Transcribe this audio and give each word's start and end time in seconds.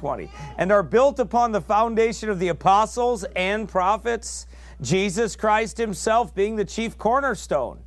20. 0.00 0.30
And 0.56 0.72
are 0.72 0.82
built 0.82 1.18
upon 1.18 1.52
the 1.52 1.60
foundation 1.60 2.30
of 2.30 2.38
the 2.38 2.48
apostles 2.48 3.24
and 3.36 3.68
prophets, 3.68 4.46
Jesus 4.80 5.36
Christ 5.36 5.76
himself 5.76 6.34
being 6.34 6.56
the 6.56 6.64
chief 6.64 6.96
cornerstone, 6.96 7.80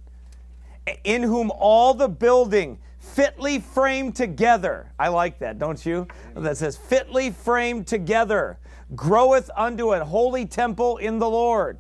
in 1.04 1.24
whom 1.24 1.52
all 1.58 1.96
the 1.96 2.08
building 2.08 2.78
fitly 3.00 3.60
framed 3.60 4.16
together. 4.16 4.92
I 5.00 5.08
like 5.08 5.40
that, 5.40 5.58
don't 5.58 5.84
you? 5.84 6.08
That 6.36 6.58
says, 6.58 6.78
fitly 6.78 7.32
framed 7.32 7.88
together, 7.88 8.60
groweth 8.96 9.50
unto 9.58 9.94
a 9.94 10.06
holy 10.06 10.46
temple 10.46 10.98
in 10.98 11.18
the 11.18 11.30
Lord. 11.30 11.80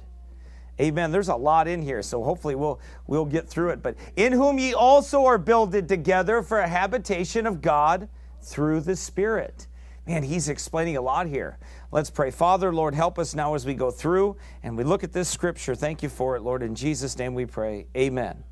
Amen. 0.81 1.11
There's 1.11 1.29
a 1.29 1.35
lot 1.35 1.67
in 1.67 1.83
here, 1.83 2.01
so 2.01 2.23
hopefully 2.23 2.55
we'll 2.55 2.79
we'll 3.05 3.25
get 3.25 3.47
through 3.47 3.69
it. 3.69 3.83
But 3.83 3.95
in 4.15 4.33
whom 4.33 4.57
ye 4.57 4.73
also 4.73 5.25
are 5.25 5.37
builded 5.37 5.87
together 5.87 6.41
for 6.41 6.59
a 6.59 6.67
habitation 6.67 7.45
of 7.45 7.61
God 7.61 8.09
through 8.41 8.81
the 8.81 8.95
Spirit. 8.95 9.67
Man, 10.05 10.23
he's 10.23 10.49
explaining 10.49 10.97
a 10.97 11.01
lot 11.01 11.27
here. 11.27 11.57
Let's 11.91 12.09
pray. 12.09 12.29
Father, 12.29 12.73
Lord, 12.73 12.93
help 12.93 13.17
us 13.17 13.33
now 13.33 13.55
as 13.55 13.65
we 13.65 13.73
go 13.73 13.89
through 13.89 14.35
and 14.61 14.77
we 14.77 14.83
look 14.83 15.01
at 15.03 15.13
this 15.13 15.29
scripture. 15.29 15.75
Thank 15.75 16.03
you 16.03 16.09
for 16.09 16.35
it, 16.35 16.41
Lord. 16.41 16.61
In 16.61 16.75
Jesus' 16.75 17.17
name 17.17 17.33
we 17.33 17.45
pray. 17.45 17.87
Amen. 17.95 18.43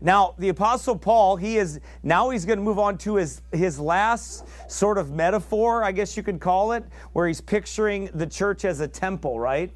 Now, 0.00 0.34
the 0.38 0.48
Apostle 0.48 0.96
Paul, 0.96 1.36
he 1.36 1.58
is 1.58 1.78
now 2.02 2.30
he's 2.30 2.46
going 2.46 2.58
to 2.58 2.64
move 2.64 2.78
on 2.78 2.96
to 2.98 3.16
his, 3.16 3.42
his 3.52 3.78
last 3.78 4.46
sort 4.70 4.96
of 4.96 5.12
metaphor, 5.12 5.84
I 5.84 5.92
guess 5.92 6.16
you 6.16 6.22
could 6.22 6.40
call 6.40 6.72
it, 6.72 6.84
where 7.12 7.28
he's 7.28 7.40
picturing 7.40 8.08
the 8.14 8.26
church 8.26 8.64
as 8.64 8.80
a 8.80 8.88
temple, 8.88 9.38
right? 9.38 9.70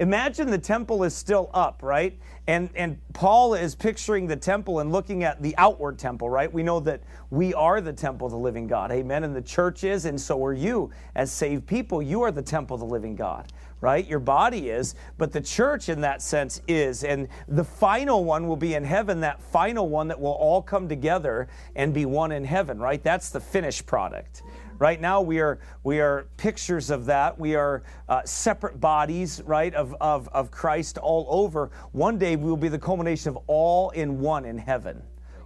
Imagine 0.00 0.50
the 0.50 0.58
temple 0.58 1.04
is 1.04 1.14
still 1.14 1.48
up, 1.54 1.80
right? 1.82 2.18
And 2.48 2.70
and 2.74 2.98
Paul 3.12 3.54
is 3.54 3.76
picturing 3.76 4.26
the 4.26 4.36
temple 4.36 4.80
and 4.80 4.90
looking 4.90 5.22
at 5.22 5.40
the 5.42 5.54
outward 5.58 5.98
temple, 5.98 6.28
right? 6.28 6.52
We 6.52 6.64
know 6.64 6.80
that 6.80 7.02
we 7.30 7.54
are 7.54 7.80
the 7.80 7.92
temple 7.92 8.26
of 8.26 8.32
the 8.32 8.38
living 8.38 8.66
God. 8.66 8.90
Amen. 8.90 9.22
And 9.22 9.34
the 9.34 9.42
church 9.42 9.84
is, 9.84 10.06
and 10.06 10.20
so 10.20 10.44
are 10.44 10.52
you 10.52 10.90
as 11.14 11.30
saved 11.30 11.66
people. 11.66 12.02
You 12.02 12.22
are 12.22 12.32
the 12.32 12.42
temple 12.42 12.74
of 12.74 12.80
the 12.80 12.86
living 12.86 13.14
God, 13.14 13.52
right? 13.80 14.04
Your 14.08 14.18
body 14.18 14.70
is, 14.70 14.96
but 15.18 15.30
the 15.30 15.40
church 15.40 15.88
in 15.88 16.00
that 16.00 16.20
sense 16.20 16.60
is. 16.66 17.04
And 17.04 17.28
the 17.46 17.64
final 17.64 18.24
one 18.24 18.48
will 18.48 18.56
be 18.56 18.74
in 18.74 18.82
heaven, 18.84 19.20
that 19.20 19.40
final 19.40 19.88
one 19.88 20.08
that 20.08 20.20
will 20.20 20.32
all 20.32 20.62
come 20.62 20.88
together 20.88 21.46
and 21.76 21.94
be 21.94 22.06
one 22.06 22.32
in 22.32 22.44
heaven, 22.44 22.80
right? 22.80 23.02
That's 23.04 23.30
the 23.30 23.40
finished 23.40 23.86
product. 23.86 24.42
Right 24.82 25.00
now, 25.00 25.20
we 25.20 25.38
are, 25.38 25.60
we 25.84 26.00
are 26.00 26.26
pictures 26.36 26.90
of 26.90 27.06
that. 27.06 27.38
We 27.38 27.54
are 27.54 27.84
uh, 28.08 28.22
separate 28.24 28.80
bodies, 28.80 29.40
right, 29.46 29.72
of, 29.76 29.94
of, 30.00 30.28
of 30.30 30.50
Christ 30.50 30.98
all 30.98 31.24
over. 31.30 31.70
One 31.92 32.18
day, 32.18 32.34
we 32.34 32.50
will 32.50 32.56
be 32.56 32.66
the 32.66 32.80
culmination 32.80 33.28
of 33.28 33.38
all 33.46 33.90
in 33.90 34.18
one 34.18 34.44
in 34.44 34.58
heaven 34.58 35.00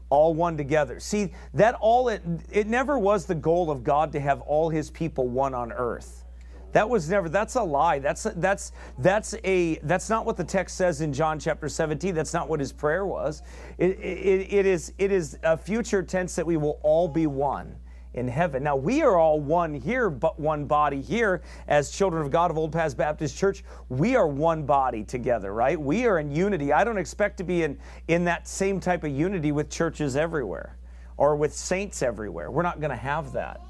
all 0.09 0.33
one 0.33 0.57
together. 0.57 1.01
See, 1.01 1.35
that 1.53 1.75
all 1.81 2.09
it 2.09 2.23
it 2.51 2.69
never 2.69 2.97
was 2.99 3.27
the 3.27 3.35
goal 3.35 3.71
of 3.73 3.83
God 3.83 4.13
to 4.13 4.21
have 4.21 4.41
all 4.41 4.71
his 4.71 4.89
people 4.89 5.29
one 5.29 5.53
on 5.53 5.73
earth. 5.73 6.25
That 6.73 6.89
was 6.89 7.11
never 7.11 7.29
that's 7.29 7.57
a 7.57 7.63
lie. 7.63 7.99
That's 7.99 8.23
that's 8.37 8.71
that's 8.99 9.35
a 9.43 9.81
that's 9.83 10.09
not 10.09 10.25
what 10.25 10.37
the 10.37 10.45
text 10.45 10.77
says 10.77 11.01
in 11.01 11.13
John 11.13 11.41
chapter 11.41 11.69
17. 11.69 12.15
That's 12.15 12.33
not 12.33 12.49
what 12.49 12.61
his 12.61 12.73
prayer 12.73 13.05
was. 13.05 13.43
It, 13.79 13.99
it, 13.99 14.55
it 14.55 14.65
is 14.65 14.93
it 14.97 15.11
is 15.11 15.37
a 15.43 15.59
future 15.59 16.05
tense 16.05 16.37
that 16.37 16.47
we 16.47 16.57
will 16.57 16.79
all 16.85 17.09
be 17.09 17.27
one 17.27 17.75
in 18.17 18.27
heaven. 18.27 18.63
Now, 18.63 18.77
we 18.77 19.03
are 19.03 19.17
all 19.17 19.39
one 19.39 19.75
here, 19.75 20.11
but 20.11 20.41
one 20.41 20.65
body 20.65 21.01
here 21.01 21.43
as 21.69 21.91
children 21.91 22.23
of 22.25 22.31
God 22.31 22.51
of 22.51 22.59
Old 22.59 22.73
Paths 22.73 22.95
Baptist 22.95 23.37
Church. 23.37 23.63
We 23.89 24.17
are 24.17 24.27
one 24.27 24.65
body 24.65 25.05
together, 25.05 25.53
right? 25.53 25.81
We 25.81 26.07
are 26.07 26.19
in 26.19 26.31
unity. 26.31 26.73
I 26.73 26.83
don't 26.83 26.99
expect 26.99 27.37
to 27.39 27.45
be 27.45 27.63
in, 27.63 27.79
in 28.09 28.25
that 28.25 28.49
same 28.49 28.81
type 28.81 29.05
of 29.05 29.13
unity 29.13 29.53
with 29.53 29.71
churches 29.71 30.17
everywhere 30.17 30.77
or 31.17 31.37
with 31.37 31.53
saints 31.53 32.03
everywhere. 32.03 32.51
We're 32.51 32.63
not 32.63 32.81
going 32.81 32.91
to 32.91 32.97
have 32.97 33.33
that. 33.33 33.61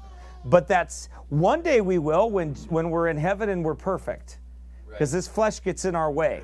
But 0.45 0.67
that's 0.67 1.09
one 1.29 1.61
day 1.61 1.81
we 1.81 1.97
will 1.97 2.29
when, 2.29 2.55
when 2.69 2.89
we're 2.89 3.09
in 3.09 3.17
heaven 3.17 3.49
and 3.49 3.63
we're 3.63 3.75
perfect. 3.75 4.39
Because 4.87 5.13
right. 5.13 5.17
this 5.17 5.27
flesh 5.27 5.61
gets 5.61 5.83
in 5.83 5.93
our 5.93 6.11
way. 6.11 6.41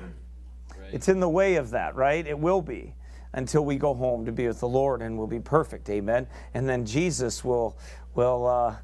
Right. 0.78 0.92
It's 0.92 1.08
in 1.08 1.20
the 1.20 1.28
way 1.28 1.56
of 1.56 1.70
that, 1.70 1.96
right? 1.96 2.26
It 2.26 2.38
will 2.38 2.60
be 2.60 2.94
until 3.34 3.64
we 3.64 3.76
go 3.76 3.94
home 3.94 4.24
to 4.24 4.32
be 4.32 4.46
with 4.46 4.60
the 4.60 4.68
Lord 4.68 5.02
and 5.02 5.18
we'll 5.18 5.26
be 5.26 5.40
perfect. 5.40 5.90
Amen. 5.90 6.26
And 6.54 6.68
then 6.68 6.86
Jesus 6.86 7.44
will 7.44 7.76
will 8.14 8.46
uh, 8.46 8.76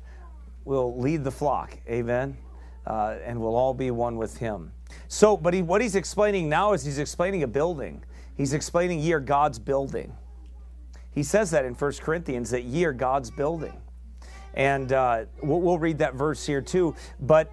will 0.64 0.98
lead 0.98 1.24
the 1.24 1.30
flock. 1.30 1.76
Amen. 1.88 2.36
Uh, 2.86 3.16
and 3.24 3.40
we'll 3.40 3.56
all 3.56 3.74
be 3.74 3.90
one 3.90 4.16
with 4.16 4.36
Him. 4.38 4.72
So, 5.08 5.36
but 5.36 5.54
he, 5.54 5.62
what 5.62 5.80
he's 5.80 5.94
explaining 5.94 6.48
now 6.48 6.72
is 6.72 6.84
he's 6.84 6.98
explaining 6.98 7.42
a 7.42 7.46
building. 7.46 8.02
He's 8.36 8.52
explaining 8.52 9.00
ye 9.00 9.12
are 9.12 9.20
God's 9.20 9.58
building. 9.58 10.12
He 11.12 11.22
says 11.22 11.50
that 11.50 11.64
in 11.64 11.74
1 11.74 11.92
Corinthians 12.00 12.50
that 12.50 12.64
ye 12.64 12.84
are 12.84 12.92
God's 12.92 13.30
building. 13.30 13.76
And 14.54 14.92
uh, 14.92 15.24
we'll, 15.42 15.60
we'll 15.60 15.78
read 15.78 15.98
that 15.98 16.14
verse 16.14 16.44
here 16.46 16.60
too. 16.60 16.94
But 17.20 17.52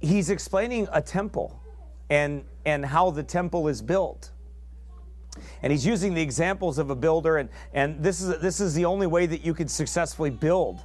he's 0.00 0.30
explaining 0.30 0.88
a 0.92 1.02
temple 1.02 1.60
and, 2.10 2.44
and 2.64 2.84
how 2.84 3.10
the 3.10 3.22
temple 3.22 3.68
is 3.68 3.82
built. 3.82 4.30
And 5.62 5.72
he's 5.72 5.86
using 5.86 6.14
the 6.14 6.22
examples 6.22 6.78
of 6.78 6.90
a 6.90 6.96
builder, 6.96 7.38
and, 7.38 7.48
and 7.72 8.02
this, 8.02 8.20
is, 8.20 8.38
this 8.40 8.60
is 8.60 8.74
the 8.74 8.84
only 8.84 9.06
way 9.06 9.26
that 9.26 9.44
you 9.44 9.54
can 9.54 9.68
successfully 9.68 10.30
build 10.30 10.82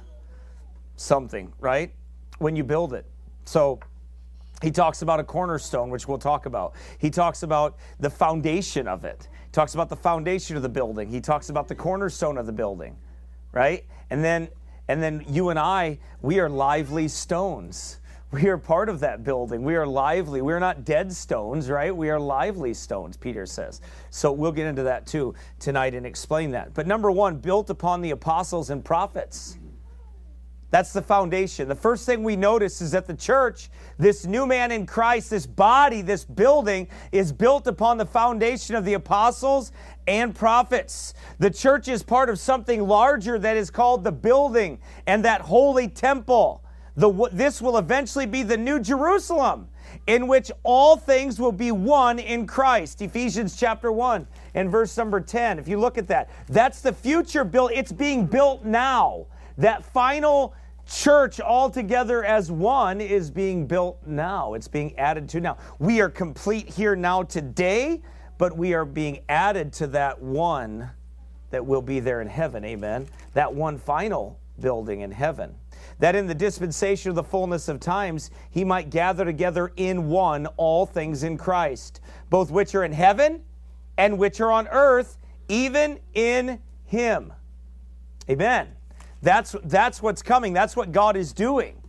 something, 0.96 1.52
right? 1.60 1.92
When 2.38 2.56
you 2.56 2.64
build 2.64 2.94
it. 2.94 3.06
So 3.44 3.80
he 4.62 4.70
talks 4.70 5.02
about 5.02 5.20
a 5.20 5.24
cornerstone, 5.24 5.90
which 5.90 6.06
we'll 6.06 6.18
talk 6.18 6.46
about. 6.46 6.74
He 6.98 7.10
talks 7.10 7.42
about 7.42 7.78
the 7.98 8.10
foundation 8.10 8.86
of 8.86 9.04
it. 9.04 9.28
He 9.44 9.50
talks 9.52 9.74
about 9.74 9.88
the 9.88 9.96
foundation 9.96 10.56
of 10.56 10.62
the 10.62 10.68
building. 10.68 11.10
He 11.10 11.20
talks 11.20 11.50
about 11.50 11.68
the 11.68 11.74
cornerstone 11.74 12.38
of 12.38 12.46
the 12.46 12.52
building, 12.52 12.96
right? 13.52 13.84
And 14.10 14.24
then 14.24 14.48
and 14.88 15.02
then 15.02 15.24
you 15.28 15.48
and 15.48 15.58
I, 15.58 15.98
we 16.20 16.40
are 16.40 16.50
lively 16.50 17.08
stones. 17.08 18.00
We 18.32 18.48
are 18.48 18.56
part 18.56 18.88
of 18.88 19.00
that 19.00 19.24
building. 19.24 19.62
We 19.62 19.76
are 19.76 19.86
lively. 19.86 20.40
We 20.40 20.54
are 20.54 20.60
not 20.60 20.86
dead 20.86 21.12
stones, 21.12 21.68
right? 21.68 21.94
We 21.94 22.08
are 22.08 22.18
lively 22.18 22.72
stones, 22.72 23.18
Peter 23.18 23.44
says. 23.44 23.82
So 24.08 24.32
we'll 24.32 24.52
get 24.52 24.66
into 24.66 24.84
that 24.84 25.06
too 25.06 25.34
tonight 25.58 25.94
and 25.94 26.06
explain 26.06 26.50
that. 26.52 26.72
But 26.72 26.86
number 26.86 27.10
one, 27.10 27.36
built 27.36 27.68
upon 27.68 28.00
the 28.00 28.12
apostles 28.12 28.70
and 28.70 28.82
prophets. 28.82 29.58
That's 30.70 30.94
the 30.94 31.02
foundation. 31.02 31.68
The 31.68 31.74
first 31.74 32.06
thing 32.06 32.24
we 32.24 32.34
notice 32.34 32.80
is 32.80 32.92
that 32.92 33.06
the 33.06 33.14
church, 33.14 33.68
this 33.98 34.24
new 34.24 34.46
man 34.46 34.72
in 34.72 34.86
Christ, 34.86 35.28
this 35.28 35.46
body, 35.46 36.00
this 36.00 36.24
building, 36.24 36.88
is 37.12 37.30
built 37.30 37.66
upon 37.66 37.98
the 37.98 38.06
foundation 38.06 38.74
of 38.74 38.86
the 38.86 38.94
apostles 38.94 39.72
and 40.06 40.34
prophets. 40.34 41.12
The 41.38 41.50
church 41.50 41.88
is 41.88 42.02
part 42.02 42.30
of 42.30 42.38
something 42.38 42.88
larger 42.88 43.38
that 43.38 43.58
is 43.58 43.70
called 43.70 44.04
the 44.04 44.12
building 44.12 44.78
and 45.06 45.22
that 45.26 45.42
holy 45.42 45.88
temple. 45.88 46.64
The, 46.96 47.28
this 47.32 47.62
will 47.62 47.78
eventually 47.78 48.26
be 48.26 48.42
the 48.42 48.56
new 48.56 48.78
Jerusalem 48.78 49.68
in 50.06 50.26
which 50.26 50.50
all 50.62 50.96
things 50.96 51.38
will 51.38 51.52
be 51.52 51.72
one 51.72 52.18
in 52.18 52.46
Christ. 52.46 53.00
Ephesians 53.00 53.56
chapter 53.56 53.90
1 53.90 54.26
and 54.54 54.70
verse 54.70 54.96
number 54.96 55.20
10. 55.20 55.58
If 55.58 55.68
you 55.68 55.78
look 55.78 55.96
at 55.96 56.06
that, 56.08 56.28
that's 56.48 56.80
the 56.80 56.92
future 56.92 57.44
built. 57.44 57.72
It's 57.72 57.92
being 57.92 58.26
built 58.26 58.64
now. 58.64 59.26
That 59.58 59.84
final 59.84 60.54
church 60.86 61.40
all 61.40 61.70
together 61.70 62.24
as 62.24 62.50
one 62.50 63.00
is 63.00 63.30
being 63.30 63.66
built 63.66 63.98
now. 64.06 64.54
It's 64.54 64.68
being 64.68 64.98
added 64.98 65.28
to 65.30 65.40
now. 65.40 65.58
We 65.78 66.00
are 66.00 66.10
complete 66.10 66.68
here 66.68 66.96
now 66.96 67.22
today, 67.22 68.02
but 68.38 68.56
we 68.56 68.74
are 68.74 68.84
being 68.84 69.20
added 69.28 69.72
to 69.74 69.86
that 69.88 70.20
one 70.20 70.90
that 71.50 71.64
will 71.64 71.82
be 71.82 72.00
there 72.00 72.20
in 72.20 72.28
heaven. 72.28 72.64
Amen. 72.64 73.06
That 73.34 73.54
one 73.54 73.78
final 73.78 74.38
building 74.58 75.00
in 75.00 75.10
heaven 75.10 75.54
that 75.98 76.14
in 76.14 76.26
the 76.26 76.34
dispensation 76.34 77.10
of 77.10 77.14
the 77.14 77.22
fullness 77.22 77.68
of 77.68 77.80
times 77.80 78.30
he 78.50 78.64
might 78.64 78.90
gather 78.90 79.24
together 79.24 79.72
in 79.76 80.08
one 80.08 80.46
all 80.56 80.86
things 80.86 81.22
in 81.22 81.38
Christ, 81.38 82.00
both 82.30 82.50
which 82.50 82.74
are 82.74 82.84
in 82.84 82.92
heaven 82.92 83.42
and 83.96 84.18
which 84.18 84.40
are 84.40 84.50
on 84.50 84.68
earth, 84.68 85.18
even 85.48 86.00
in 86.14 86.58
him. 86.84 87.32
Amen. 88.28 88.68
That's, 89.20 89.54
that's 89.64 90.02
what's 90.02 90.22
coming. 90.22 90.52
That's 90.52 90.74
what 90.74 90.92
God 90.92 91.16
is 91.16 91.32
doing. 91.32 91.80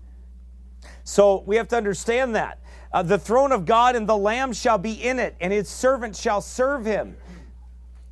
So 1.03 1.43
we 1.45 1.55
have 1.55 1.67
to 1.69 1.77
understand 1.77 2.35
that. 2.35 2.59
Uh, 2.91 3.01
the 3.01 3.17
throne 3.17 3.51
of 3.51 3.65
God 3.65 3.95
and 3.95 4.07
the 4.07 4.17
Lamb 4.17 4.53
shall 4.53 4.77
be 4.77 4.93
in 4.93 5.17
it, 5.17 5.35
and 5.41 5.51
his 5.51 5.67
servants 5.67 6.21
shall 6.21 6.41
serve 6.41 6.85
him. 6.85 7.17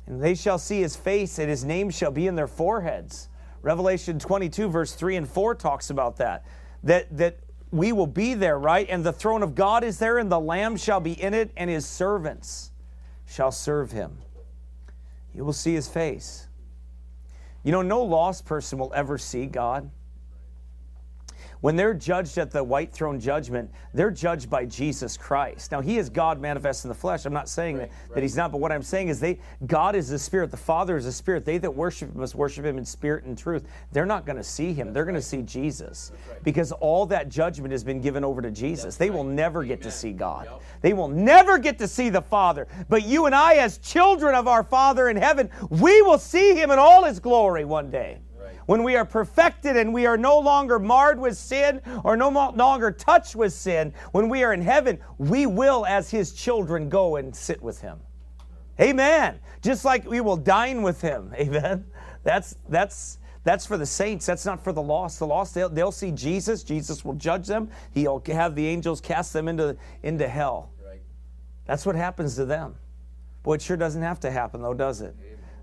And 0.06 0.20
they 0.20 0.34
shall 0.34 0.58
see 0.58 0.80
his 0.80 0.96
face, 0.96 1.38
and 1.38 1.48
his 1.48 1.64
name 1.64 1.90
shall 1.90 2.10
be 2.10 2.26
in 2.26 2.34
their 2.34 2.48
foreheads. 2.48 3.28
Revelation 3.62 4.18
22, 4.18 4.68
verse 4.68 4.92
3 4.92 5.16
and 5.16 5.28
4 5.28 5.54
talks 5.54 5.90
about 5.90 6.16
that. 6.16 6.44
That, 6.82 7.16
that 7.16 7.38
we 7.70 7.92
will 7.92 8.06
be 8.06 8.34
there, 8.34 8.58
right? 8.58 8.86
And 8.90 9.04
the 9.04 9.12
throne 9.12 9.42
of 9.42 9.54
God 9.54 9.84
is 9.84 9.98
there, 9.98 10.18
and 10.18 10.30
the 10.30 10.40
Lamb 10.40 10.76
shall 10.76 11.00
be 11.00 11.12
in 11.12 11.32
it, 11.32 11.50
and 11.56 11.70
his 11.70 11.86
servants 11.86 12.72
shall 13.24 13.52
serve 13.52 13.92
him. 13.92 14.18
You 15.34 15.44
will 15.44 15.52
see 15.52 15.74
his 15.74 15.88
face. 15.88 16.48
You 17.62 17.72
know, 17.72 17.82
no 17.82 18.02
lost 18.02 18.44
person 18.44 18.78
will 18.78 18.92
ever 18.94 19.16
see 19.16 19.46
God. 19.46 19.90
When 21.62 21.76
they're 21.76 21.94
judged 21.94 22.38
at 22.38 22.50
the 22.50 22.62
white 22.62 22.92
throne 22.92 23.20
judgment, 23.20 23.70
they're 23.94 24.10
judged 24.10 24.50
by 24.50 24.66
Jesus 24.66 25.16
Christ. 25.16 25.70
Now, 25.70 25.80
He 25.80 25.96
is 25.96 26.10
God 26.10 26.40
manifest 26.40 26.84
in 26.84 26.88
the 26.88 26.94
flesh. 26.94 27.24
I'm 27.24 27.32
not 27.32 27.48
saying 27.48 27.78
right, 27.78 27.88
that, 27.88 27.96
right. 28.08 28.14
that 28.16 28.22
He's 28.22 28.36
not, 28.36 28.50
but 28.50 28.58
what 28.58 28.72
I'm 28.72 28.82
saying 28.82 29.08
is 29.08 29.20
they 29.20 29.38
God 29.66 29.94
is 29.94 30.08
the 30.08 30.18
Spirit, 30.18 30.50
the 30.50 30.56
Father 30.56 30.96
is 30.96 31.04
the 31.04 31.12
Spirit. 31.12 31.44
They 31.44 31.58
that 31.58 31.70
worship 31.70 32.10
Him 32.10 32.20
must 32.20 32.34
worship 32.34 32.64
Him 32.64 32.78
in 32.78 32.84
spirit 32.84 33.24
and 33.24 33.38
truth. 33.38 33.64
They're 33.92 34.04
not 34.04 34.26
going 34.26 34.38
to 34.38 34.44
see 34.44 34.72
Him, 34.72 34.88
That's 34.88 34.94
they're 34.94 35.04
going 35.04 35.14
to 35.14 35.22
see 35.22 35.42
Jesus. 35.42 36.10
Because 36.42 36.72
all 36.72 37.06
that 37.06 37.28
judgment 37.28 37.70
has 37.70 37.84
been 37.84 38.00
given 38.00 38.24
over 38.24 38.42
to 38.42 38.50
Jesus. 38.50 38.84
That's 38.84 38.96
they 38.96 39.10
will 39.10 39.22
never 39.22 39.60
Amen. 39.60 39.68
get 39.68 39.82
to 39.82 39.90
see 39.92 40.10
God. 40.10 40.48
Yep. 40.50 40.62
They 40.80 40.92
will 40.94 41.08
never 41.08 41.58
get 41.58 41.78
to 41.78 41.86
see 41.86 42.08
the 42.08 42.22
Father. 42.22 42.66
But 42.88 43.04
you 43.04 43.26
and 43.26 43.36
I, 43.36 43.54
as 43.54 43.78
children 43.78 44.34
of 44.34 44.48
our 44.48 44.64
Father 44.64 45.08
in 45.08 45.16
heaven, 45.16 45.48
we 45.70 46.02
will 46.02 46.18
see 46.18 46.56
Him 46.56 46.72
in 46.72 46.80
all 46.80 47.04
His 47.04 47.20
glory 47.20 47.64
one 47.64 47.88
day 47.88 48.18
when 48.66 48.82
we 48.82 48.96
are 48.96 49.04
perfected 49.04 49.76
and 49.76 49.92
we 49.92 50.06
are 50.06 50.16
no 50.16 50.38
longer 50.38 50.78
marred 50.78 51.18
with 51.18 51.36
sin 51.36 51.80
or 52.04 52.16
no 52.16 52.28
longer 52.28 52.90
touched 52.90 53.36
with 53.36 53.52
sin, 53.52 53.92
when 54.12 54.28
we 54.28 54.44
are 54.44 54.52
in 54.52 54.62
heaven, 54.62 54.98
we 55.18 55.46
will, 55.46 55.86
as 55.86 56.10
his 56.10 56.32
children, 56.32 56.88
go 56.88 57.16
and 57.16 57.34
sit 57.34 57.62
with 57.62 57.80
him. 57.80 57.98
Amen. 58.80 59.38
Just 59.60 59.84
like 59.84 60.08
we 60.08 60.20
will 60.20 60.36
dine 60.36 60.82
with 60.82 61.00
him. 61.00 61.32
Amen. 61.38 61.84
That's 62.24 62.56
that's 62.68 63.18
that's 63.44 63.66
for 63.66 63.76
the 63.76 63.86
saints. 63.86 64.26
That's 64.26 64.46
not 64.46 64.62
for 64.62 64.72
the 64.72 64.82
lost. 64.82 65.18
The 65.18 65.26
lost, 65.26 65.54
they'll, 65.54 65.68
they'll 65.68 65.92
see 65.92 66.12
Jesus. 66.12 66.62
Jesus 66.62 67.04
will 67.04 67.14
judge 67.14 67.46
them. 67.46 67.70
He'll 67.92 68.22
have 68.26 68.54
the 68.54 68.66
angels 68.66 69.00
cast 69.00 69.32
them 69.32 69.48
into, 69.48 69.76
into 70.02 70.28
hell. 70.28 70.70
Right. 70.84 71.02
That's 71.66 71.84
what 71.84 71.96
happens 71.96 72.36
to 72.36 72.44
them. 72.44 72.76
Boy, 73.42 73.54
it 73.54 73.62
sure 73.62 73.76
doesn't 73.76 74.02
have 74.02 74.20
to 74.20 74.30
happen, 74.30 74.62
though, 74.62 74.74
does 74.74 75.00
it? 75.00 75.16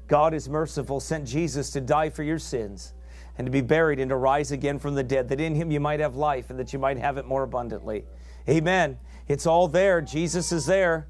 God 0.10 0.34
is 0.34 0.50
merciful, 0.50 1.00
sent 1.00 1.26
Jesus 1.26 1.70
to 1.70 1.80
die 1.80 2.10
for 2.10 2.24
your 2.24 2.40
sins 2.40 2.94
and 3.38 3.46
to 3.46 3.52
be 3.52 3.62
buried 3.62 4.00
and 4.00 4.10
to 4.10 4.18
rise 4.18 4.52
again 4.52 4.80
from 4.80 4.96
the 4.96 5.04
dead, 5.04 5.30
that 5.30 5.40
in 5.40 5.56
him 5.56 5.72
you 5.72 5.80
might 5.80 6.02
have 6.02 6.16
life 6.16 6.50
and 6.50 6.60
that 6.60 6.74
you 6.74 6.80
might 6.80 6.98
have 6.98 7.18
it 7.18 7.26
more 7.26 7.44
abundantly. 7.44 8.04
Amen. 8.50 8.98
It's 9.28 9.46
all 9.46 9.68
there. 9.68 10.02
Jesus 10.02 10.52
is 10.52 10.66
there. 10.66 11.08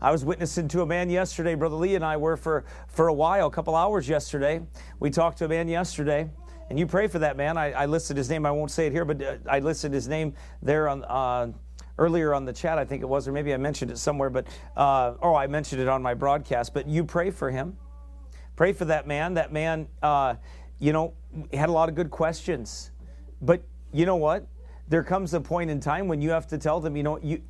I 0.00 0.12
was 0.12 0.24
witnessing 0.24 0.68
to 0.68 0.82
a 0.82 0.86
man 0.86 1.08
yesterday. 1.08 1.54
Brother 1.54 1.76
Lee 1.76 1.94
and 1.94 2.04
I 2.04 2.18
were 2.18 2.36
for, 2.36 2.66
for 2.86 3.08
a 3.08 3.12
while, 3.14 3.46
a 3.46 3.50
couple 3.50 3.74
hours 3.74 4.06
yesterday. 4.08 4.60
We 5.00 5.10
talked 5.10 5.38
to 5.38 5.46
a 5.46 5.48
man 5.48 5.66
yesterday, 5.66 6.30
and 6.68 6.78
you 6.78 6.86
pray 6.86 7.08
for 7.08 7.18
that 7.20 7.38
man. 7.38 7.56
I, 7.56 7.72
I 7.72 7.86
listed 7.86 8.18
his 8.18 8.28
name. 8.28 8.44
I 8.44 8.50
won't 8.50 8.70
say 8.70 8.86
it 8.86 8.92
here, 8.92 9.06
but 9.06 9.22
uh, 9.22 9.36
I 9.48 9.60
listed 9.60 9.92
his 9.92 10.06
name 10.06 10.34
there 10.62 10.88
on. 10.88 11.02
Uh, 11.04 11.52
earlier 11.98 12.34
on 12.34 12.44
the 12.44 12.52
chat, 12.52 12.76
I 12.76 12.84
think 12.84 13.00
it 13.00 13.06
was, 13.06 13.26
or 13.26 13.32
maybe 13.32 13.54
I 13.54 13.56
mentioned 13.56 13.90
it 13.90 13.96
somewhere, 13.96 14.28
but 14.28 14.46
uh, 14.76 15.14
oh, 15.22 15.34
I 15.34 15.46
mentioned 15.46 15.80
it 15.80 15.88
on 15.88 16.02
my 16.02 16.12
broadcast. 16.12 16.74
But 16.74 16.86
you 16.86 17.04
pray 17.04 17.30
for 17.30 17.50
him. 17.50 17.78
Pray 18.56 18.72
for 18.72 18.86
that 18.86 19.06
man. 19.06 19.34
That 19.34 19.52
man, 19.52 19.86
uh, 20.02 20.34
you 20.78 20.92
know, 20.92 21.14
had 21.52 21.68
a 21.68 21.72
lot 21.72 21.88
of 21.88 21.94
good 21.94 22.10
questions. 22.10 22.90
But 23.40 23.62
you 23.92 24.06
know 24.06 24.16
what? 24.16 24.46
There 24.88 25.02
comes 25.02 25.34
a 25.34 25.40
point 25.40 25.70
in 25.70 25.78
time 25.80 26.08
when 26.08 26.20
you 26.20 26.30
have 26.30 26.46
to 26.48 26.58
tell 26.58 26.80
them, 26.80 26.96
you 26.96 27.02
know, 27.02 27.18
you 27.18 27.42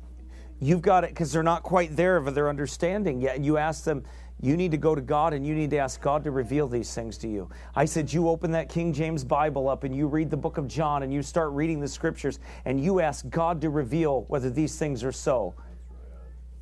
you've 0.59 0.81
got 0.81 1.03
it 1.03 1.11
because 1.11 1.31
they're 1.31 1.43
not 1.43 1.63
quite 1.63 1.95
there 1.95 2.17
of 2.17 2.33
their 2.33 2.49
understanding 2.49 3.21
yet. 3.21 3.35
And 3.35 3.45
you 3.45 3.57
ask 3.57 3.83
them, 3.83 4.03
you 4.41 4.57
need 4.57 4.71
to 4.71 4.77
go 4.77 4.95
to 4.95 5.01
God 5.01 5.33
and 5.33 5.45
you 5.45 5.55
need 5.55 5.69
to 5.71 5.77
ask 5.77 6.01
God 6.01 6.23
to 6.23 6.31
reveal 6.31 6.67
these 6.67 6.93
things 6.93 7.17
to 7.19 7.27
you. 7.27 7.49
I 7.75 7.85
said, 7.85 8.11
you 8.11 8.27
open 8.27 8.51
that 8.51 8.69
King 8.69 8.93
James 8.93 9.23
Bible 9.23 9.69
up 9.69 9.83
and 9.83 9.95
you 9.95 10.07
read 10.07 10.29
the 10.29 10.37
book 10.37 10.57
of 10.57 10.67
John 10.67 11.03
and 11.03 11.13
you 11.13 11.23
start 11.23 11.51
reading 11.51 11.79
the 11.79 11.87
scriptures 11.87 12.39
and 12.65 12.83
you 12.83 12.99
ask 12.99 13.27
God 13.29 13.61
to 13.61 13.69
reveal 13.69 14.25
whether 14.27 14.49
these 14.49 14.77
things 14.77 15.03
are 15.03 15.11
so. 15.11 15.55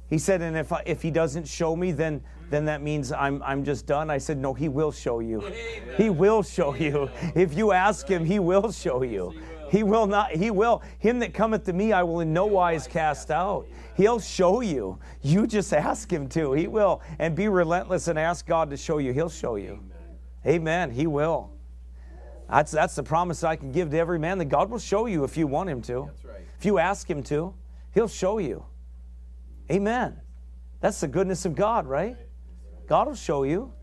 He 0.09 0.17
said, 0.17 0.41
and 0.41 0.55
if, 0.55 0.71
I, 0.71 0.83
if 0.85 1.01
he 1.01 1.09
doesn't 1.09 1.47
show 1.47 1.75
me, 1.75 1.91
then, 1.91 2.21
then 2.49 2.65
that 2.65 2.81
means 2.81 3.11
I'm, 3.11 3.41
I'm 3.43 3.63
just 3.63 3.87
done. 3.87 4.09
I 4.09 4.19
said, 4.19 4.37
no, 4.37 4.53
he 4.53 4.69
will 4.69 4.91
show 4.91 5.19
you. 5.19 5.41
Amen. 5.41 5.95
He 5.97 6.09
will 6.09 6.43
show 6.43 6.75
you. 6.75 7.09
If 7.33 7.55
you 7.55 7.71
ask 7.71 8.07
him, 8.07 8.23
he 8.23 8.39
will 8.39 8.71
show 8.71 9.01
you. 9.01 9.33
He 9.71 9.81
will 9.81 10.05
not, 10.05 10.31
he 10.31 10.51
will. 10.51 10.83
Him 10.99 11.19
that 11.19 11.33
cometh 11.33 11.63
to 11.65 11.73
me, 11.73 11.91
I 11.91 12.03
will 12.03 12.19
in 12.19 12.31
no 12.31 12.45
wise 12.45 12.87
cast 12.87 13.31
out. 13.31 13.65
He'll 13.97 14.19
show 14.19 14.61
you. 14.61 14.99
You 15.21 15.47
just 15.47 15.73
ask 15.73 16.11
him 16.11 16.29
to. 16.29 16.53
He 16.53 16.67
will. 16.67 17.01
And 17.17 17.35
be 17.35 17.47
relentless 17.47 18.07
and 18.07 18.19
ask 18.19 18.45
God 18.45 18.69
to 18.69 18.77
show 18.77 18.99
you. 18.99 19.11
He'll 19.11 19.29
show 19.29 19.55
you. 19.55 19.79
Amen. 20.45 20.91
He 20.91 21.07
will. 21.07 21.49
That's, 22.47 22.71
that's 22.71 22.93
the 22.93 23.03
promise 23.03 23.43
I 23.43 23.55
can 23.55 23.71
give 23.71 23.89
to 23.89 23.97
every 23.97 24.19
man 24.19 24.37
that 24.37 24.45
God 24.45 24.69
will 24.69 24.77
show 24.77 25.07
you 25.07 25.23
if 25.23 25.35
you 25.35 25.47
want 25.47 25.67
him 25.67 25.81
to. 25.83 26.11
If 26.59 26.65
you 26.65 26.77
ask 26.77 27.09
him 27.09 27.23
to, 27.23 27.55
he'll 27.93 28.07
show 28.07 28.37
you. 28.37 28.63
Amen. 29.71 30.19
That's 30.81 30.99
the 31.01 31.07
goodness 31.07 31.45
of 31.45 31.55
God, 31.55 31.87
right? 31.87 32.17
God 32.87 33.07
will 33.07 33.15
show 33.15 33.43
you. 33.43 33.73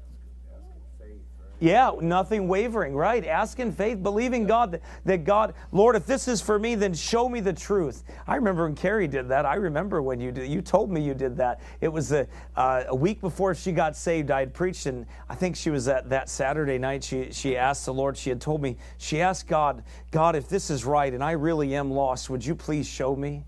Yeah, 1.62 1.93
nothing 2.00 2.49
wavering, 2.49 2.93
right? 2.93 3.25
Ask 3.25 3.61
in 3.61 3.70
faith, 3.70 4.02
believing 4.02 4.49
God 4.49 4.73
that, 4.73 4.82
that, 5.05 5.25
God, 5.25 5.55
Lord, 5.70 5.94
if 5.94 6.06
this 6.06 6.26
is 6.26 6.43
for 6.43 6.58
me, 6.58 6.75
then 6.75 6.93
show 6.93 7.29
me 7.29 7.38
the 7.38 7.52
truth. 7.52 8.02
I 8.26 8.34
remember 8.34 8.64
when 8.64 8.75
Carrie 8.75 9.06
did 9.06 9.29
that. 9.29 9.46
I 9.46 9.55
remember 9.55 10.02
when 10.02 10.20
you 10.20 10.32
did, 10.32 10.50
you 10.50 10.61
told 10.61 10.90
me 10.90 11.00
you 11.00 11.14
did 11.14 11.37
that. 11.37 11.61
It 11.81 11.87
was 11.87 12.11
a, 12.11 12.26
uh, 12.56 12.82
a 12.88 12.96
week 12.96 13.20
before 13.20 13.55
she 13.55 13.70
got 13.70 13.96
saved. 13.96 14.32
I 14.32 14.40
had 14.40 14.52
preached, 14.52 14.87
and 14.87 15.06
I 15.29 15.37
think 15.37 15.55
she 15.55 15.70
was 15.70 15.87
at 15.87 16.11
that 16.11 16.29
Saturday 16.29 16.79
night. 16.79 17.05
She 17.05 17.31
she 17.31 17.56
asked 17.56 17.87
the 17.87 17.94
Lord. 17.94 18.17
She 18.17 18.31
had 18.31 18.40
told 18.40 18.61
me 18.61 18.76
she 18.99 19.20
asked 19.20 19.46
God, 19.46 19.84
God, 20.11 20.34
if 20.34 20.49
this 20.49 20.69
is 20.69 20.84
right 20.84 21.14
and 21.14 21.23
I 21.23 21.32
really 21.32 21.76
am 21.76 21.93
lost, 21.93 22.29
would 22.29 22.44
you 22.44 22.56
please 22.56 22.88
show 22.88 23.14
me? 23.14 23.44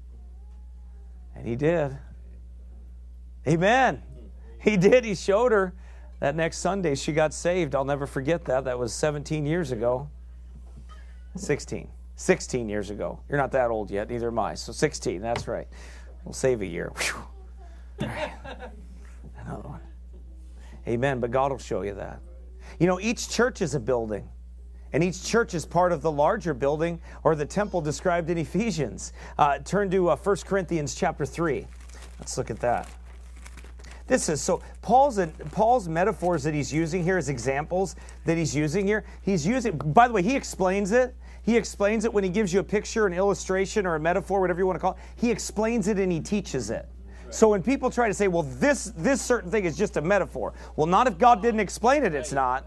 And 1.34 1.48
He 1.48 1.56
did. 1.56 1.98
Amen. 3.46 4.02
He 4.58 4.76
did. 4.76 5.04
He 5.04 5.14
showed 5.14 5.52
her 5.52 5.74
that 6.20 6.34
next 6.34 6.58
Sunday. 6.58 6.94
She 6.94 7.12
got 7.12 7.34
saved. 7.34 7.74
I'll 7.74 7.84
never 7.84 8.06
forget 8.06 8.44
that. 8.46 8.64
That 8.64 8.78
was 8.78 8.94
17 8.94 9.44
years 9.44 9.72
ago. 9.72 10.08
16. 11.36 11.88
16 12.16 12.68
years 12.68 12.90
ago. 12.90 13.20
You're 13.28 13.38
not 13.38 13.52
that 13.52 13.70
old 13.70 13.90
yet, 13.90 14.08
neither 14.08 14.28
am 14.28 14.38
I. 14.38 14.54
So 14.54 14.72
16, 14.72 15.20
that's 15.20 15.48
right. 15.48 15.66
We'll 16.24 16.32
save 16.32 16.62
a 16.62 16.66
year. 16.66 16.92
Another 17.98 19.68
one. 19.68 19.80
Amen. 20.86 21.20
But 21.20 21.30
God 21.30 21.50
will 21.50 21.58
show 21.58 21.82
you 21.82 21.94
that. 21.94 22.20
You 22.78 22.86
know, 22.86 23.00
each 23.00 23.28
church 23.28 23.62
is 23.62 23.74
a 23.74 23.80
building. 23.80 24.28
And 24.92 25.02
each 25.02 25.24
church 25.24 25.54
is 25.54 25.66
part 25.66 25.90
of 25.90 26.02
the 26.02 26.10
larger 26.10 26.54
building 26.54 27.00
or 27.24 27.34
the 27.34 27.44
temple 27.44 27.80
described 27.80 28.30
in 28.30 28.38
Ephesians. 28.38 29.12
Uh, 29.36 29.58
turn 29.58 29.90
to 29.90 30.10
uh, 30.10 30.16
1 30.16 30.36
Corinthians 30.46 30.94
chapter 30.94 31.26
3. 31.26 31.66
Let's 32.20 32.38
look 32.38 32.50
at 32.50 32.60
that. 32.60 32.88
This 34.06 34.28
is 34.28 34.42
so 34.42 34.62
Paul's 34.82 35.18
Paul's 35.52 35.88
metaphors 35.88 36.42
that 36.42 36.52
he's 36.52 36.72
using 36.72 37.02
here 37.02 37.16
as 37.16 37.30
examples 37.30 37.96
that 38.26 38.36
he's 38.36 38.54
using 38.54 38.86
here. 38.86 39.04
He's 39.22 39.46
using 39.46 39.78
by 39.78 40.08
the 40.08 40.14
way, 40.14 40.22
he 40.22 40.36
explains 40.36 40.92
it. 40.92 41.14
He 41.42 41.56
explains 41.56 42.04
it 42.04 42.12
when 42.12 42.24
he 42.24 42.30
gives 42.30 42.52
you 42.52 42.60
a 42.60 42.64
picture, 42.64 43.06
an 43.06 43.12
illustration, 43.12 43.86
or 43.86 43.96
a 43.96 44.00
metaphor, 44.00 44.40
whatever 44.40 44.60
you 44.60 44.66
want 44.66 44.76
to 44.76 44.80
call 44.80 44.92
it. 44.92 44.98
He 45.16 45.30
explains 45.30 45.88
it 45.88 45.98
and 45.98 46.10
he 46.10 46.20
teaches 46.20 46.70
it. 46.70 46.88
So 47.30 47.48
when 47.48 47.62
people 47.62 47.90
try 47.90 48.06
to 48.06 48.14
say, 48.14 48.28
well, 48.28 48.44
this 48.44 48.92
this 48.96 49.20
certain 49.20 49.50
thing 49.50 49.64
is 49.64 49.76
just 49.76 49.96
a 49.96 50.02
metaphor, 50.02 50.52
well, 50.76 50.86
not 50.86 51.06
if 51.06 51.18
God 51.18 51.42
didn't 51.42 51.60
explain 51.60 52.04
it, 52.04 52.14
it's 52.14 52.32
not. 52.32 52.66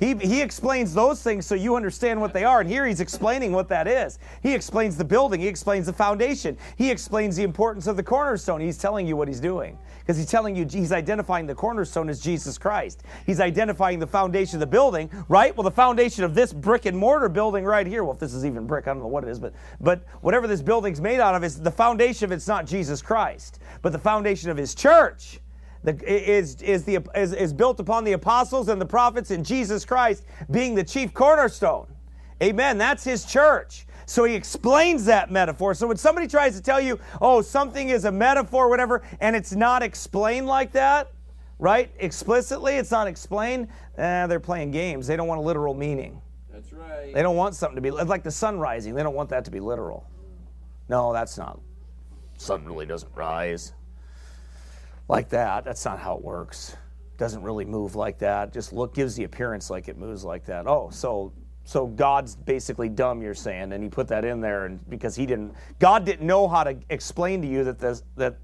He, 0.00 0.14
he 0.14 0.40
explains 0.40 0.94
those 0.94 1.22
things 1.22 1.44
so 1.44 1.54
you 1.54 1.76
understand 1.76 2.20
what 2.20 2.32
they 2.32 2.44
are. 2.44 2.60
And 2.60 2.70
here 2.70 2.86
he's 2.86 3.00
explaining 3.00 3.52
what 3.52 3.68
that 3.68 3.86
is. 3.86 4.18
He 4.42 4.54
explains 4.54 4.96
the 4.96 5.04
building, 5.04 5.40
he 5.40 5.46
explains 5.46 5.86
the 5.86 5.92
foundation, 5.92 6.56
he 6.76 6.90
explains 6.90 7.36
the 7.36 7.42
importance 7.42 7.86
of 7.86 7.96
the 7.96 8.02
cornerstone. 8.02 8.60
He's 8.60 8.78
telling 8.78 9.06
you 9.06 9.16
what 9.16 9.28
he's 9.28 9.40
doing 9.40 9.78
because 10.00 10.16
he's 10.16 10.30
telling 10.30 10.56
you 10.56 10.66
he's 10.68 10.90
identifying 10.90 11.46
the 11.46 11.54
cornerstone 11.54 12.08
as 12.08 12.20
Jesus 12.20 12.56
Christ. 12.56 13.02
He's 13.26 13.40
identifying 13.40 13.98
the 13.98 14.06
foundation 14.06 14.56
of 14.56 14.60
the 14.60 14.66
building, 14.66 15.10
right? 15.28 15.54
Well, 15.54 15.64
the 15.64 15.70
foundation 15.70 16.24
of 16.24 16.34
this 16.34 16.52
brick 16.52 16.86
and 16.86 16.96
mortar 16.96 17.28
building 17.28 17.64
right 17.64 17.86
here. 17.86 18.02
Well, 18.02 18.14
if 18.14 18.18
this 18.18 18.32
is 18.32 18.46
even 18.46 18.66
brick, 18.66 18.88
I 18.88 18.92
don't 18.92 19.02
know 19.02 19.06
what 19.06 19.24
it 19.24 19.30
is, 19.30 19.38
but 19.38 19.52
but 19.80 20.04
whatever 20.22 20.46
this 20.46 20.62
building's 20.62 21.00
made 21.00 21.20
out 21.20 21.34
of 21.34 21.44
is 21.44 21.60
the 21.60 21.70
foundation 21.70 22.24
of 22.24 22.32
it's 22.32 22.48
not 22.48 22.66
Jesus 22.66 23.02
Christ, 23.02 23.60
but 23.82 23.92
the 23.92 23.98
foundation 23.98 24.50
of 24.50 24.56
his 24.56 24.74
church 24.74 25.40
the, 25.82 25.92
is, 26.06 26.60
is, 26.62 26.84
the, 26.84 26.98
is, 27.14 27.32
is 27.32 27.52
built 27.52 27.80
upon 27.80 28.04
the 28.04 28.12
apostles 28.12 28.68
and 28.68 28.80
the 28.80 28.86
prophets 28.86 29.30
and 29.30 29.44
Jesus 29.44 29.84
Christ 29.84 30.24
being 30.50 30.74
the 30.74 30.84
chief 30.84 31.14
cornerstone. 31.14 31.86
Amen. 32.42 32.78
That's 32.78 33.04
his 33.04 33.24
church. 33.24 33.86
So 34.06 34.24
he 34.24 34.34
explains 34.34 35.04
that 35.04 35.30
metaphor. 35.30 35.72
So 35.72 35.86
when 35.86 35.96
somebody 35.96 36.26
tries 36.26 36.56
to 36.56 36.62
tell 36.62 36.80
you, 36.80 36.98
oh, 37.20 37.42
something 37.42 37.90
is 37.90 38.04
a 38.04 38.12
metaphor, 38.12 38.68
whatever, 38.68 39.02
and 39.20 39.36
it's 39.36 39.52
not 39.52 39.82
explained 39.82 40.46
like 40.46 40.72
that, 40.72 41.12
right? 41.58 41.90
Explicitly, 41.98 42.74
it's 42.74 42.90
not 42.90 43.06
explained, 43.06 43.68
eh, 43.98 44.26
they're 44.26 44.40
playing 44.40 44.72
games. 44.72 45.06
They 45.06 45.16
don't 45.16 45.28
want 45.28 45.38
a 45.38 45.44
literal 45.44 45.74
meaning. 45.74 46.20
That's 46.52 46.72
right. 46.72 47.14
They 47.14 47.22
don't 47.22 47.36
want 47.36 47.54
something 47.54 47.76
to 47.76 47.80
be 47.80 47.90
like 47.90 48.24
the 48.24 48.30
sun 48.30 48.58
rising. 48.58 48.94
They 48.94 49.02
don't 49.02 49.14
want 49.14 49.30
that 49.30 49.44
to 49.44 49.50
be 49.50 49.60
literal. 49.60 50.04
No, 50.88 51.12
that's 51.12 51.38
not. 51.38 51.60
Sun 52.36 52.64
really 52.64 52.86
doesn't 52.86 53.14
rise 53.14 53.74
like 55.10 55.28
that. 55.30 55.64
That's 55.64 55.84
not 55.84 55.98
how 55.98 56.16
it 56.16 56.22
works. 56.22 56.76
Doesn't 57.18 57.42
really 57.42 57.66
move 57.66 57.96
like 57.96 58.18
that. 58.20 58.52
Just 58.52 58.72
look 58.72 58.94
gives 58.94 59.14
the 59.14 59.24
appearance 59.24 59.68
like 59.68 59.88
it 59.88 59.98
moves 59.98 60.24
like 60.24 60.46
that. 60.46 60.66
Oh, 60.66 60.88
so 60.90 61.32
so 61.64 61.86
God's 61.86 62.34
basically 62.34 62.88
dumb, 62.88 63.22
you're 63.22 63.34
saying, 63.34 63.72
and 63.72 63.82
he 63.84 63.90
put 63.90 64.08
that 64.08 64.24
in 64.24 64.40
there, 64.40 64.64
and 64.64 64.80
because 64.88 65.14
he 65.14 65.26
didn't, 65.26 65.54
God 65.78 66.04
didn't 66.04 66.26
know 66.26 66.48
how 66.48 66.64
to 66.64 66.76
explain 66.88 67.42
to 67.42 67.48
you 67.48 67.64
that 67.64 67.78
this, 67.78 68.02
that 68.16 68.38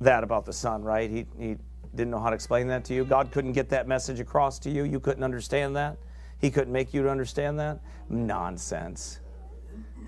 that 0.00 0.22
about 0.22 0.44
the 0.44 0.52
sun, 0.52 0.82
right? 0.82 1.10
He 1.10 1.26
he 1.38 1.56
didn't 1.94 2.10
know 2.10 2.20
how 2.20 2.28
to 2.28 2.34
explain 2.34 2.66
that 2.68 2.84
to 2.86 2.94
you. 2.94 3.04
God 3.04 3.30
couldn't 3.30 3.52
get 3.52 3.68
that 3.70 3.88
message 3.88 4.20
across 4.20 4.58
to 4.60 4.70
you. 4.70 4.84
You 4.84 5.00
couldn't 5.00 5.24
understand 5.24 5.76
that. 5.76 5.96
He 6.40 6.50
couldn't 6.50 6.72
make 6.72 6.92
you 6.92 7.02
to 7.02 7.08
understand 7.08 7.58
that. 7.60 7.80
Nonsense. 8.08 9.20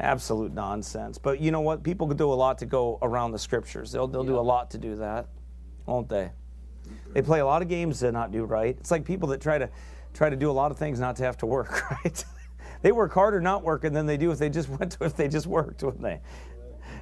Absolute 0.01 0.53
nonsense. 0.53 1.17
But 1.17 1.41
you 1.41 1.51
know 1.51 1.63
what? 1.63 1.83
People 1.83 2.07
do 2.09 2.33
a 2.33 2.35
lot 2.35 2.59
to 2.59 2.67
go 2.67 2.99
around 3.01 3.33
the 3.33 3.39
scriptures. 3.39 3.93
They'll, 3.93 4.07
they'll 4.07 4.25
do 4.25 4.39
a 4.39 4.41
lot 4.41 4.71
to 4.73 4.79
do 4.79 4.97
that, 4.97 5.29
won't 5.87 6.09
they? 6.09 6.31
They 7.13 7.23
play 7.23 7.41
a 7.41 7.47
lot 7.47 7.63
of 7.63 7.69
games 7.69 8.01
to 8.01 8.13
not 8.13 8.31
do 8.31 8.45
right. 8.45 8.77
It's 8.79 8.91
like 8.91 9.05
people 9.05 9.29
that 9.31 9.41
try 9.41 9.59
to 9.59 9.71
try 10.13 10.31
to 10.31 10.37
do 10.37 10.51
a 10.51 10.53
lot 10.53 10.71
of 10.71 10.79
things 10.79 10.99
not 10.99 11.17
to 11.17 11.25
have 11.25 11.37
to 11.39 11.47
work, 11.47 11.91
right? 12.05 12.25
they 12.83 12.93
work 12.93 13.13
harder 13.13 13.41
not 13.41 13.63
working 13.63 13.93
than 13.93 14.07
they 14.07 14.17
do 14.17 14.31
if 14.31 14.39
they 14.39 14.51
just 14.51 14.69
went 14.69 14.93
to 14.93 15.05
if 15.05 15.17
they 15.17 15.29
just 15.29 15.47
worked, 15.47 15.83
wouldn't 15.83 16.03
they? 16.03 16.21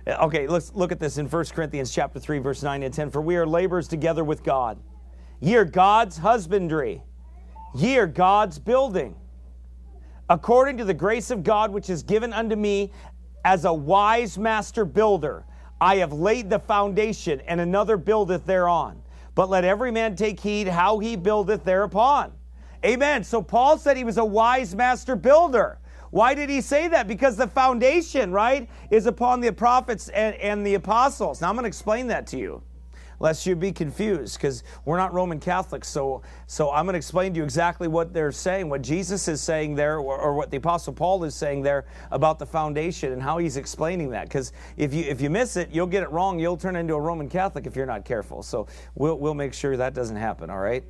Okay, 0.07 0.47
let's 0.47 0.75
look 0.75 0.93
at 0.93 1.00
this 1.00 1.17
in 1.17 1.26
1 1.29 1.45
Corinthians 1.47 1.91
chapter 1.91 2.21
3, 2.21 2.38
verse 2.38 2.62
9 2.62 2.83
and 2.83 2.93
10. 2.93 3.11
For 3.11 3.23
we 3.23 3.37
are 3.37 3.47
laborers 3.47 3.88
together 3.88 4.23
with 4.23 4.43
God. 4.43 4.79
Ye 5.41 5.57
are 5.57 5.64
God's 5.64 6.19
husbandry. 6.19 7.03
Ye 7.75 7.97
are 7.97 8.07
God's 8.07 8.59
building. 8.59 9.17
According 10.29 10.76
to 10.79 10.85
the 10.85 10.95
grace 10.95 11.31
of 11.31 11.43
God 11.43 11.73
which 11.73 11.88
is 11.91 12.03
given 12.03 12.33
unto 12.33 12.55
me 12.57 12.93
as 13.45 13.64
a 13.64 13.73
wise 13.73 14.38
master 14.38 14.85
builder, 14.85 15.45
I 15.85 15.97
have 15.97 16.14
laid 16.14 16.49
the 16.49 16.59
foundation, 16.59 17.43
and 17.47 17.61
another 17.61 17.99
buildeth 17.99 18.47
thereon. 18.47 19.03
But 19.35 19.50
let 19.50 19.64
every 19.64 19.91
man 19.91 20.17
take 20.17 20.41
heed 20.41 20.67
how 20.67 20.99
he 20.99 21.14
buildeth 21.14 21.62
thereupon. 21.62 22.33
Amen. 22.83 23.23
So 23.23 23.43
Paul 23.43 23.76
said 23.76 23.99
he 23.99 24.03
was 24.03 24.17
a 24.17 24.25
wise 24.25 24.75
master 24.75 25.14
builder. 25.14 25.79
Why 26.09 26.33
did 26.33 26.49
he 26.49 26.62
say 26.62 26.88
that? 26.88 27.07
Because 27.07 27.37
the 27.37 27.47
foundation, 27.47 28.33
right, 28.33 28.67
is 28.91 29.05
upon 29.05 29.43
the 29.43 29.53
prophets 29.53 30.09
and, 30.09 30.35
and 30.37 30.67
the 30.67 30.73
apostles. 30.73 31.43
Now 31.43 31.50
I'm 31.50 31.55
going 31.55 31.64
to 31.64 31.69
explain 31.69 32.07
that 32.07 32.26
to 32.29 32.38
you 32.38 32.62
lest 33.25 33.47
you 33.47 33.57
be 33.57 33.73
confused 33.73 34.37
because 34.37 34.62
we're 34.85 34.99
not 34.99 35.14
Roman 35.14 35.40
Catholics. 35.40 35.88
So, 35.88 36.21
so 36.47 36.71
I'm 36.71 36.85
going 36.85 36.93
to 36.93 36.99
explain 36.99 37.33
to 37.33 37.38
you 37.38 37.43
exactly 37.43 37.88
what 37.88 38.12
they're 38.12 38.31
saying, 38.31 38.69
what 38.69 38.83
Jesus 38.83 39.28
is 39.28 39.40
saying 39.40 39.76
there, 39.76 39.97
or, 39.97 40.19
or 40.19 40.35
what 40.35 40.50
the 40.50 40.59
Apostle 40.59 40.93
Paul 40.93 41.25
is 41.25 41.35
saying 41.35 41.62
there 41.62 41.87
about 42.11 42.38
the 42.38 42.45
foundation 42.45 43.14
and 43.14 43.23
how 43.23 43.38
he's 43.38 43.57
explaining 43.57 44.11
that. 44.11 44.25
Because 44.25 44.52
if 44.76 44.93
you 44.93 45.04
if 45.04 45.23
you 45.23 45.31
miss 45.31 45.57
it, 45.57 45.71
you'll 45.73 45.87
get 45.87 46.02
it 46.02 46.11
wrong. 46.11 46.38
You'll 46.38 46.59
turn 46.59 46.76
into 46.76 46.93
a 46.93 47.00
Roman 47.00 47.31
Catholic 47.31 47.66
if 47.66 47.75
you're 47.75 47.87
not 47.87 48.04
careful. 48.04 48.43
So 48.43 48.66
we'll 48.95 49.19
we'll 49.19 49.33
make 49.33 49.54
sure 49.54 49.75
that 49.75 49.95
doesn't 49.95 50.16
happen. 50.16 50.50
All 50.50 50.59
right. 50.61 50.85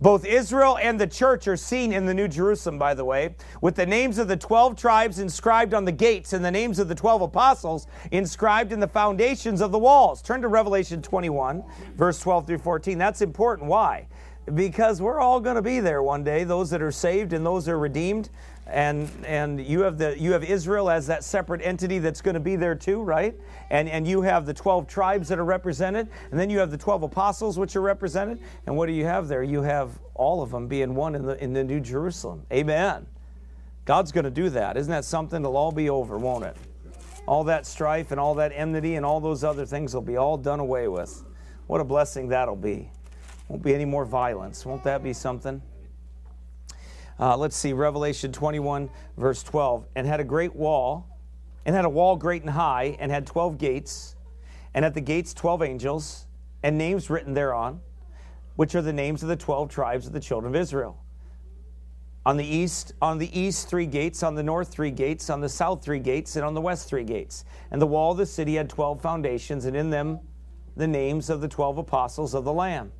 Both 0.00 0.24
Israel 0.24 0.78
and 0.80 1.00
the 1.00 1.08
church 1.08 1.48
are 1.48 1.56
seen 1.56 1.92
in 1.92 2.06
the 2.06 2.14
New 2.14 2.28
Jerusalem, 2.28 2.78
by 2.78 2.94
the 2.94 3.04
way, 3.04 3.34
with 3.60 3.74
the 3.74 3.84
names 3.84 4.18
of 4.18 4.28
the 4.28 4.36
12 4.36 4.76
tribes 4.76 5.18
inscribed 5.18 5.74
on 5.74 5.84
the 5.84 5.90
gates 5.90 6.32
and 6.32 6.44
the 6.44 6.52
names 6.52 6.78
of 6.78 6.86
the 6.88 6.94
12 6.94 7.22
apostles 7.22 7.88
inscribed 8.12 8.70
in 8.72 8.78
the 8.78 8.86
foundations 8.86 9.60
of 9.60 9.72
the 9.72 9.78
walls. 9.78 10.22
Turn 10.22 10.40
to 10.42 10.48
Revelation 10.48 11.02
21, 11.02 11.64
verse 11.96 12.20
12 12.20 12.46
through 12.46 12.58
14. 12.58 12.96
That's 12.96 13.22
important. 13.22 13.68
Why? 13.68 14.06
Because 14.54 15.02
we're 15.02 15.18
all 15.18 15.40
going 15.40 15.56
to 15.56 15.62
be 15.62 15.80
there 15.80 16.02
one 16.04 16.22
day, 16.22 16.44
those 16.44 16.70
that 16.70 16.80
are 16.80 16.92
saved 16.92 17.32
and 17.32 17.44
those 17.44 17.64
that 17.64 17.72
are 17.72 17.78
redeemed 17.78 18.30
and 18.68 19.10
and 19.24 19.64
you 19.64 19.80
have 19.80 19.96
the 19.96 20.18
you 20.18 20.32
have 20.32 20.44
Israel 20.44 20.90
as 20.90 21.06
that 21.06 21.24
separate 21.24 21.62
entity 21.62 21.98
that's 21.98 22.20
going 22.20 22.34
to 22.34 22.40
be 22.40 22.56
there 22.56 22.74
too, 22.74 23.02
right? 23.02 23.34
And 23.70 23.88
and 23.88 24.06
you 24.06 24.22
have 24.22 24.44
the 24.46 24.54
12 24.54 24.86
tribes 24.86 25.28
that 25.28 25.38
are 25.38 25.44
represented, 25.44 26.08
and 26.30 26.38
then 26.38 26.50
you 26.50 26.58
have 26.58 26.70
the 26.70 26.78
12 26.78 27.04
apostles 27.04 27.58
which 27.58 27.76
are 27.76 27.80
represented. 27.80 28.40
And 28.66 28.76
what 28.76 28.86
do 28.86 28.92
you 28.92 29.04
have 29.06 29.28
there? 29.28 29.42
You 29.42 29.62
have 29.62 29.98
all 30.14 30.42
of 30.42 30.50
them 30.50 30.68
being 30.68 30.94
one 30.94 31.14
in 31.14 31.24
the 31.24 31.42
in 31.42 31.52
the 31.52 31.64
New 31.64 31.80
Jerusalem. 31.80 32.44
Amen. 32.52 33.06
God's 33.86 34.12
going 34.12 34.24
to 34.24 34.30
do 34.30 34.50
that. 34.50 34.76
Isn't 34.76 34.90
that 34.90 35.06
something? 35.06 35.40
It'll 35.40 35.56
all 35.56 35.72
be 35.72 35.88
over, 35.88 36.18
won't 36.18 36.44
it? 36.44 36.56
All 37.26 37.44
that 37.44 37.66
strife 37.66 38.10
and 38.10 38.20
all 38.20 38.34
that 38.34 38.52
enmity 38.54 38.96
and 38.96 39.06
all 39.06 39.18
those 39.18 39.44
other 39.44 39.64
things 39.64 39.94
will 39.94 40.02
be 40.02 40.18
all 40.18 40.36
done 40.36 40.60
away 40.60 40.88
with. 40.88 41.24
What 41.68 41.80
a 41.80 41.84
blessing 41.84 42.28
that'll 42.28 42.56
be. 42.56 42.90
Won't 43.48 43.62
be 43.62 43.74
any 43.74 43.86
more 43.86 44.04
violence. 44.04 44.66
Won't 44.66 44.84
that 44.84 45.02
be 45.02 45.14
something? 45.14 45.62
Uh, 47.20 47.36
let's 47.36 47.56
see, 47.56 47.72
Revelation 47.72 48.30
21, 48.30 48.88
verse 49.16 49.42
12. 49.42 49.86
And 49.96 50.06
had 50.06 50.20
a 50.20 50.24
great 50.24 50.54
wall, 50.54 51.18
and 51.64 51.74
had 51.74 51.84
a 51.84 51.88
wall 51.88 52.16
great 52.16 52.42
and 52.42 52.50
high, 52.50 52.96
and 53.00 53.10
had 53.10 53.26
12 53.26 53.58
gates, 53.58 54.14
and 54.74 54.84
at 54.84 54.94
the 54.94 55.00
gates 55.00 55.34
12 55.34 55.62
angels, 55.62 56.26
and 56.62 56.78
names 56.78 57.10
written 57.10 57.34
thereon, 57.34 57.80
which 58.54 58.74
are 58.74 58.82
the 58.82 58.92
names 58.92 59.22
of 59.22 59.28
the 59.28 59.36
12 59.36 59.68
tribes 59.68 60.06
of 60.06 60.12
the 60.12 60.20
children 60.20 60.54
of 60.54 60.60
Israel. 60.60 61.02
On 62.24 62.36
the 62.36 62.44
east, 62.44 62.92
on 63.00 63.18
the 63.18 63.38
east 63.38 63.68
three 63.68 63.86
gates, 63.86 64.22
on 64.22 64.34
the 64.34 64.42
north 64.42 64.68
three 64.68 64.90
gates, 64.90 65.30
on 65.30 65.40
the 65.40 65.48
south 65.48 65.82
three 65.82 65.98
gates, 65.98 66.36
and 66.36 66.44
on 66.44 66.54
the 66.54 66.60
west 66.60 66.88
three 66.88 67.04
gates. 67.04 67.44
And 67.70 67.82
the 67.82 67.86
wall 67.86 68.12
of 68.12 68.18
the 68.18 68.26
city 68.26 68.54
had 68.54 68.68
12 68.68 69.00
foundations, 69.00 69.64
and 69.64 69.76
in 69.76 69.90
them 69.90 70.20
the 70.76 70.86
names 70.86 71.30
of 71.30 71.40
the 71.40 71.48
12 71.48 71.78
apostles 71.78 72.34
of 72.34 72.44
the 72.44 72.52
Lamb. 72.52 72.92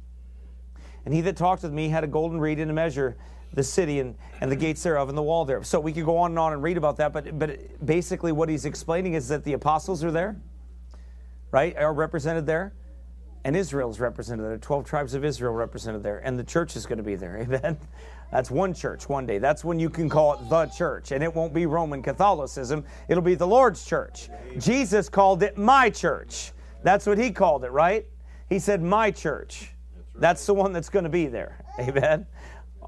And 1.04 1.14
he 1.14 1.20
that 1.20 1.36
talked 1.36 1.62
with 1.62 1.72
me 1.72 1.88
had 1.88 2.02
a 2.02 2.08
golden 2.08 2.40
reed 2.40 2.58
in 2.58 2.68
a 2.70 2.72
measure 2.72 3.16
the 3.54 3.62
city 3.62 4.00
and, 4.00 4.14
and 4.40 4.50
the 4.50 4.56
gates 4.56 4.82
thereof 4.82 5.08
and 5.08 5.16
the 5.16 5.22
wall 5.22 5.44
thereof. 5.44 5.66
So 5.66 5.80
we 5.80 5.92
could 5.92 6.04
go 6.04 6.18
on 6.18 6.32
and 6.32 6.38
on 6.38 6.52
and 6.52 6.62
read 6.62 6.76
about 6.76 6.96
that, 6.98 7.12
but, 7.12 7.38
but 7.38 7.84
basically 7.84 8.32
what 8.32 8.48
he's 8.48 8.64
explaining 8.64 9.14
is 9.14 9.28
that 9.28 9.44
the 9.44 9.54
apostles 9.54 10.04
are 10.04 10.10
there, 10.10 10.36
right, 11.50 11.76
are 11.76 11.92
represented 11.92 12.46
there, 12.46 12.74
and 13.44 13.56
Israel 13.56 13.90
is 13.90 14.00
represented 14.00 14.44
there. 14.44 14.58
12 14.58 14.84
tribes 14.84 15.14
of 15.14 15.24
Israel 15.24 15.52
represented 15.52 16.02
there, 16.02 16.18
and 16.18 16.38
the 16.38 16.44
church 16.44 16.76
is 16.76 16.86
going 16.86 16.98
to 16.98 17.04
be 17.04 17.14
there. 17.14 17.38
Amen. 17.40 17.78
That's 18.30 18.50
one 18.50 18.74
church 18.74 19.08
one 19.08 19.24
day. 19.24 19.38
That's 19.38 19.64
when 19.64 19.78
you 19.78 19.88
can 19.88 20.08
call 20.08 20.34
it 20.34 20.48
the 20.50 20.66
church, 20.66 21.12
and 21.12 21.24
it 21.24 21.34
won't 21.34 21.54
be 21.54 21.64
Roman 21.64 22.02
Catholicism, 22.02 22.84
it'll 23.08 23.22
be 23.22 23.34
the 23.34 23.46
Lord's 23.46 23.84
church. 23.84 24.28
Jesus 24.58 25.08
called 25.08 25.42
it 25.42 25.56
my 25.56 25.88
church. 25.88 26.52
That's 26.82 27.06
what 27.06 27.16
he 27.16 27.30
called 27.30 27.64
it, 27.64 27.70
right? 27.70 28.06
He 28.48 28.58
said, 28.58 28.82
my 28.82 29.10
church. 29.10 29.72
That's 30.14 30.44
the 30.46 30.54
one 30.54 30.72
that's 30.72 30.88
going 30.88 31.04
to 31.04 31.10
be 31.10 31.26
there. 31.26 31.64
Amen 31.80 32.26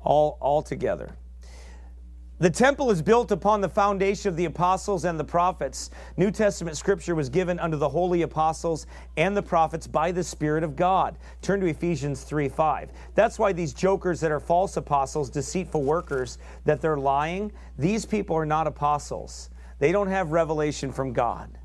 all, 0.02 0.38
all 0.40 0.62
together. 0.62 1.16
The 2.40 2.48
temple 2.48 2.90
is 2.90 3.02
built 3.02 3.32
upon 3.32 3.60
the 3.60 3.68
foundation 3.68 4.30
of 4.30 4.36
the 4.36 4.46
apostles 4.46 5.04
and 5.04 5.20
the 5.20 5.24
prophets. 5.24 5.90
New 6.16 6.30
Testament 6.30 6.78
scripture 6.78 7.14
was 7.14 7.28
given 7.28 7.58
unto 7.58 7.76
the 7.76 7.90
holy 7.90 8.22
apostles 8.22 8.86
and 9.18 9.36
the 9.36 9.42
prophets 9.42 9.86
by 9.86 10.10
the 10.10 10.24
Spirit 10.24 10.64
of 10.64 10.74
God. 10.74 11.18
Turn 11.42 11.60
to 11.60 11.66
Ephesians 11.66 12.22
3 12.22 12.48
5. 12.48 12.92
That's 13.14 13.38
why 13.38 13.52
these 13.52 13.74
jokers 13.74 14.20
that 14.20 14.30
are 14.30 14.40
false 14.40 14.78
apostles, 14.78 15.28
deceitful 15.28 15.82
workers, 15.82 16.38
that 16.64 16.80
they're 16.80 16.96
lying, 16.96 17.52
these 17.78 18.06
people 18.06 18.34
are 18.36 18.46
not 18.46 18.66
apostles. 18.66 19.50
They 19.78 19.92
don't 19.92 20.08
have 20.08 20.32
revelation 20.32 20.92
from 20.92 21.12
God. 21.12 21.58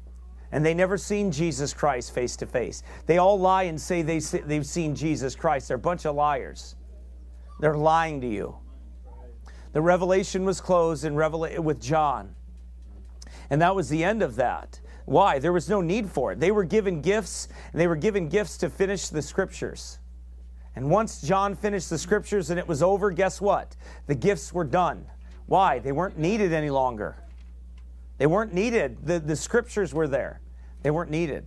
And 0.52 0.66
they 0.66 0.74
never 0.74 0.98
seen 0.98 1.32
Jesus 1.32 1.74
Christ 1.74 2.14
face 2.14 2.36
to 2.36 2.46
face. 2.46 2.84
They 3.06 3.18
all 3.18 3.40
lie 3.40 3.64
and 3.64 3.80
say 3.80 4.02
they, 4.02 4.20
they've 4.20 4.66
seen 4.66 4.94
Jesus 4.94 5.36
Christ. 5.36 5.70
They're 5.70 5.78
a 5.78 5.80
bunch 5.80 6.06
of 6.06 6.16
liars. 6.16 6.76
They're 7.60 7.78
lying 7.78 8.22
to 8.22 8.28
you. 8.28 8.58
The 9.74 9.82
revelation 9.82 10.46
was 10.46 10.62
closed 10.62 11.04
in 11.06 11.16
Revela- 11.16 11.60
with 11.60 11.82
John. 11.82 12.36
And 13.50 13.62
that 13.62 13.76
was 13.76 13.90
the 13.90 14.04
end 14.04 14.22
of 14.22 14.36
that. 14.38 14.80
Why? 15.06 15.40
There 15.40 15.54
was 15.54 15.70
no 15.70 15.82
need 15.82 16.10
for 16.10 16.32
it. 16.32 16.40
They 16.40 16.52
were 16.52 16.64
given 16.64 17.02
gifts, 17.02 17.48
and 17.72 17.80
they 17.80 17.88
were 17.88 17.96
given 17.96 18.28
gifts 18.30 18.58
to 18.58 18.70
finish 18.70 19.10
the 19.10 19.22
scriptures. 19.22 20.00
And 20.76 20.90
once 20.90 21.22
John 21.22 21.56
finished 21.56 21.90
the 21.90 21.98
scriptures 21.98 22.50
and 22.50 22.60
it 22.60 22.68
was 22.68 22.84
over, 22.84 23.12
guess 23.12 23.40
what? 23.40 23.76
The 24.08 24.16
gifts 24.16 24.52
were 24.52 24.66
done. 24.66 25.06
Why? 25.46 25.80
They 25.80 25.92
weren't 25.92 26.18
needed 26.18 26.52
any 26.52 26.70
longer. 26.70 27.16
They 28.18 28.26
weren't 28.26 28.54
needed. 28.54 29.06
The, 29.06 29.20
the 29.20 29.36
scriptures 29.36 29.94
were 29.94 30.08
there, 30.08 30.42
they 30.82 30.92
weren't 30.92 31.12
needed. 31.12 31.46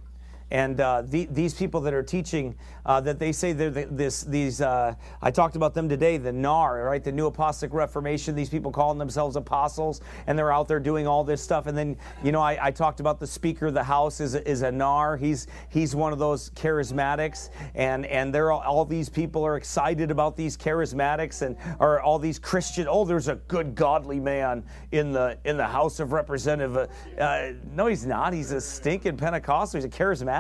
And 0.51 0.81
uh, 0.81 1.03
the, 1.03 1.27
these 1.31 1.55
people 1.55 1.81
that 1.83 1.93
are 1.93 2.03
teaching 2.03 2.55
uh, 2.87 3.01
that 3.03 3.19
they 3.19 3.33
say 3.33 3.53
they're 3.53 3.71
the, 3.71 3.87
this, 3.91 4.23
these, 4.23 4.61
uh, 4.63 4.95
I 5.21 5.31
talked 5.31 5.57
about 5.57 5.75
them 5.75 5.89
today, 5.89 6.17
the 6.17 6.33
NAR, 6.33 6.85
right? 6.85 7.05
The 7.05 7.13
New 7.13 7.27
Apostolic 7.27 7.75
Reformation. 7.75 8.35
These 8.35 8.49
people 8.49 8.73
calling 8.73 8.99
themselves 8.99 9.37
apostles, 9.37 10.01
and 10.27 10.39
they're 10.39 10.53
out 10.53 10.69
there 10.69 10.81
doing 10.81 11.07
all 11.07 11.23
this 11.23 11.43
stuff. 11.43 11.67
And 11.67 11.77
then, 11.77 11.97
you 12.25 12.33
know, 12.33 12.41
I, 12.41 12.59
I 12.69 12.71
talked 12.71 13.01
about 13.01 13.21
the 13.21 13.27
Speaker 13.27 13.67
of 13.67 13.75
the 13.75 13.83
House 13.83 14.21
is, 14.21 14.35
is 14.35 14.63
a 14.63 14.73
NAR. 14.73 15.19
He's, 15.19 15.49
he's 15.69 15.95
one 15.95 16.15
of 16.15 16.19
those 16.19 16.49
charismatics, 16.51 17.51
and, 17.75 18.07
and 18.07 18.35
they're 18.35 18.51
all, 18.53 18.63
all 18.63 18.85
these 18.87 19.11
people 19.11 19.45
are 19.45 19.57
excited 19.57 20.11
about 20.11 20.35
these 20.35 20.57
charismatics 20.57 21.43
and 21.43 21.57
are 21.79 22.01
all 22.01 22.19
these 22.19 22.39
Christian. 22.39 22.87
Oh, 22.89 23.05
there's 23.05 23.29
a 23.29 23.37
good, 23.37 23.75
godly 23.75 24.19
man 24.19 24.65
in 24.93 25.13
the 25.13 25.37
in 25.45 25.57
the 25.57 25.67
House 25.67 26.01
of 26.01 26.13
Representative. 26.13 26.89
Uh, 27.19 27.51
no, 27.75 27.87
he's 27.87 28.07
not. 28.07 28.33
He's 28.33 28.53
a 28.53 28.61
stinking 28.61 29.17
Pentecostal. 29.17 29.79
He's 29.79 29.85
a 29.85 29.89
charismatic. 29.89 30.38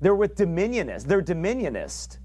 They're 0.00 0.14
with 0.14 0.36
dominionists. 0.36 1.04
They're 1.04 1.22
dominionist. 1.22 2.18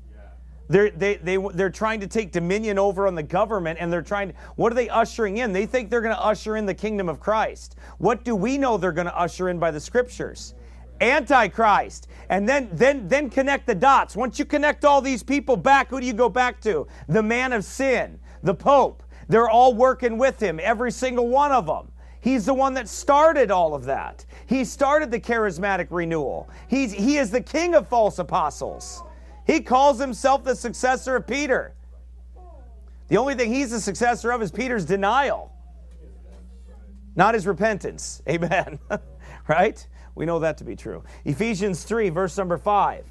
They're, 0.70 0.90
they, 0.92 1.16
they, 1.16 1.38
they're 1.54 1.70
trying 1.70 2.00
to 2.00 2.08
take 2.08 2.32
dominion 2.32 2.80
over 2.80 3.06
on 3.06 3.16
the 3.16 3.24
government 3.24 3.80
and 3.82 3.92
they're 3.92 4.02
trying 4.02 4.30
to, 4.30 4.36
what 4.56 4.72
are 4.72 4.76
they 4.76 4.90
ushering 4.90 5.38
in? 5.38 5.52
They 5.52 5.66
think 5.66 5.90
they're 5.90 6.02
going 6.02 6.16
to 6.16 6.24
usher 6.24 6.56
in 6.56 6.66
the 6.66 6.74
kingdom 6.74 7.10
of 7.10 7.20
Christ. 7.20 7.76
What 7.98 8.24
do 8.24 8.36
we 8.36 8.58
know 8.58 8.78
they're 8.78 8.92
going 8.94 9.08
to 9.08 9.18
usher 9.18 9.50
in 9.50 9.60
by 9.60 9.72
the 9.72 9.80
scriptures? 9.80 10.56
Antichrist. 11.02 12.08
And 12.30 12.48
then, 12.48 12.70
then, 12.72 13.08
then 13.08 13.30
connect 13.30 13.68
the 13.68 13.76
dots. 13.76 14.16
Once 14.16 14.40
you 14.40 14.46
connect 14.46 14.86
all 14.86 15.02
these 15.02 15.22
people 15.22 15.58
back, 15.58 15.90
who 15.90 16.00
do 16.00 16.08
you 16.08 16.14
go 16.14 16.30
back 16.30 16.62
to? 16.62 16.88
The 17.10 17.22
man 17.22 17.52
of 17.52 17.66
sin, 17.66 18.20
the 18.42 18.56
Pope. 18.56 19.04
They're 19.28 19.50
all 19.50 19.74
working 19.74 20.18
with 20.18 20.42
him, 20.42 20.60
every 20.62 20.92
single 20.92 21.28
one 21.28 21.52
of 21.52 21.66
them. 21.66 21.92
He's 22.24 22.46
the 22.46 22.54
one 22.54 22.74
that 22.76 22.88
started 22.88 23.52
all 23.52 23.76
of 23.76 23.84
that. 23.84 24.26
He 24.46 24.64
started 24.64 25.12
the 25.12 25.20
charismatic 25.20 25.88
renewal. 25.90 26.50
He's, 26.70 26.94
he 26.94 27.18
is 27.18 27.32
the 27.32 27.42
king 27.42 27.76
of 27.76 27.90
false 27.90 28.18
apostles. 28.18 29.04
He 29.46 29.60
calls 29.60 30.00
himself 30.00 30.46
the 30.46 30.56
successor 30.56 31.18
of 31.18 31.28
Peter. 31.28 31.74
The 33.10 33.18
only 33.18 33.36
thing 33.36 33.54
he's 33.54 33.72
the 33.72 33.82
successor 33.82 34.32
of 34.32 34.42
is 34.42 34.52
Peter's 34.52 34.86
denial. 34.86 35.52
not 37.18 37.34
his 37.34 37.46
repentance. 37.46 38.22
Amen. 38.30 38.80
right? 39.50 39.86
We 40.16 40.26
know 40.26 40.40
that 40.40 40.58
to 40.60 40.64
be 40.64 40.78
true. 40.78 41.04
Ephesians 41.26 41.84
3, 41.84 42.08
verse 42.08 42.38
number 42.38 42.58
5, 42.58 43.04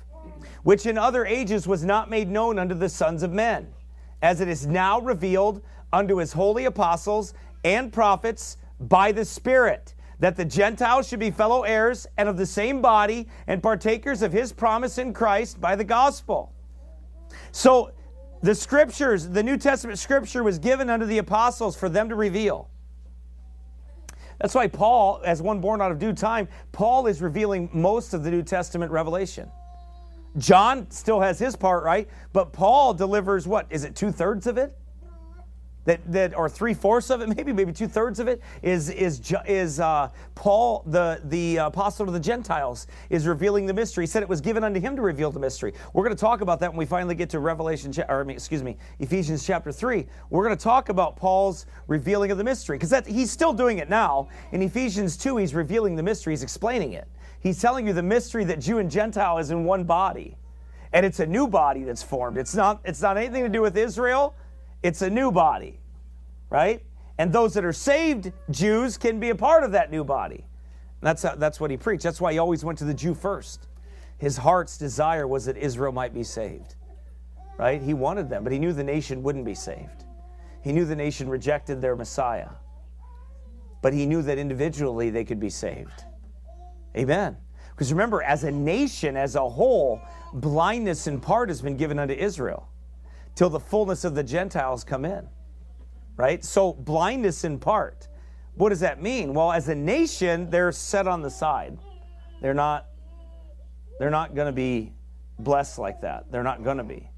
which 0.62 0.86
in 0.86 0.96
other 0.96 1.26
ages 1.26 1.68
was 1.68 1.84
not 1.84 2.08
made 2.08 2.30
known 2.30 2.58
unto 2.58 2.74
the 2.74 2.88
sons 2.88 3.22
of 3.22 3.30
men, 3.30 3.74
as 4.22 4.40
it 4.40 4.48
is 4.48 4.66
now 4.66 5.02
revealed 5.02 5.60
unto 5.92 6.16
his 6.16 6.32
holy 6.32 6.64
apostles 6.64 7.34
and 7.62 7.92
prophets 7.92 8.56
by 8.88 9.12
the 9.12 9.24
Spirit, 9.24 9.94
that 10.18 10.36
the 10.36 10.44
Gentiles 10.44 11.08
should 11.08 11.18
be 11.18 11.30
fellow 11.30 11.62
heirs 11.62 12.06
and 12.16 12.28
of 12.28 12.36
the 12.36 12.46
same 12.46 12.80
body 12.80 13.28
and 13.46 13.62
partakers 13.62 14.22
of 14.22 14.32
his 14.32 14.52
promise 14.52 14.98
in 14.98 15.12
Christ 15.12 15.60
by 15.60 15.74
the 15.74 15.84
gospel. 15.84 16.52
So, 17.50 17.92
the 18.42 18.54
scriptures, 18.54 19.28
the 19.28 19.42
New 19.42 19.56
Testament 19.56 19.98
scripture 19.98 20.42
was 20.42 20.58
given 20.58 20.90
unto 20.90 21.06
the 21.06 21.18
apostles 21.18 21.76
for 21.76 21.88
them 21.88 22.08
to 22.08 22.16
reveal. 22.16 22.68
That's 24.40 24.54
why 24.54 24.66
Paul, 24.66 25.22
as 25.24 25.40
one 25.40 25.60
born 25.60 25.80
out 25.80 25.92
of 25.92 26.00
due 26.00 26.12
time, 26.12 26.48
Paul 26.72 27.06
is 27.06 27.22
revealing 27.22 27.70
most 27.72 28.14
of 28.14 28.24
the 28.24 28.30
New 28.30 28.42
Testament 28.42 28.90
revelation. 28.90 29.48
John 30.38 30.90
still 30.90 31.20
has 31.20 31.38
his 31.38 31.54
part, 31.54 31.84
right? 31.84 32.08
But 32.32 32.52
Paul 32.52 32.94
delivers 32.94 33.46
what? 33.46 33.66
Is 33.70 33.84
it 33.84 33.94
two 33.94 34.10
thirds 34.10 34.48
of 34.48 34.58
it? 34.58 34.76
That, 35.84 36.00
that 36.12 36.36
or 36.36 36.48
three 36.48 36.74
fourths 36.74 37.10
of 37.10 37.20
it, 37.20 37.36
maybe 37.36 37.52
maybe 37.52 37.72
two 37.72 37.88
thirds 37.88 38.20
of 38.20 38.28
it, 38.28 38.40
is 38.62 38.88
is 38.90 39.34
is 39.46 39.80
uh, 39.80 40.08
Paul, 40.34 40.84
the 40.86 41.20
the 41.24 41.56
apostle 41.56 42.06
to 42.06 42.12
the 42.12 42.20
Gentiles, 42.20 42.86
is 43.10 43.26
revealing 43.26 43.66
the 43.66 43.74
mystery. 43.74 44.04
He 44.04 44.06
said 44.06 44.22
it 44.22 44.28
was 44.28 44.40
given 44.40 44.64
unto 44.64 44.80
him 44.80 44.96
to 44.96 45.02
reveal 45.02 45.30
the 45.30 45.40
mystery. 45.40 45.72
We're 45.92 46.04
going 46.04 46.16
to 46.16 46.20
talk 46.20 46.40
about 46.40 46.60
that 46.60 46.70
when 46.70 46.78
we 46.78 46.86
finally 46.86 47.14
get 47.14 47.30
to 47.30 47.40
Revelation, 47.40 47.92
or 48.08 48.28
excuse 48.30 48.62
me, 48.62 48.76
Ephesians 49.00 49.44
chapter 49.44 49.72
three. 49.72 50.06
We're 50.30 50.44
going 50.44 50.56
to 50.56 50.62
talk 50.62 50.88
about 50.88 51.16
Paul's 51.16 51.66
revealing 51.88 52.30
of 52.30 52.38
the 52.38 52.44
mystery 52.44 52.76
because 52.76 52.90
that 52.90 53.06
he's 53.06 53.30
still 53.30 53.52
doing 53.52 53.78
it 53.78 53.88
now. 53.88 54.28
In 54.52 54.62
Ephesians 54.62 55.16
two, 55.16 55.36
he's 55.36 55.54
revealing 55.54 55.96
the 55.96 56.02
mystery. 56.02 56.32
He's 56.32 56.42
explaining 56.42 56.92
it. 56.92 57.08
He's 57.40 57.60
telling 57.60 57.88
you 57.88 57.92
the 57.92 58.02
mystery 58.02 58.44
that 58.44 58.60
Jew 58.60 58.78
and 58.78 58.88
Gentile 58.88 59.38
is 59.38 59.50
in 59.50 59.64
one 59.64 59.82
body, 59.82 60.36
and 60.92 61.04
it's 61.04 61.18
a 61.18 61.26
new 61.26 61.48
body 61.48 61.82
that's 61.82 62.02
formed. 62.02 62.38
It's 62.38 62.54
not 62.54 62.80
it's 62.84 63.02
not 63.02 63.16
anything 63.16 63.42
to 63.42 63.48
do 63.48 63.60
with 63.60 63.76
Israel. 63.76 64.36
It's 64.82 65.02
a 65.02 65.10
new 65.10 65.30
body, 65.30 65.78
right? 66.50 66.82
And 67.18 67.32
those 67.32 67.54
that 67.54 67.64
are 67.64 67.72
saved 67.72 68.32
Jews 68.50 68.98
can 68.98 69.20
be 69.20 69.30
a 69.30 69.34
part 69.34 69.62
of 69.62 69.72
that 69.72 69.90
new 69.90 70.04
body. 70.04 70.44
That's, 71.00 71.22
how, 71.22 71.34
that's 71.34 71.60
what 71.60 71.70
he 71.70 71.76
preached. 71.76 72.04
That's 72.04 72.20
why 72.20 72.32
he 72.32 72.38
always 72.38 72.64
went 72.64 72.78
to 72.78 72.84
the 72.84 72.94
Jew 72.94 73.14
first. 73.14 73.66
His 74.18 74.36
heart's 74.36 74.78
desire 74.78 75.26
was 75.26 75.44
that 75.46 75.56
Israel 75.56 75.92
might 75.92 76.14
be 76.14 76.22
saved, 76.22 76.76
right? 77.58 77.82
He 77.82 77.92
wanted 77.92 78.28
them, 78.30 78.44
but 78.44 78.52
he 78.52 78.58
knew 78.58 78.72
the 78.72 78.84
nation 78.84 79.22
wouldn't 79.22 79.44
be 79.44 79.54
saved. 79.54 80.04
He 80.62 80.72
knew 80.72 80.84
the 80.84 80.96
nation 80.96 81.28
rejected 81.28 81.80
their 81.80 81.96
Messiah, 81.96 82.50
but 83.82 83.92
he 83.92 84.06
knew 84.06 84.22
that 84.22 84.38
individually 84.38 85.10
they 85.10 85.24
could 85.24 85.40
be 85.40 85.50
saved. 85.50 86.04
Amen. 86.96 87.36
Because 87.70 87.92
remember, 87.92 88.22
as 88.22 88.44
a 88.44 88.50
nation, 88.50 89.16
as 89.16 89.34
a 89.34 89.48
whole, 89.48 90.00
blindness 90.34 91.08
in 91.08 91.20
part 91.20 91.48
has 91.48 91.60
been 91.60 91.76
given 91.76 91.98
unto 91.98 92.14
Israel 92.14 92.68
till 93.34 93.50
the 93.50 93.60
fullness 93.60 94.04
of 94.04 94.14
the 94.14 94.22
Gentiles 94.22 94.84
come 94.84 95.04
in. 95.04 95.28
Right? 96.16 96.44
So, 96.44 96.72
blindness 96.72 97.44
in 97.44 97.58
part. 97.58 98.08
What 98.54 98.68
does 98.68 98.80
that 98.80 99.00
mean? 99.00 99.32
Well, 99.32 99.50
as 99.50 99.68
a 99.68 99.74
nation, 99.74 100.50
they're 100.50 100.72
set 100.72 101.08
on 101.08 101.22
the 101.22 101.30
side. 101.30 101.78
They're 102.40 102.54
not 102.54 102.86
they're 103.98 104.10
not 104.10 104.34
going 104.34 104.46
to 104.46 104.52
be 104.52 104.92
blessed 105.38 105.78
like 105.78 106.00
that. 106.02 106.30
They're 106.30 106.42
not 106.42 106.64
going 106.64 106.78
to 106.78 106.84
be. 106.84 107.08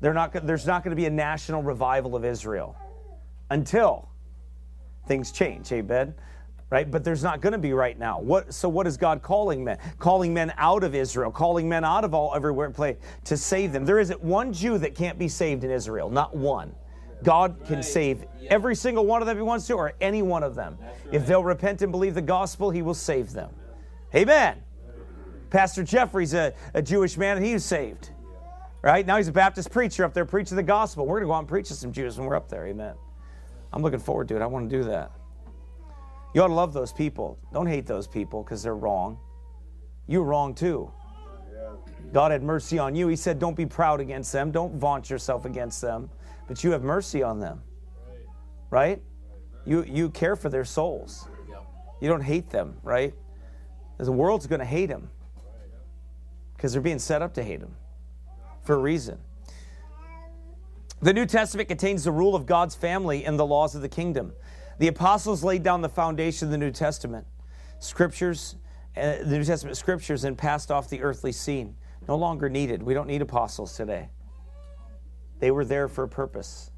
They're 0.00 0.12
not 0.12 0.32
there's 0.46 0.66
not 0.66 0.84
going 0.84 0.90
to 0.90 1.00
be 1.00 1.06
a 1.06 1.10
national 1.10 1.62
revival 1.62 2.16
of 2.16 2.24
Israel 2.24 2.76
until 3.50 4.10
things 5.06 5.32
change. 5.32 5.72
Amen 5.72 6.14
right? 6.70 6.90
But 6.90 7.04
there's 7.04 7.22
not 7.22 7.40
going 7.40 7.52
to 7.52 7.58
be 7.58 7.72
right 7.72 7.98
now. 7.98 8.20
What, 8.20 8.52
so 8.52 8.68
what 8.68 8.86
is 8.86 8.96
God 8.96 9.22
calling 9.22 9.64
men? 9.64 9.78
Calling 9.98 10.34
men 10.34 10.52
out 10.56 10.84
of 10.84 10.94
Israel, 10.94 11.30
calling 11.30 11.68
men 11.68 11.84
out 11.84 12.04
of 12.04 12.14
all 12.14 12.34
everywhere 12.34 12.70
play 12.70 12.96
to 13.24 13.36
save 13.36 13.72
them. 13.72 13.84
There 13.84 14.00
isn't 14.00 14.22
one 14.22 14.52
Jew 14.52 14.78
that 14.78 14.94
can't 14.94 15.18
be 15.18 15.28
saved 15.28 15.64
in 15.64 15.70
Israel, 15.70 16.10
not 16.10 16.36
one. 16.36 16.74
God 17.22 17.56
can 17.66 17.82
save 17.82 18.24
every 18.48 18.74
single 18.74 19.06
one 19.06 19.22
of 19.22 19.26
them 19.26 19.36
if 19.36 19.40
he 19.40 19.44
wants 19.44 19.66
to, 19.68 19.74
or 19.74 19.94
any 20.00 20.20
one 20.20 20.42
of 20.42 20.54
them. 20.54 20.76
If 21.10 21.26
they'll 21.26 21.44
repent 21.44 21.80
and 21.82 21.90
believe 21.90 22.14
the 22.14 22.22
gospel, 22.22 22.70
he 22.70 22.82
will 22.82 22.94
save 22.94 23.32
them. 23.32 23.50
Amen. 24.14 24.62
Pastor 25.50 25.82
Jeffrey's 25.82 26.34
a, 26.34 26.52
a 26.74 26.82
Jewish 26.82 27.16
man 27.16 27.36
and 27.36 27.46
he 27.46 27.54
was 27.54 27.64
saved. 27.64 28.10
Right? 28.82 29.06
Now 29.06 29.16
he's 29.16 29.28
a 29.28 29.32
Baptist 29.32 29.70
preacher 29.70 30.04
up 30.04 30.12
there 30.12 30.26
preaching 30.26 30.56
the 30.56 30.62
gospel. 30.62 31.06
We're 31.06 31.20
going 31.20 31.22
to 31.22 31.28
go 31.28 31.32
out 31.34 31.38
and 31.38 31.48
preach 31.48 31.68
to 31.68 31.74
some 31.74 31.90
Jews 31.90 32.18
when 32.18 32.26
we're 32.26 32.36
up 32.36 32.50
there. 32.50 32.66
Amen. 32.66 32.94
I'm 33.72 33.82
looking 33.82 33.98
forward 33.98 34.28
to 34.28 34.36
it. 34.36 34.42
I 34.42 34.46
want 34.46 34.68
to 34.68 34.76
do 34.76 34.84
that. 34.84 35.12
You 36.34 36.42
ought 36.42 36.48
to 36.48 36.54
love 36.54 36.72
those 36.72 36.92
people. 36.92 37.38
Don't 37.52 37.66
hate 37.66 37.86
those 37.86 38.08
people 38.08 38.42
because 38.42 38.62
they're 38.62 38.74
wrong. 38.74 39.18
You're 40.08 40.24
wrong 40.24 40.54
too. 40.54 40.90
God 42.12 42.32
had 42.32 42.42
mercy 42.42 42.78
on 42.78 42.94
you. 42.94 43.08
He 43.08 43.16
said, 43.16 43.38
Don't 43.38 43.56
be 43.56 43.66
proud 43.66 44.00
against 44.00 44.32
them. 44.32 44.50
Don't 44.50 44.74
vaunt 44.74 45.08
yourself 45.08 45.44
against 45.44 45.80
them. 45.80 46.10
But 46.46 46.62
you 46.62 46.72
have 46.72 46.82
mercy 46.82 47.22
on 47.22 47.38
them. 47.38 47.62
Right? 48.70 49.00
You, 49.64 49.84
you 49.84 50.10
care 50.10 50.36
for 50.36 50.48
their 50.48 50.64
souls. 50.64 51.28
You 52.00 52.08
don't 52.08 52.22
hate 52.22 52.50
them, 52.50 52.76
right? 52.82 53.14
The 53.98 54.12
world's 54.12 54.46
going 54.46 54.58
to 54.58 54.66
hate 54.66 54.86
them 54.86 55.08
because 56.56 56.72
they're 56.72 56.82
being 56.82 56.98
set 56.98 57.22
up 57.22 57.32
to 57.34 57.42
hate 57.42 57.60
them 57.60 57.74
for 58.62 58.74
a 58.74 58.78
reason. 58.78 59.18
The 61.00 61.12
New 61.12 61.26
Testament 61.26 61.68
contains 61.68 62.04
the 62.04 62.10
rule 62.10 62.34
of 62.34 62.46
God's 62.46 62.74
family 62.74 63.24
and 63.24 63.38
the 63.38 63.46
laws 63.46 63.74
of 63.74 63.82
the 63.82 63.88
kingdom. 63.88 64.32
The 64.78 64.88
apostles 64.88 65.44
laid 65.44 65.62
down 65.62 65.82
the 65.82 65.88
foundation 65.88 66.48
of 66.48 66.52
the 66.52 66.58
New 66.58 66.70
Testament. 66.70 67.26
Scriptures, 67.78 68.56
uh, 68.96 69.18
the 69.18 69.38
New 69.38 69.44
Testament 69.44 69.76
scriptures, 69.76 70.24
and 70.24 70.36
passed 70.36 70.70
off 70.70 70.88
the 70.88 71.02
earthly 71.02 71.32
scene. 71.32 71.76
No 72.08 72.16
longer 72.16 72.48
needed. 72.48 72.82
We 72.82 72.94
don't 72.94 73.06
need 73.06 73.22
apostles 73.22 73.76
today. 73.76 74.10
They 75.40 75.50
were 75.50 75.64
there 75.64 75.88
for 75.88 76.04
a 76.04 76.08
purpose. 76.08 76.70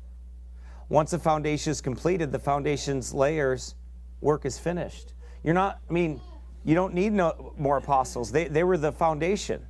Once 0.88 1.10
the 1.10 1.18
foundation 1.18 1.70
is 1.70 1.80
completed, 1.80 2.30
the 2.30 2.38
foundation's 2.38 3.12
layers 3.12 3.74
work 4.20 4.44
is 4.44 4.58
finished. 4.58 5.14
You're 5.42 5.54
not, 5.54 5.80
I 5.88 5.92
mean, 5.92 6.20
you 6.64 6.74
don't 6.74 6.94
need 6.94 7.12
no 7.12 7.54
more 7.56 7.76
apostles. 7.76 8.30
They, 8.30 8.48
they 8.48 8.64
were 8.64 8.78
the 8.78 8.92
foundation. 8.92 9.66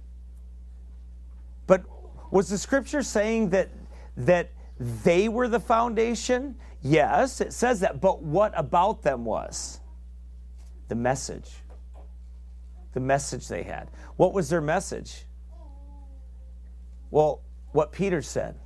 But 1.66 1.84
was 2.30 2.48
the 2.48 2.58
scripture 2.58 3.02
saying 3.02 3.50
that 3.50 3.70
that 4.16 4.50
they 4.78 5.28
were 5.28 5.48
the 5.48 5.60
foundation? 5.60 6.56
Yes, 6.82 7.40
it 7.40 7.52
says 7.52 7.80
that, 7.80 8.00
but 8.00 8.22
what 8.22 8.52
about 8.56 9.02
them 9.02 9.24
was? 9.24 9.80
The 10.88 10.94
message. 10.94 11.50
The 12.92 13.00
message 13.00 13.48
they 13.48 13.62
had. 13.62 13.90
What 14.16 14.32
was 14.32 14.48
their 14.48 14.60
message? 14.60 15.26
Well, 17.10 17.42
what 17.72 17.92
Peter 17.92 18.22
said 18.22 18.56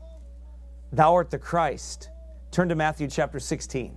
Thou 0.93 1.15
art 1.15 1.31
the 1.31 1.39
Christ. 1.39 2.11
Turn 2.51 2.69
to 2.69 2.75
Matthew 2.75 3.07
chapter 3.07 3.39
16. 3.39 3.97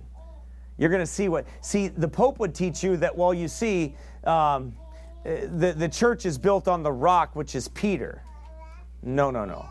You're 0.78 0.90
going 0.90 1.02
to 1.02 1.06
see 1.06 1.28
what. 1.28 1.46
See, 1.60 1.88
the 1.88 2.08
Pope 2.08 2.38
would 2.38 2.54
teach 2.54 2.82
you 2.82 2.96
that, 2.98 3.16
well, 3.16 3.34
you 3.34 3.48
see, 3.48 3.96
um, 4.24 4.76
the, 5.24 5.74
the 5.76 5.88
church 5.88 6.26
is 6.26 6.38
built 6.38 6.68
on 6.68 6.82
the 6.82 6.92
rock, 6.92 7.34
which 7.34 7.54
is 7.54 7.68
Peter. 7.68 8.22
No, 9.02 9.30
no, 9.30 9.44
no. 9.44 9.66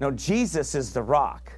No, 0.00 0.10
Jesus 0.10 0.74
is 0.74 0.92
the 0.92 1.02
rock. 1.02 1.52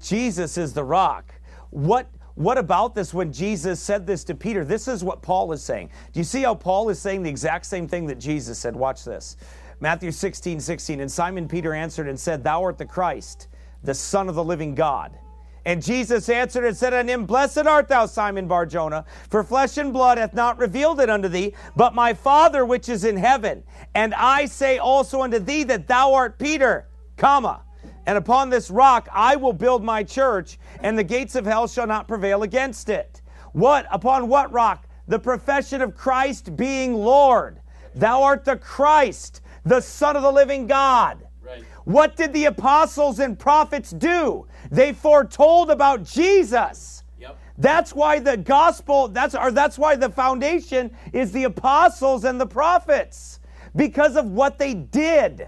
Jesus 0.00 0.56
is 0.58 0.72
the 0.72 0.84
rock. 0.84 1.34
What 1.70 2.08
what 2.38 2.56
about 2.56 2.94
this 2.94 3.12
when 3.12 3.32
Jesus 3.32 3.80
said 3.80 4.06
this 4.06 4.22
to 4.22 4.34
Peter? 4.34 4.64
This 4.64 4.86
is 4.86 5.02
what 5.02 5.22
Paul 5.22 5.50
is 5.50 5.60
saying. 5.60 5.90
Do 6.12 6.20
you 6.20 6.24
see 6.24 6.42
how 6.42 6.54
Paul 6.54 6.88
is 6.88 7.00
saying 7.00 7.24
the 7.24 7.30
exact 7.30 7.66
same 7.66 7.88
thing 7.88 8.06
that 8.06 8.20
Jesus 8.20 8.60
said? 8.60 8.76
Watch 8.76 9.04
this. 9.04 9.36
Matthew 9.80 10.12
16, 10.12 10.60
16. 10.60 11.00
And 11.00 11.10
Simon 11.10 11.48
Peter 11.48 11.74
answered 11.74 12.08
and 12.08 12.18
said, 12.18 12.44
Thou 12.44 12.62
art 12.62 12.78
the 12.78 12.86
Christ, 12.86 13.48
the 13.82 13.92
Son 13.92 14.28
of 14.28 14.36
the 14.36 14.44
living 14.44 14.76
God. 14.76 15.18
And 15.64 15.84
Jesus 15.84 16.28
answered 16.28 16.64
and 16.64 16.76
said 16.76 16.94
unto 16.94 17.12
him, 17.12 17.26
Blessed 17.26 17.66
art 17.66 17.88
thou, 17.88 18.06
Simon 18.06 18.46
Barjona, 18.46 19.04
for 19.28 19.42
flesh 19.42 19.76
and 19.76 19.92
blood 19.92 20.16
hath 20.16 20.32
not 20.32 20.58
revealed 20.58 21.00
it 21.00 21.10
unto 21.10 21.28
thee, 21.28 21.54
but 21.74 21.92
my 21.92 22.14
Father 22.14 22.64
which 22.64 22.88
is 22.88 23.04
in 23.04 23.16
heaven. 23.16 23.64
And 23.94 24.14
I 24.14 24.46
say 24.46 24.78
also 24.78 25.22
unto 25.22 25.40
thee 25.40 25.64
that 25.64 25.88
thou 25.88 26.14
art 26.14 26.38
Peter, 26.38 26.88
comma, 27.16 27.62
and 28.08 28.16
upon 28.16 28.48
this 28.48 28.70
rock 28.70 29.06
I 29.12 29.36
will 29.36 29.52
build 29.52 29.84
my 29.84 30.02
church, 30.02 30.58
and 30.80 30.98
the 30.98 31.04
gates 31.04 31.34
of 31.34 31.44
hell 31.44 31.68
shall 31.68 31.86
not 31.86 32.08
prevail 32.08 32.42
against 32.42 32.88
it. 32.88 33.20
What? 33.52 33.86
Upon 33.90 34.28
what 34.28 34.50
rock? 34.50 34.88
The 35.08 35.18
profession 35.18 35.82
of 35.82 35.94
Christ 35.94 36.56
being 36.56 36.94
Lord. 36.94 37.60
Thou 37.94 38.22
art 38.22 38.46
the 38.46 38.56
Christ, 38.56 39.42
the 39.62 39.82
Son 39.82 40.16
of 40.16 40.22
the 40.22 40.32
living 40.32 40.66
God. 40.66 41.26
Right. 41.42 41.62
What 41.84 42.16
did 42.16 42.32
the 42.32 42.46
apostles 42.46 43.18
and 43.18 43.38
prophets 43.38 43.90
do? 43.90 44.46
They 44.70 44.94
foretold 44.94 45.70
about 45.70 46.02
Jesus. 46.02 47.04
Yep. 47.20 47.36
That's 47.58 47.94
why 47.94 48.20
the 48.20 48.38
gospel, 48.38 49.08
that's 49.08 49.34
or 49.34 49.50
that's 49.50 49.78
why 49.78 49.96
the 49.96 50.08
foundation 50.08 50.96
is 51.12 51.30
the 51.30 51.44
apostles 51.44 52.24
and 52.24 52.40
the 52.40 52.46
prophets. 52.46 53.40
Because 53.76 54.16
of 54.16 54.30
what 54.30 54.56
they 54.56 54.72
did. 54.72 55.46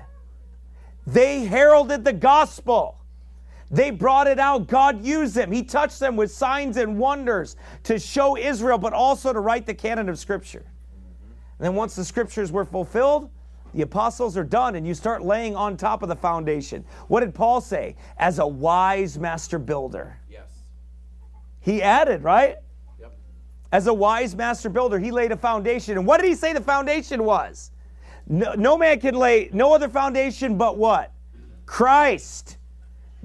They 1.13 1.45
heralded 1.45 2.05
the 2.05 2.13
gospel. 2.13 2.97
They 3.71 3.91
brought 3.91 4.27
it 4.27 4.39
out. 4.39 4.67
God 4.67 5.05
used 5.05 5.35
them. 5.35 5.51
He 5.53 5.63
touched 5.63 5.99
them 6.01 6.17
with 6.17 6.31
signs 6.31 6.77
and 6.77 6.99
wonders 6.99 7.57
to 7.85 7.99
show 7.99 8.37
Israel, 8.37 8.79
but 8.79 8.93
also 8.93 9.33
to 9.33 9.41
write 9.41 9.67
the 9.67 9.75
canon 9.75 10.09
of 10.09 10.19
Scripture. 10.19 10.65
And 11.59 11.67
then 11.67 11.75
once 11.75 11.95
the 11.95 12.05
Scriptures 12.05 12.51
were 12.51 12.65
fulfilled, 12.65 13.31
the 13.75 13.83
apostles 13.83 14.37
are 14.37 14.45
done, 14.45 14.75
and 14.75 14.87
you 14.87 14.95
start 14.95 15.23
laying 15.23 15.55
on 15.55 15.77
top 15.77 16.03
of 16.03 16.09
the 16.09 16.17
foundation. 16.17 16.85
What 17.07 17.21
did 17.21 17.35
Paul 17.35 17.61
say? 17.61 17.97
As 18.19 18.41
a 18.41 18.47
wise 18.47 19.19
master 19.19 19.59
builder. 19.59 20.19
Yes. 20.29 20.49
He 21.61 21.81
added, 21.83 22.25
right? 22.25 22.57
Yep. 23.01 23.17
As 23.71 23.87
a 23.87 23.95
wise 23.95 24.35
master 24.35 24.69
builder, 24.69 24.99
he 24.99 25.13
laid 25.13 25.31
a 25.31 25.37
foundation. 25.37 25.97
And 25.97 26.07
what 26.07 26.21
did 26.21 26.29
he 26.29 26.35
say 26.35 26.53
the 26.53 26.61
foundation 26.61 27.25
was? 27.25 27.71
No, 28.31 28.55
no 28.55 28.79
man 28.79 29.01
can 29.01 29.17
lay 29.17 29.51
no 29.53 29.75
other 29.75 29.89
foundation 29.89 30.57
but 30.57 30.79
what? 30.79 31.13
Christ. 31.67 32.59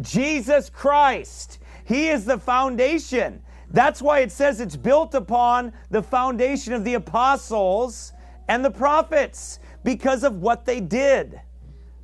Jesus 0.02 0.70
Christ. 0.72 1.60
He 1.86 2.10
is 2.10 2.26
the 2.26 2.40
foundation. 2.40 3.44
That's 3.70 4.02
why 4.02 4.20
it 4.20 4.32
says 4.32 4.60
it's 4.60 4.76
built 4.76 5.14
upon 5.14 5.74
the 5.92 6.02
foundation 6.02 6.74
of 6.74 6.84
the 6.84 6.96
apostles 6.96 8.14
and 8.48 8.66
the 8.66 8.72
prophets 8.72 9.60
because 9.84 10.24
of 10.24 10.42
what 10.42 10.66
they 10.66 10.80
did. 10.80 11.40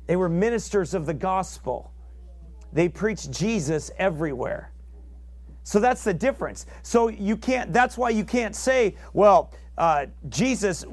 They 0.06 0.14
were 0.14 0.28
ministers 0.28 0.94
of 0.94 1.04
the 1.04 1.14
gospel, 1.14 1.92
they 2.72 2.88
preached 2.88 3.32
Jesus 3.32 3.90
everywhere. 3.98 4.70
So 5.64 5.80
that's 5.80 6.04
the 6.04 6.14
difference. 6.14 6.66
So 6.82 7.08
you 7.08 7.36
can't, 7.36 7.72
that's 7.72 7.98
why 7.98 8.10
you 8.10 8.24
can't 8.24 8.54
say, 8.54 8.96
well, 9.12 9.52
uh, 9.78 10.06
Jesus 10.28 10.84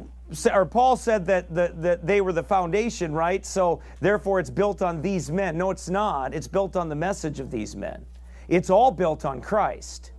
or 0.53 0.65
Paul 0.65 0.95
said 0.95 1.25
that, 1.25 1.53
the, 1.53 1.73
that 1.77 2.05
they 2.05 2.21
were 2.21 2.33
the 2.33 2.43
foundation, 2.43 3.13
right? 3.13 3.45
So 3.45 3.81
therefore 3.99 4.39
it's 4.39 4.49
built 4.49 4.81
on 4.81 5.01
these 5.01 5.31
men. 5.31 5.57
No, 5.57 5.71
it's 5.71 5.89
not. 5.89 6.33
It's 6.33 6.47
built 6.47 6.75
on 6.75 6.89
the 6.89 6.95
message 6.95 7.39
of 7.39 7.49
these 7.49 7.75
men. 7.75 8.05
It's 8.47 8.69
all 8.69 8.91
built 8.91 9.25
on 9.25 9.41
Christ. 9.41 10.11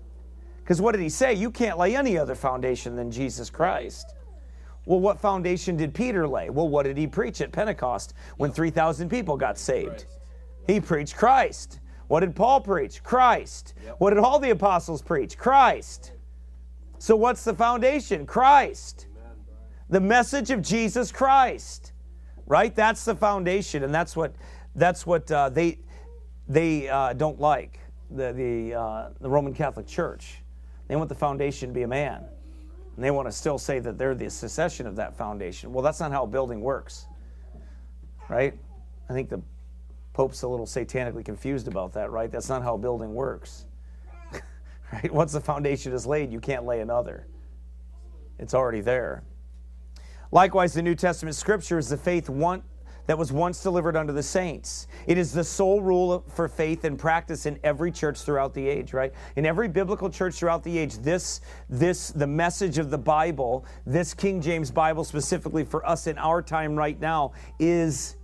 Because 0.59 0.81
what 0.81 0.93
did 0.93 1.01
he 1.01 1.09
say? 1.09 1.35
You 1.35 1.51
can't 1.51 1.79
lay 1.79 1.97
any 1.97 2.17
other 2.19 2.35
foundation 2.35 2.97
than 2.97 3.11
Jesus 3.11 3.51
Christ. 3.51 4.15
Well, 4.87 5.01
what 5.01 5.21
foundation 5.21 5.77
did 5.77 5.95
Peter 5.95 6.27
lay? 6.27 6.51
Well, 6.51 6.69
what 6.69 6.85
did 6.85 6.97
he 6.97 7.07
preach 7.07 7.41
at 7.41 7.53
Pentecost 7.53 8.15
when 8.37 8.51
3,000 8.51 9.09
people 9.09 9.37
got 9.37 9.59
saved? 9.59 10.07
He 10.67 10.81
preached 10.81 11.17
Christ. 11.17 11.81
What 12.09 12.21
did 12.21 12.35
Paul 12.35 12.61
preach? 12.61 13.03
Christ. 13.03 13.75
What 13.99 14.11
did 14.11 14.19
all 14.19 14.39
the 14.39 14.51
apostles 14.51 15.03
preach? 15.03 15.39
Christ. 15.39 16.13
So, 16.99 17.15
what's 17.15 17.45
the 17.45 17.55
foundation? 17.55 18.27
Christ. 18.27 19.07
The 19.91 20.01
message 20.01 20.51
of 20.51 20.63
Jesus 20.63 21.13
Christ. 21.13 21.93
Right? 22.47 22.75
That's 22.75 23.05
the 23.05 23.15
foundation, 23.15 23.85
and 23.85 23.95
that's 23.95 24.17
what 24.17 24.35
that's 24.75 25.07
what 25.07 25.31
uh, 25.31 25.51
they 25.51 25.79
they 26.49 26.89
uh, 26.89 27.13
don't 27.13 27.41
like 27.41 27.79
the 28.11 28.33
the 28.33 28.75
uh, 28.75 29.09
the 29.21 29.29
Roman 29.29 29.55
Catholic 29.55 29.87
Church. 29.87 30.39
They 30.89 30.97
want 30.97 31.09
the 31.09 31.15
foundation 31.15 31.69
to 31.69 31.75
be 31.75 31.83
a 31.83 31.89
man, 31.89 32.25
and 32.97 33.05
they 33.05 33.13
want 33.13 33.29
to 33.29 33.33
still 33.33 33.59
say 33.59 33.79
that 33.79 33.99
they're 33.99 34.17
the 34.17 34.31
secession 34.31 34.87
of 34.87 34.97
that 34.97 35.17
foundation. 35.17 35.73
Well, 35.73 35.83
that's 35.83 36.01
not 36.01 36.11
how 36.11 36.25
a 36.25 36.27
building 36.27 36.61
works, 36.61 37.07
right? 38.29 38.59
I 39.09 39.13
think 39.13 39.29
the 39.29 39.41
Pope's 40.13 40.43
a 40.43 40.49
little 40.49 40.67
satanically 40.67 41.25
confused 41.25 41.69
about 41.69 41.93
that, 41.93 42.11
right? 42.11 42.31
That's 42.31 42.49
not 42.49 42.63
how 42.63 42.75
a 42.75 42.79
building 42.79 43.15
works. 43.15 43.67
right? 44.93 45.13
Once 45.13 45.33
the 45.33 45.41
foundation 45.41 45.93
is 45.93 46.07
laid, 46.07 46.33
you 46.33 46.41
can't 46.41 46.65
lay 46.65 46.81
another. 46.81 47.27
It's 48.39 48.55
already 48.55 48.81
there. 48.81 49.23
Likewise, 50.33 50.75
the 50.75 50.83
New 50.83 50.95
Testament 50.95 51.37
scripture 51.37 51.79
is 51.79 51.89
the 51.89 51.97
faith 51.97 52.29
one, 52.29 52.63
that 53.07 53.19
was 53.19 53.33
once 53.33 53.61
delivered 53.61 53.97
unto 53.97 54.13
the 54.13 54.23
saints. 54.23 54.87
It 55.09 55.19
is 55.19 55.33
the 55.33 55.43
sole 55.43 55.81
rule 55.81 56.25
for 56.29 56.47
faith 56.47 56.85
and 56.85 56.97
practice 56.97 57.45
in 57.45 57.59
every 57.65 57.91
church 57.91 58.21
throughout 58.21 58.55
the 58.55 58.69
age, 58.69 58.93
right? 58.93 59.13
In 59.35 59.45
every 59.45 59.67
biblical 59.67 60.09
church 60.09 60.37
throughout 60.37 60.63
the 60.63 60.79
age, 60.79 60.99
this, 60.99 61.41
this, 61.69 62.11
the 62.13 62.29
message 62.29 62.79
of 62.79 62.89
the 62.89 62.99
Bible, 62.99 63.65
this 63.85 64.15
King 64.15 64.41
James 64.41 64.71
Bible 64.71 65.03
specifically 65.03 65.65
for 65.65 65.85
us 65.85 66.07
in 66.07 66.19
our 66.19 66.41
time 66.41 66.77
right 66.77 67.01
now, 67.01 67.33
is 67.59 68.17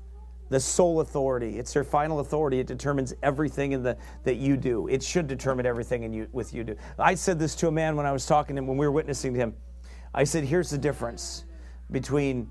the 0.50 0.60
sole 0.60 1.00
authority. 1.00 1.58
It's 1.58 1.72
their 1.72 1.82
final 1.82 2.20
authority. 2.20 2.60
It 2.60 2.68
determines 2.68 3.12
everything 3.24 3.72
in 3.72 3.82
the 3.82 3.96
that 4.22 4.36
you 4.36 4.56
do. 4.56 4.86
It 4.86 5.02
should 5.02 5.26
determine 5.26 5.66
everything 5.66 6.04
in 6.04 6.12
you 6.12 6.28
with 6.30 6.54
you 6.54 6.62
do. 6.62 6.76
I 6.96 7.16
said 7.16 7.40
this 7.40 7.56
to 7.56 7.66
a 7.66 7.72
man 7.72 7.96
when 7.96 8.06
I 8.06 8.12
was 8.12 8.24
talking 8.24 8.54
to 8.54 8.62
him 8.62 8.68
when 8.68 8.76
we 8.76 8.86
were 8.86 8.92
witnessing 8.92 9.34
to 9.34 9.40
him. 9.40 9.54
I 10.14 10.22
said, 10.22 10.44
"Here's 10.44 10.70
the 10.70 10.78
difference 10.78 11.45
between 11.90 12.50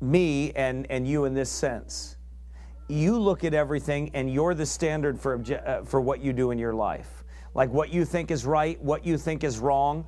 me 0.00 0.52
and 0.52 0.86
and 0.90 1.06
you 1.06 1.24
in 1.24 1.34
this 1.34 1.50
sense. 1.50 2.16
You 2.88 3.18
look 3.18 3.44
at 3.44 3.54
everything, 3.54 4.10
and 4.14 4.32
you're 4.32 4.54
the 4.54 4.66
standard 4.66 5.18
for 5.18 5.38
obje- 5.38 5.66
uh, 5.66 5.84
for 5.84 6.00
what 6.00 6.20
you 6.20 6.32
do 6.32 6.50
in 6.50 6.58
your 6.58 6.74
life." 6.74 7.24
Like 7.54 7.70
what 7.70 7.92
you 7.92 8.04
think 8.04 8.32
is 8.32 8.44
right, 8.44 8.82
what 8.82 9.06
you 9.06 9.16
think 9.16 9.44
is 9.44 9.60
wrong, 9.60 10.06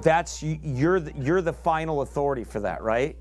that's 0.00 0.42
you're 0.42 1.00
the, 1.00 1.12
you're 1.16 1.42
the 1.42 1.52
final 1.52 2.02
authority 2.02 2.44
for 2.44 2.60
that, 2.60 2.82
right? 2.82 3.16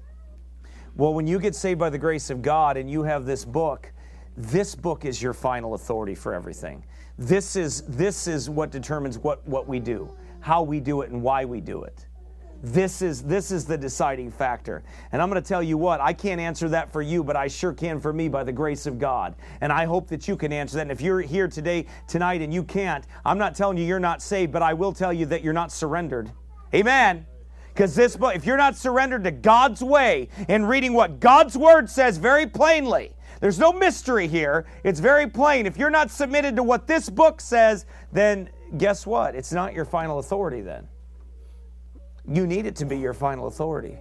Well, 0.95 1.15
when 1.15 1.25
you 1.25 1.39
get 1.39 1.55
saved 1.55 1.79
by 1.79 1.89
the 1.89 1.97
grace 1.97 2.29
of 2.29 2.43
God 2.43 2.77
and 2.77 2.89
you 2.89 3.01
have 3.01 3.25
this 3.25 3.43
book, 3.43 3.91
this 4.37 4.75
book 4.75 5.05
is 5.05 5.21
your 5.21 5.33
final 5.33 5.73
authority 5.73 6.13
for 6.13 6.35
everything. 6.35 6.85
This 7.17 7.55
is, 7.55 7.81
this 7.87 8.27
is 8.27 8.47
what 8.47 8.69
determines 8.69 9.17
what, 9.17 9.47
what 9.47 9.67
we 9.67 9.79
do, 9.79 10.15
how 10.39 10.61
we 10.61 10.79
do 10.79 11.01
it, 11.01 11.09
and 11.09 11.21
why 11.21 11.45
we 11.45 11.59
do 11.59 11.83
it. 11.83 12.05
This 12.65 13.01
is, 13.01 13.21
this 13.23 13.51
is 13.51 13.65
the 13.65 13.77
deciding 13.77 14.31
factor. 14.31 14.83
And 15.11 15.21
I'm 15.21 15.29
going 15.29 15.41
to 15.41 15.47
tell 15.47 15.61
you 15.61 15.77
what, 15.77 15.99
I 15.99 16.13
can't 16.13 16.39
answer 16.39 16.69
that 16.69 16.93
for 16.93 17.01
you, 17.01 17.21
but 17.21 17.35
I 17.35 17.49
sure 17.49 17.73
can 17.73 17.99
for 17.99 18.13
me 18.13 18.29
by 18.29 18.45
the 18.45 18.53
grace 18.53 18.85
of 18.85 18.97
God. 18.97 19.35
And 19.59 19.69
I 19.69 19.83
hope 19.83 20.07
that 20.07 20.29
you 20.29 20.37
can 20.37 20.53
answer 20.53 20.77
that. 20.77 20.83
And 20.83 20.91
if 20.91 21.01
you're 21.01 21.19
here 21.19 21.49
today, 21.49 21.87
tonight, 22.07 22.41
and 22.41 22.53
you 22.53 22.63
can't, 22.63 23.05
I'm 23.25 23.37
not 23.37 23.53
telling 23.53 23.77
you 23.77 23.83
you're 23.83 23.99
not 23.99 24.21
saved, 24.21 24.53
but 24.53 24.61
I 24.61 24.73
will 24.73 24.93
tell 24.93 25.11
you 25.11 25.25
that 25.25 25.43
you're 25.43 25.51
not 25.51 25.73
surrendered. 25.73 26.31
Amen. 26.73 27.25
Because 27.73 27.95
this 27.95 28.15
book, 28.15 28.33
if 28.33 28.45
you're 28.45 28.55
not 28.55 28.77
surrendered 28.77 29.25
to 29.25 29.31
God's 29.31 29.83
way 29.83 30.29
and 30.47 30.69
reading 30.69 30.93
what 30.93 31.19
God's 31.19 31.57
word 31.57 31.89
says 31.89 32.17
very 32.17 32.47
plainly, 32.47 33.11
there's 33.41 33.59
no 33.59 33.73
mystery 33.73 34.27
here. 34.27 34.65
It's 34.85 35.01
very 35.01 35.27
plain. 35.27 35.65
If 35.65 35.75
you're 35.75 35.89
not 35.89 36.11
submitted 36.11 36.55
to 36.55 36.63
what 36.63 36.87
this 36.87 37.09
book 37.09 37.41
says, 37.41 37.85
then 38.13 38.49
guess 38.77 39.05
what? 39.05 39.35
It's 39.35 39.51
not 39.51 39.73
your 39.73 39.83
final 39.83 40.19
authority 40.19 40.61
then. 40.61 40.87
You 42.31 42.47
need 42.47 42.65
it 42.65 42.75
to 42.77 42.85
be 42.85 42.97
your 42.97 43.13
final 43.13 43.47
authority 43.47 43.99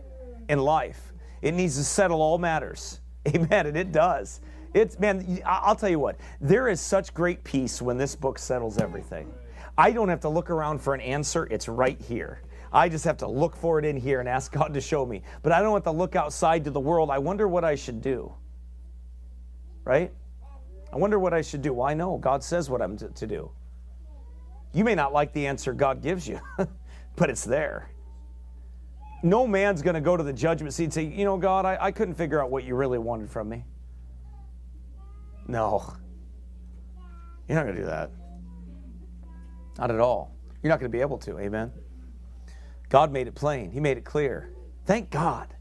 in 0.48 0.58
life. 0.58 1.12
It 1.40 1.54
needs 1.54 1.76
to 1.76 1.84
settle 1.84 2.22
all 2.22 2.38
matters. 2.38 3.00
Amen. 3.28 3.66
And 3.66 3.76
it 3.76 3.92
does. 3.92 4.40
It's, 4.74 4.98
man, 4.98 5.40
I'll 5.44 5.76
tell 5.76 5.88
you 5.88 5.98
what, 5.98 6.16
there 6.40 6.68
is 6.68 6.80
such 6.80 7.12
great 7.12 7.44
peace 7.44 7.82
when 7.82 7.98
this 7.98 8.16
book 8.16 8.38
settles 8.38 8.78
everything. 8.78 9.30
I 9.76 9.90
don't 9.90 10.08
have 10.08 10.20
to 10.20 10.28
look 10.28 10.50
around 10.50 10.80
for 10.80 10.94
an 10.94 11.00
answer, 11.00 11.46
it's 11.50 11.68
right 11.68 12.00
here. 12.00 12.40
I 12.72 12.88
just 12.88 13.04
have 13.04 13.18
to 13.18 13.28
look 13.28 13.54
for 13.54 13.78
it 13.78 13.84
in 13.84 13.96
here 13.96 14.20
and 14.20 14.28
ask 14.28 14.52
God 14.58 14.72
to 14.74 14.80
show 14.80 15.04
me. 15.04 15.22
But 15.42 15.52
I 15.52 15.60
don't 15.60 15.74
have 15.74 15.84
to 15.84 15.90
look 15.90 16.16
outside 16.16 16.64
to 16.64 16.70
the 16.70 16.80
world. 16.80 17.10
I 17.10 17.18
wonder 17.18 17.48
what 17.48 17.64
I 17.64 17.74
should 17.74 18.00
do. 18.00 18.32
Right? 19.84 20.12
I 20.92 20.96
wonder 20.96 21.18
what 21.18 21.34
I 21.34 21.42
should 21.42 21.62
do. 21.62 21.72
Well, 21.74 21.86
I 21.86 21.94
know 21.94 22.16
God 22.18 22.42
says 22.42 22.70
what 22.70 22.80
I'm 22.80 22.96
to, 22.98 23.08
to 23.08 23.26
do. 23.26 23.50
You 24.72 24.84
may 24.84 24.94
not 24.94 25.12
like 25.12 25.32
the 25.32 25.46
answer 25.46 25.74
God 25.74 26.02
gives 26.02 26.26
you, 26.26 26.40
but 27.16 27.28
it's 27.28 27.44
there. 27.44 27.90
No 29.22 29.46
man's 29.46 29.82
going 29.82 29.94
to 29.94 30.00
go 30.00 30.16
to 30.16 30.22
the 30.22 30.32
judgment 30.32 30.74
seat 30.74 30.84
and 30.84 30.92
say, 30.92 31.04
You 31.04 31.24
know, 31.24 31.36
God, 31.36 31.64
I, 31.64 31.78
I 31.80 31.92
couldn't 31.92 32.14
figure 32.14 32.42
out 32.42 32.50
what 32.50 32.64
you 32.64 32.74
really 32.74 32.98
wanted 32.98 33.30
from 33.30 33.48
me. 33.48 33.64
No. 35.46 35.94
You're 37.48 37.56
not 37.56 37.64
going 37.64 37.76
to 37.76 37.82
do 37.82 37.86
that. 37.86 38.10
Not 39.78 39.90
at 39.90 40.00
all. 40.00 40.34
You're 40.62 40.70
not 40.70 40.80
going 40.80 40.90
to 40.90 40.96
be 40.96 41.00
able 41.00 41.18
to. 41.18 41.38
Amen. 41.38 41.72
God 42.88 43.10
made 43.10 43.26
it 43.26 43.34
plain. 43.34 43.70
He 43.70 43.80
made 43.80 43.96
it 43.96 44.04
clear. 44.04 44.52
Thank 44.86 45.10
God. 45.10 45.54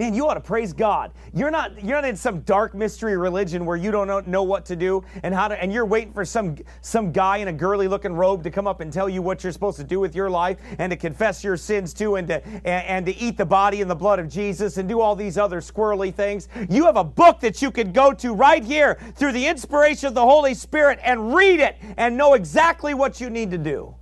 Man, 0.00 0.14
you 0.14 0.26
ought 0.26 0.32
to 0.32 0.40
praise 0.40 0.72
God. 0.72 1.12
You're 1.34 1.50
not 1.50 1.84
you're 1.84 2.00
not 2.00 2.06
in 2.06 2.16
some 2.16 2.40
dark 2.40 2.74
mystery 2.74 3.18
religion 3.18 3.66
where 3.66 3.76
you 3.76 3.90
don't 3.90 4.06
know, 4.06 4.20
know 4.20 4.42
what 4.42 4.64
to 4.64 4.74
do 4.74 5.04
and 5.22 5.34
how 5.34 5.46
to 5.48 5.62
and 5.62 5.70
you're 5.70 5.84
waiting 5.84 6.14
for 6.14 6.24
some 6.24 6.56
some 6.80 7.12
guy 7.12 7.36
in 7.36 7.48
a 7.48 7.52
girly 7.52 7.86
looking 7.86 8.14
robe 8.14 8.42
to 8.44 8.50
come 8.50 8.66
up 8.66 8.80
and 8.80 8.90
tell 8.90 9.10
you 9.10 9.20
what 9.20 9.44
you're 9.44 9.52
supposed 9.52 9.76
to 9.76 9.84
do 9.84 10.00
with 10.00 10.14
your 10.14 10.30
life 10.30 10.56
and 10.78 10.90
to 10.90 10.96
confess 10.96 11.44
your 11.44 11.58
sins 11.58 11.92
to 11.92 12.16
and 12.16 12.28
to 12.28 12.42
and, 12.42 12.64
and 12.64 13.06
to 13.06 13.16
eat 13.18 13.36
the 13.36 13.44
body 13.44 13.82
and 13.82 13.90
the 13.90 13.94
blood 13.94 14.18
of 14.18 14.26
Jesus 14.26 14.78
and 14.78 14.88
do 14.88 15.02
all 15.02 15.14
these 15.14 15.36
other 15.36 15.60
squirrely 15.60 16.14
things. 16.14 16.48
You 16.70 16.86
have 16.86 16.96
a 16.96 17.04
book 17.04 17.40
that 17.40 17.60
you 17.60 17.70
could 17.70 17.92
go 17.92 18.14
to 18.14 18.32
right 18.32 18.64
here 18.64 18.98
through 19.16 19.32
the 19.32 19.46
inspiration 19.46 20.06
of 20.06 20.14
the 20.14 20.24
Holy 20.24 20.54
Spirit 20.54 20.98
and 21.02 21.34
read 21.34 21.60
it 21.60 21.76
and 21.98 22.16
know 22.16 22.32
exactly 22.32 22.94
what 22.94 23.20
you 23.20 23.28
need 23.28 23.50
to 23.50 23.58
do. 23.58 23.94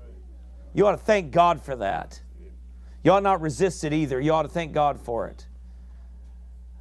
You 0.75 0.87
ought 0.87 0.93
to 0.93 0.97
thank 0.97 1.33
God 1.33 1.61
for 1.61 1.75
that. 1.75 2.23
You 3.03 3.11
ought 3.11 3.25
not 3.25 3.41
resist 3.41 3.83
it 3.83 3.93
either. 3.93 4.21
You 4.21 4.33
ought 4.33 4.43
to 4.43 4.49
thank 4.49 4.71
God 4.71 5.01
for 5.01 5.27
it. 5.27 5.48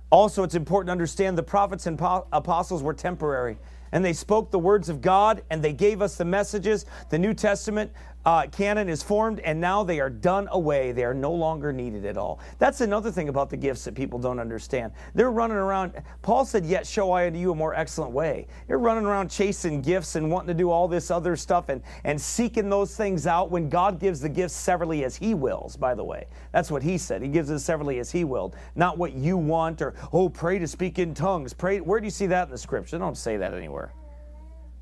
Also, 0.09 0.43
it's 0.43 0.55
important 0.55 0.87
to 0.87 0.91
understand 0.91 1.37
the 1.37 1.43
prophets 1.43 1.85
and 1.85 1.99
apostles 2.31 2.81
were 2.81 2.93
temporary 2.93 3.57
and 3.91 4.03
they 4.03 4.13
spoke 4.13 4.51
the 4.51 4.59
words 4.59 4.89
of 4.89 5.01
God 5.01 5.43
and 5.49 5.61
they 5.61 5.73
gave 5.73 6.01
us 6.01 6.15
the 6.15 6.25
messages. 6.25 6.85
The 7.09 7.19
New 7.19 7.33
Testament 7.33 7.91
uh, 8.27 8.45
canon 8.47 8.89
is 8.89 9.01
formed, 9.01 9.39
and 9.39 9.61
now 9.61 9.85
they 9.85 10.01
are 10.01 10.09
done 10.09 10.49
away. 10.51 10.91
They 10.91 11.05
are 11.05 11.13
no 11.13 11.31
longer 11.31 11.71
needed 11.71 12.03
at 12.03 12.17
all. 12.17 12.41
That's 12.59 12.81
another 12.81 13.09
thing 13.09 13.29
about 13.29 13.49
the 13.49 13.55
gifts 13.55 13.85
that 13.85 13.95
people 13.95 14.19
don't 14.19 14.37
understand. 14.37 14.91
They're 15.15 15.31
running 15.31 15.55
around. 15.55 15.93
Paul 16.23 16.43
said, 16.43 16.65
Yet 16.65 16.85
show 16.85 17.13
I 17.13 17.27
unto 17.27 17.39
you 17.39 17.53
a 17.53 17.55
more 17.55 17.73
excellent 17.73 18.11
way. 18.11 18.47
You're 18.67 18.79
running 18.79 19.05
around 19.05 19.31
chasing 19.31 19.81
gifts 19.81 20.17
and 20.17 20.29
wanting 20.29 20.49
to 20.49 20.53
do 20.53 20.69
all 20.69 20.89
this 20.89 21.09
other 21.09 21.37
stuff 21.37 21.69
and, 21.69 21.81
and 22.03 22.19
seeking 22.19 22.69
those 22.69 22.97
things 22.97 23.27
out 23.27 23.49
when 23.49 23.69
God 23.69 23.97
gives 23.97 24.19
the 24.19 24.27
gifts 24.27 24.53
severally 24.53 25.05
as 25.05 25.15
He 25.15 25.33
wills, 25.33 25.77
by 25.77 25.95
the 25.95 26.03
way. 26.03 26.27
That's 26.51 26.69
what 26.69 26.83
He 26.83 26.97
said. 26.97 27.21
He 27.21 27.29
gives 27.29 27.49
it 27.49 27.59
severally 27.59 27.99
as 27.99 28.11
He 28.11 28.25
willed, 28.25 28.57
not 28.75 28.97
what 28.97 29.13
you 29.13 29.37
want 29.37 29.81
or, 29.81 29.93
oh, 30.11 30.27
pray 30.27 30.59
to 30.59 30.67
speak 30.67 30.99
in 30.99 31.13
tongues. 31.13 31.53
Pray. 31.53 31.79
Where 31.79 32.01
do 32.01 32.05
you 32.05 32.11
see 32.11 32.27
that 32.27 32.49
in 32.49 32.51
the 32.51 32.57
scripture? 32.57 32.97
Don't 32.97 33.15
say 33.17 33.37
that 33.37 33.53
anywhere. 33.53 33.93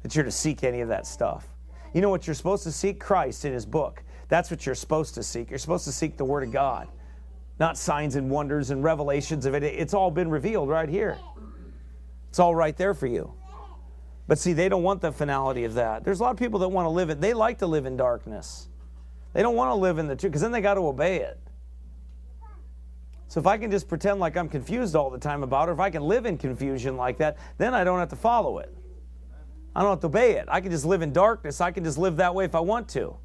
That 0.01 0.15
you're 0.15 0.25
to 0.25 0.31
seek 0.31 0.63
any 0.63 0.81
of 0.81 0.87
that 0.87 1.05
stuff. 1.05 1.54
You 1.95 2.01
know 2.01 2.09
what 2.09 2.27
you're 2.27 2.33
supposed 2.33 2.63
to 2.63 2.73
seek? 2.73 2.99
Christ 2.99 3.45
in 3.45 3.53
his 3.53 3.65
book. 3.65 4.03
That's 4.27 4.51
what 4.51 4.65
you're 4.65 4.75
supposed 4.75 5.15
to 5.15 5.23
seek. 5.23 5.49
You're 5.49 5.59
supposed 5.59 5.85
to 5.85 5.93
seek 5.93 6.17
the 6.17 6.25
Word 6.25 6.43
of 6.43 6.51
God, 6.51 6.89
not 7.57 7.77
signs 7.77 8.17
and 8.17 8.29
wonders 8.29 8.69
and 8.69 8.83
revelations 8.83 9.45
of 9.45 9.55
it. 9.55 9.63
It's 9.63 9.93
all 9.93 10.11
been 10.11 10.29
revealed 10.29 10.67
right 10.67 10.89
here. 10.89 11.17
It's 12.27 12.37
all 12.37 12.53
right 12.53 12.75
there 12.75 12.93
for 12.93 13.07
you. 13.07 13.33
But 14.27 14.39
see, 14.39 14.51
they 14.51 14.67
don't 14.67 14.83
want 14.83 14.99
the 14.99 15.13
finality 15.13 15.63
of 15.63 15.75
that. 15.75 16.03
There's 16.03 16.19
a 16.19 16.23
lot 16.23 16.31
of 16.31 16.37
people 16.37 16.59
that 16.59 16.67
want 16.67 16.85
to 16.85 16.89
live 16.89 17.09
it. 17.09 17.21
They 17.21 17.33
like 17.33 17.59
to 17.59 17.67
live 17.67 17.85
in 17.85 17.95
darkness. 17.95 18.67
They 19.31 19.41
don't 19.41 19.55
want 19.55 19.69
to 19.69 19.75
live 19.75 19.97
in 19.97 20.07
the 20.09 20.17
truth 20.17 20.33
because 20.33 20.41
then 20.41 20.51
they 20.51 20.59
got 20.59 20.73
to 20.73 20.85
obey 20.85 21.21
it. 21.21 21.39
So 23.29 23.39
if 23.39 23.47
I 23.47 23.57
can 23.57 23.71
just 23.71 23.87
pretend 23.87 24.19
like 24.19 24.35
I'm 24.35 24.49
confused 24.49 24.97
all 24.97 25.09
the 25.09 25.17
time 25.17 25.43
about 25.43 25.69
it, 25.69 25.71
or 25.71 25.73
if 25.75 25.79
I 25.79 25.91
can 25.91 26.03
live 26.03 26.25
in 26.25 26.37
confusion 26.37 26.97
like 26.97 27.19
that, 27.19 27.37
then 27.57 27.73
I 27.73 27.85
don't 27.85 27.99
have 27.99 28.09
to 28.09 28.17
follow 28.17 28.57
it. 28.57 28.75
I 29.75 29.81
don't 29.81 29.89
have 29.89 29.99
to 30.01 30.07
obey 30.07 30.37
it. 30.37 30.45
I 30.47 30.61
can 30.61 30.71
just 30.71 30.85
live 30.85 31.01
in 31.01 31.11
darkness. 31.11 31.59
I 31.59 31.71
can 31.71 31.83
just 31.83 31.97
live 31.97 32.17
that 32.17 32.33
way 32.33 32.45
if 32.45 32.55
I 32.55 32.61
want 32.61 32.87
to. 32.89 33.17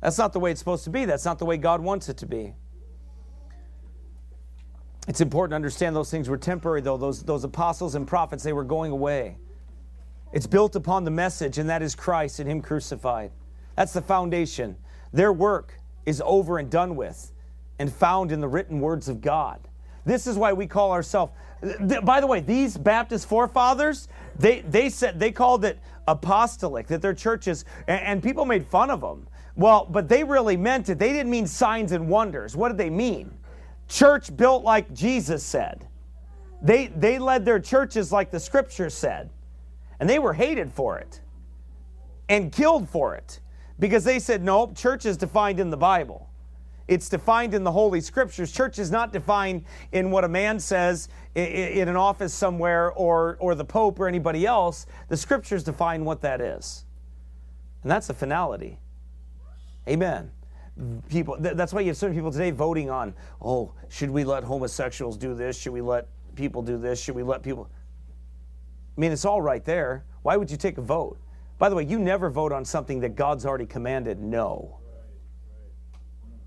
That's 0.00 0.18
not 0.18 0.32
the 0.32 0.40
way 0.40 0.50
it's 0.50 0.58
supposed 0.58 0.84
to 0.84 0.90
be. 0.90 1.04
That's 1.04 1.24
not 1.24 1.38
the 1.38 1.44
way 1.44 1.56
God 1.56 1.80
wants 1.80 2.08
it 2.08 2.16
to 2.18 2.26
be. 2.26 2.54
It's 5.06 5.20
important 5.20 5.52
to 5.52 5.56
understand 5.56 5.94
those 5.94 6.10
things 6.10 6.28
were 6.28 6.38
temporary, 6.38 6.80
though. 6.80 6.96
Those, 6.96 7.22
those 7.22 7.44
apostles 7.44 7.94
and 7.94 8.06
prophets, 8.06 8.42
they 8.42 8.52
were 8.52 8.64
going 8.64 8.92
away. 8.92 9.38
It's 10.32 10.46
built 10.46 10.76
upon 10.76 11.04
the 11.04 11.10
message, 11.10 11.58
and 11.58 11.68
that 11.68 11.82
is 11.82 11.94
Christ 11.94 12.40
and 12.40 12.48
Him 12.48 12.60
crucified. 12.60 13.30
That's 13.76 13.92
the 13.92 14.02
foundation. 14.02 14.76
Their 15.12 15.32
work 15.32 15.74
is 16.06 16.22
over 16.24 16.58
and 16.58 16.70
done 16.70 16.96
with 16.96 17.32
and 17.78 17.92
found 17.92 18.32
in 18.32 18.40
the 18.40 18.48
written 18.48 18.80
words 18.80 19.08
of 19.08 19.20
God. 19.20 19.68
This 20.04 20.26
is 20.26 20.36
why 20.36 20.52
we 20.52 20.66
call 20.66 20.92
ourselves. 20.92 21.32
By 22.02 22.20
the 22.20 22.26
way, 22.26 22.40
these 22.40 22.76
Baptist 22.76 23.28
forefathers, 23.28 24.08
they, 24.38 24.60
they 24.60 24.88
said 24.88 25.20
they 25.20 25.30
called 25.30 25.64
it 25.64 25.78
apostolic, 26.08 26.86
that 26.86 27.02
their 27.02 27.14
churches, 27.14 27.64
and, 27.86 28.00
and 28.00 28.22
people 28.22 28.44
made 28.46 28.66
fun 28.66 28.90
of 28.90 29.00
them. 29.00 29.28
Well, 29.56 29.86
but 29.90 30.08
they 30.08 30.24
really 30.24 30.56
meant 30.56 30.88
it. 30.88 30.98
They 30.98 31.12
didn't 31.12 31.30
mean 31.30 31.46
signs 31.46 31.92
and 31.92 32.08
wonders. 32.08 32.56
What 32.56 32.68
did 32.68 32.78
they 32.78 32.88
mean? 32.88 33.36
Church 33.88 34.34
built 34.34 34.64
like 34.64 34.92
Jesus 34.94 35.42
said. 35.42 35.86
They, 36.62 36.86
they 36.86 37.18
led 37.18 37.44
their 37.44 37.58
churches 37.60 38.12
like 38.12 38.30
the 38.30 38.40
scripture 38.40 38.88
said. 38.88 39.28
And 39.98 40.08
they 40.08 40.18
were 40.18 40.32
hated 40.32 40.72
for 40.72 40.98
it 40.98 41.20
and 42.28 42.50
killed 42.50 42.88
for 42.88 43.14
it 43.16 43.40
because 43.78 44.04
they 44.04 44.18
said, 44.18 44.42
nope, 44.42 44.76
church 44.76 45.04
is 45.04 45.18
defined 45.18 45.60
in 45.60 45.68
the 45.68 45.76
Bible. 45.76 46.29
It's 46.90 47.08
defined 47.08 47.54
in 47.54 47.62
the 47.62 47.70
Holy 47.70 48.00
Scriptures. 48.00 48.50
Church 48.50 48.80
is 48.80 48.90
not 48.90 49.12
defined 49.12 49.64
in 49.92 50.10
what 50.10 50.24
a 50.24 50.28
man 50.28 50.58
says 50.58 51.08
in 51.36 51.88
an 51.88 51.94
office 51.94 52.34
somewhere 52.34 52.90
or, 52.90 53.36
or 53.38 53.54
the 53.54 53.64
Pope 53.64 54.00
or 54.00 54.08
anybody 54.08 54.44
else. 54.44 54.86
The 55.06 55.16
Scriptures 55.16 55.62
define 55.62 56.04
what 56.04 56.20
that 56.22 56.40
is. 56.40 56.84
And 57.84 57.92
that's 57.92 58.08
the 58.08 58.14
finality. 58.14 58.80
Amen. 59.88 60.32
People, 61.08 61.36
that's 61.38 61.72
why 61.72 61.80
you 61.80 61.86
have 61.88 61.96
certain 61.96 62.16
people 62.16 62.32
today 62.32 62.50
voting 62.50 62.90
on, 62.90 63.14
oh, 63.40 63.72
should 63.88 64.10
we 64.10 64.24
let 64.24 64.42
homosexuals 64.42 65.16
do 65.16 65.32
this? 65.32 65.56
Should 65.56 65.72
we 65.72 65.82
let 65.82 66.08
people 66.34 66.60
do 66.60 66.76
this? 66.76 67.00
Should 67.00 67.14
we 67.14 67.22
let 67.22 67.44
people. 67.44 67.70
I 68.96 69.00
mean, 69.00 69.12
it's 69.12 69.24
all 69.24 69.40
right 69.40 69.64
there. 69.64 70.06
Why 70.22 70.36
would 70.36 70.50
you 70.50 70.56
take 70.56 70.76
a 70.76 70.82
vote? 70.82 71.20
By 71.56 71.68
the 71.68 71.76
way, 71.76 71.84
you 71.84 72.00
never 72.00 72.30
vote 72.30 72.50
on 72.50 72.64
something 72.64 72.98
that 72.98 73.14
God's 73.14 73.46
already 73.46 73.66
commanded 73.66 74.18
no. 74.18 74.79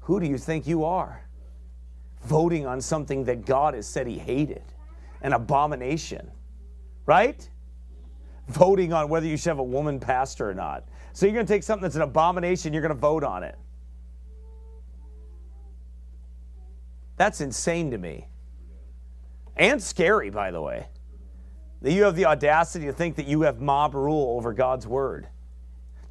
Who 0.03 0.19
do 0.19 0.27
you 0.27 0.37
think 0.37 0.67
you 0.67 0.83
are? 0.83 1.25
Voting 2.23 2.65
on 2.65 2.81
something 2.81 3.23
that 3.25 3.45
God 3.45 3.73
has 3.73 3.87
said 3.87 4.07
he 4.07 4.17
hated, 4.17 4.63
an 5.21 5.33
abomination, 5.33 6.31
right? 7.05 7.49
Voting 8.47 8.93
on 8.93 9.09
whether 9.09 9.25
you 9.25 9.37
should 9.37 9.49
have 9.49 9.59
a 9.59 9.63
woman 9.63 9.99
pastor 9.99 10.49
or 10.49 10.53
not. 10.53 10.85
So 11.13 11.25
you're 11.25 11.35
going 11.35 11.45
to 11.45 11.53
take 11.53 11.63
something 11.63 11.83
that's 11.83 11.95
an 11.95 12.01
abomination, 12.01 12.73
you're 12.73 12.81
going 12.81 12.93
to 12.93 12.99
vote 12.99 13.23
on 13.23 13.43
it. 13.43 13.57
That's 17.15 17.41
insane 17.41 17.91
to 17.91 17.97
me. 17.97 18.27
And 19.55 19.81
scary, 19.81 20.29
by 20.29 20.51
the 20.51 20.61
way. 20.61 20.87
That 21.81 21.91
you 21.91 22.03
have 22.03 22.15
the 22.15 22.25
audacity 22.25 22.85
to 22.85 22.93
think 22.93 23.15
that 23.17 23.27
you 23.27 23.41
have 23.41 23.61
mob 23.61 23.93
rule 23.93 24.35
over 24.37 24.53
God's 24.53 24.87
word. 24.87 25.27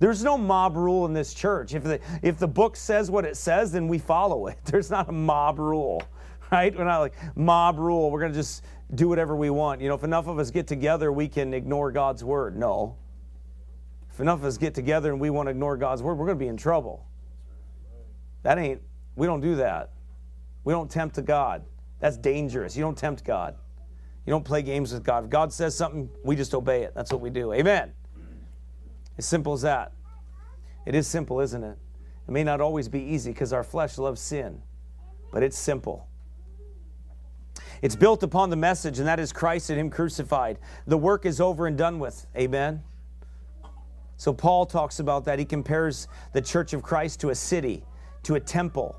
There's 0.03 0.25
no 0.25 0.37
mob 0.37 0.77
rule 0.77 1.07
in 1.07 1.13
this 1.13 1.33
church. 1.33 1.75
If 1.75 1.85
the, 1.85 2.01
if 2.23 2.37
the 2.37 2.49
book 2.49 2.75
says 2.75 3.09
what 3.09 3.25
it 3.25 3.37
says, 3.37 3.71
then 3.71 3.87
we 3.87 3.99
follow 3.99 4.49
it. 4.49 4.59
There's 4.65 4.91
not 4.91 5.09
a 5.09 5.13
mob 5.13 5.61
rule, 5.61 6.03
right? 6.51 6.77
We're 6.77 6.83
not 6.83 6.99
like 6.99 7.15
mob 7.37 7.79
rule. 7.79 8.11
We're 8.11 8.19
going 8.19 8.33
to 8.33 8.39
just 8.39 8.65
do 8.97 9.09
whatever 9.09 9.37
we 9.37 9.49
want. 9.49 9.81
You 9.81 9.87
know, 9.87 9.95
if 9.95 10.03
enough 10.03 10.27
of 10.27 10.41
us 10.41 10.51
get 10.51 10.67
together, 10.67 11.13
we 11.13 11.29
can 11.29 11.55
ignore 11.55 11.93
God's 11.93 12.25
word. 12.25 12.57
No. 12.57 12.97
If 14.11 14.19
enough 14.19 14.41
of 14.41 14.47
us 14.47 14.59
get 14.59 14.75
together 14.75 15.13
and 15.13 15.21
we 15.21 15.31
want 15.31 15.47
to 15.47 15.53
ignore 15.53 15.77
God's 15.77 16.03
word, 16.03 16.15
we're 16.15 16.27
going 16.27 16.37
to 16.37 16.45
be 16.45 16.49
in 16.49 16.57
trouble. 16.57 17.07
That 18.43 18.59
ain't, 18.59 18.83
we 19.15 19.29
don't 19.29 19.41
do 19.41 19.55
that. 19.55 19.93
We 20.65 20.73
don't 20.73 20.91
tempt 20.91 21.15
to 21.15 21.23
God. 21.23 21.63
That's 22.01 22.17
dangerous. 22.17 22.77
You 22.77 22.83
don't 22.83 22.99
tempt 22.99 23.23
God. 23.23 23.55
You 24.27 24.33
don't 24.33 24.45
play 24.45 24.63
games 24.63 24.93
with 24.93 25.05
God. 25.05 25.23
If 25.23 25.31
God 25.31 25.53
says 25.53 25.77
something, 25.77 26.11
we 26.25 26.35
just 26.35 26.55
obey 26.55 26.83
it. 26.83 26.93
That's 26.93 27.13
what 27.13 27.21
we 27.21 27.31
do. 27.31 27.53
Amen. 27.53 27.93
As 29.19 29.27
simple 29.27 29.53
as 29.53 29.63
that. 29.63 29.93
It 30.87 30.95
is 30.95 31.07
simple, 31.07 31.41
isn't 31.41 31.63
it? 31.63 31.79
It 32.27 32.31
may 32.31 32.45
not 32.45 32.61
always 32.61 32.89
be 32.89 33.01
easy 33.01 33.33
because 33.33 33.53
our 33.53 33.65
flesh 33.65 33.99
loves 33.99 34.21
sin, 34.21 34.63
but 35.33 35.43
it's 35.43 35.59
simple. 35.59 36.09
It's 37.83 37.97
built 37.97 38.23
upon 38.23 38.51
the 38.51 38.57
message, 38.57 38.99
and 38.99 39.09
that 39.09 39.19
is 39.19 39.33
Christ 39.33 39.71
and 39.71 39.79
Him 39.79 39.91
crucified. 39.91 40.59
The 40.87 40.97
work 40.97 41.27
is 41.27 41.41
over 41.41 41.67
and 41.67 41.77
done 41.77 41.99
with. 41.99 42.27
Amen. 42.37 42.83
So 44.17 44.33
Paul 44.33 44.67
talks 44.67 45.01
about 45.01 45.25
that. 45.25 45.41
He 45.41 45.45
compares 45.45 46.07
the 46.33 46.41
church 46.41 46.73
of 46.73 46.83
Christ 46.83 47.21
to 47.21 47.31
a 47.31 47.35
city, 47.35 47.85
to 48.23 48.37
a 48.37 48.41
temple. 48.41 48.97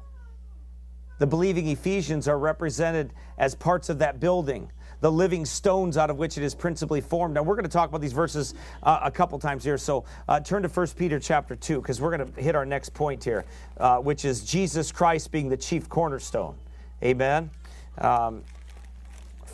The 1.20 1.28
believing 1.28 1.70
Ephesians 1.70 2.28
are 2.28 2.38
represented 2.38 3.14
as 3.38 3.56
parts 3.56 3.88
of 3.88 4.00
that 4.00 4.20
building 4.20 4.70
the 5.04 5.12
living 5.12 5.44
stones 5.44 5.98
out 5.98 6.10
of 6.10 6.18
which 6.18 6.38
it 6.38 6.46
is 6.46 6.56
principally 6.56 7.02
formed. 7.02 7.34
Now, 7.34 7.44
we're 7.44 7.56
going 7.56 7.66
to 7.66 7.70
talk 7.70 7.90
about 7.90 8.00
these 8.00 8.14
verses 8.14 8.54
uh, 8.84 9.02
a 9.04 9.12
couple 9.12 9.38
times 9.38 9.62
here. 9.62 9.78
So 9.78 10.06
uh, 10.30 10.40
turn 10.40 10.64
to 10.64 10.70
1 10.70 10.88
Peter 10.96 11.20
chapter 11.20 11.58
2, 11.58 11.82
because 11.82 12.00
we're 12.00 12.16
going 12.16 12.34
to 12.34 12.42
hit 12.42 12.56
our 12.56 12.66
next 12.66 12.94
point 12.94 13.22
here, 13.22 13.44
uh, 13.76 13.98
which 13.98 14.24
is 14.24 14.46
Jesus 14.46 14.94
Christ 14.94 15.30
being 15.30 15.50
the 15.50 15.58
chief 15.58 15.90
cornerstone. 15.90 16.56
Amen. 17.04 17.50
Um, 17.98 18.44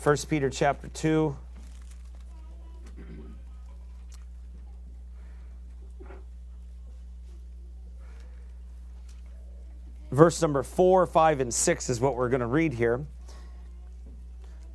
1 0.00 0.16
Peter 0.28 0.50
chapter 0.50 0.86
2. 0.86 1.36
Verse 10.12 10.40
number 10.40 10.62
4, 10.62 11.08
5, 11.08 11.40
and 11.40 11.52
6 11.52 11.90
is 11.90 12.00
what 12.00 12.14
we're 12.14 12.28
going 12.28 12.38
to 12.38 12.46
read 12.46 12.72
here 12.72 13.04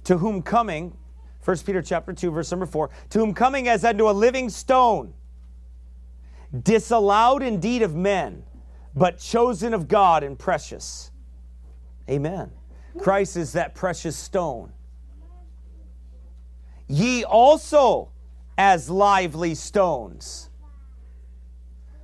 to 0.05 0.17
whom 0.17 0.41
coming, 0.41 0.95
1 1.43 1.57
Peter 1.59 1.81
chapter 1.81 2.13
2, 2.13 2.31
verse 2.31 2.49
number 2.51 2.65
4, 2.65 2.89
to 3.09 3.19
whom 3.19 3.33
coming 3.33 3.67
as 3.67 3.83
unto 3.83 4.09
a 4.09 4.11
living 4.11 4.49
stone, 4.49 5.13
disallowed 6.63 7.43
indeed 7.43 7.81
of 7.81 7.95
men, 7.95 8.43
but 8.95 9.19
chosen 9.19 9.73
of 9.73 9.87
God 9.87 10.23
and 10.23 10.39
precious. 10.39 11.11
Amen. 12.09 12.51
Christ 12.97 13.35
is 13.35 13.53
that 13.53 13.75
precious 13.75 14.15
stone. 14.15 14.71
Ye 16.87 17.23
also 17.23 18.11
as 18.57 18.89
lively 18.89 19.55
stones. 19.55 20.49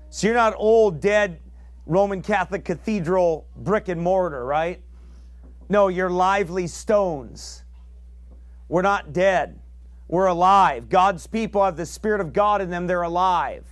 So 0.09 0.27
you're 0.27 0.35
not 0.35 0.53
old, 0.57 0.99
dead 0.99 1.39
Roman 1.85 2.21
Catholic 2.21 2.65
cathedral 2.65 3.47
brick 3.55 3.87
and 3.87 4.01
mortar, 4.01 4.43
right? 4.43 4.81
No, 5.69 5.87
you're 5.87 6.09
lively 6.09 6.67
stones. 6.67 7.63
We're 8.71 8.83
not 8.83 9.11
dead. 9.11 9.59
We're 10.07 10.27
alive. 10.27 10.87
God's 10.87 11.27
people 11.27 11.61
have 11.61 11.75
the 11.75 11.85
Spirit 11.85 12.21
of 12.21 12.31
God 12.31 12.61
in 12.61 12.69
them, 12.69 12.87
they're 12.87 13.01
alive. 13.01 13.65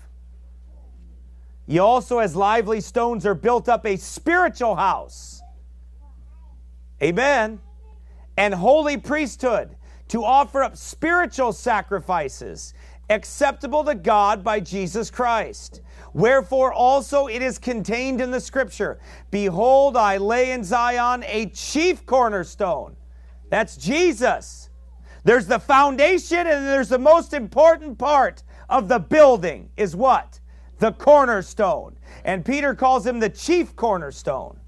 Ye 1.67 1.79
also, 1.79 2.19
as 2.19 2.35
lively 2.35 2.81
stones, 2.81 3.25
are 3.25 3.33
built 3.33 3.69
up 3.69 3.85
a 3.85 3.95
spiritual 3.95 4.75
house. 4.75 5.41
Amen. 7.01 7.61
And 8.35 8.53
holy 8.53 8.97
priesthood 8.97 9.77
to 10.09 10.25
offer 10.25 10.63
up 10.63 10.75
spiritual 10.75 11.53
sacrifices 11.53 12.73
acceptable 13.09 13.85
to 13.85 13.95
God 13.95 14.43
by 14.43 14.59
Jesus 14.59 15.09
Christ. 15.09 15.79
Wherefore 16.13 16.73
also 16.73 17.27
it 17.27 17.41
is 17.41 17.57
contained 17.57 18.19
in 18.19 18.31
the 18.31 18.41
scripture 18.41 18.99
Behold, 19.31 19.95
I 19.95 20.17
lay 20.17 20.51
in 20.51 20.65
Zion 20.65 21.23
a 21.25 21.45
chief 21.51 22.05
cornerstone. 22.05 22.97
That's 23.49 23.77
Jesus. 23.77 24.68
There's 25.29 25.45
the 25.45 25.59
foundation, 25.59 26.39
and 26.39 26.65
there's 26.65 26.89
the 26.89 26.97
most 26.97 27.35
important 27.35 27.99
part 27.99 28.41
of 28.67 28.87
the 28.87 28.97
building 28.97 29.69
is 29.77 29.95
what? 29.95 30.39
The 30.79 30.91
cornerstone. 30.93 31.95
And 32.25 32.43
Peter 32.43 32.73
calls 32.73 33.05
him 33.05 33.19
the 33.19 33.29
chief 33.29 33.75
cornerstone. 33.75 34.59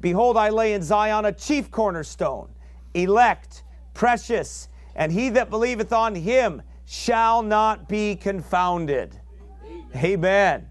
Behold, 0.00 0.36
I 0.36 0.48
lay 0.48 0.72
in 0.72 0.82
Zion 0.82 1.24
a 1.24 1.30
chief 1.30 1.70
cornerstone, 1.70 2.48
elect, 2.94 3.62
precious, 3.94 4.68
and 4.96 5.12
he 5.12 5.28
that 5.28 5.50
believeth 5.50 5.92
on 5.92 6.16
him 6.16 6.62
shall 6.84 7.40
not 7.40 7.88
be 7.88 8.16
confounded. 8.16 9.20
Amen. 9.64 10.04
Amen. 10.04 10.68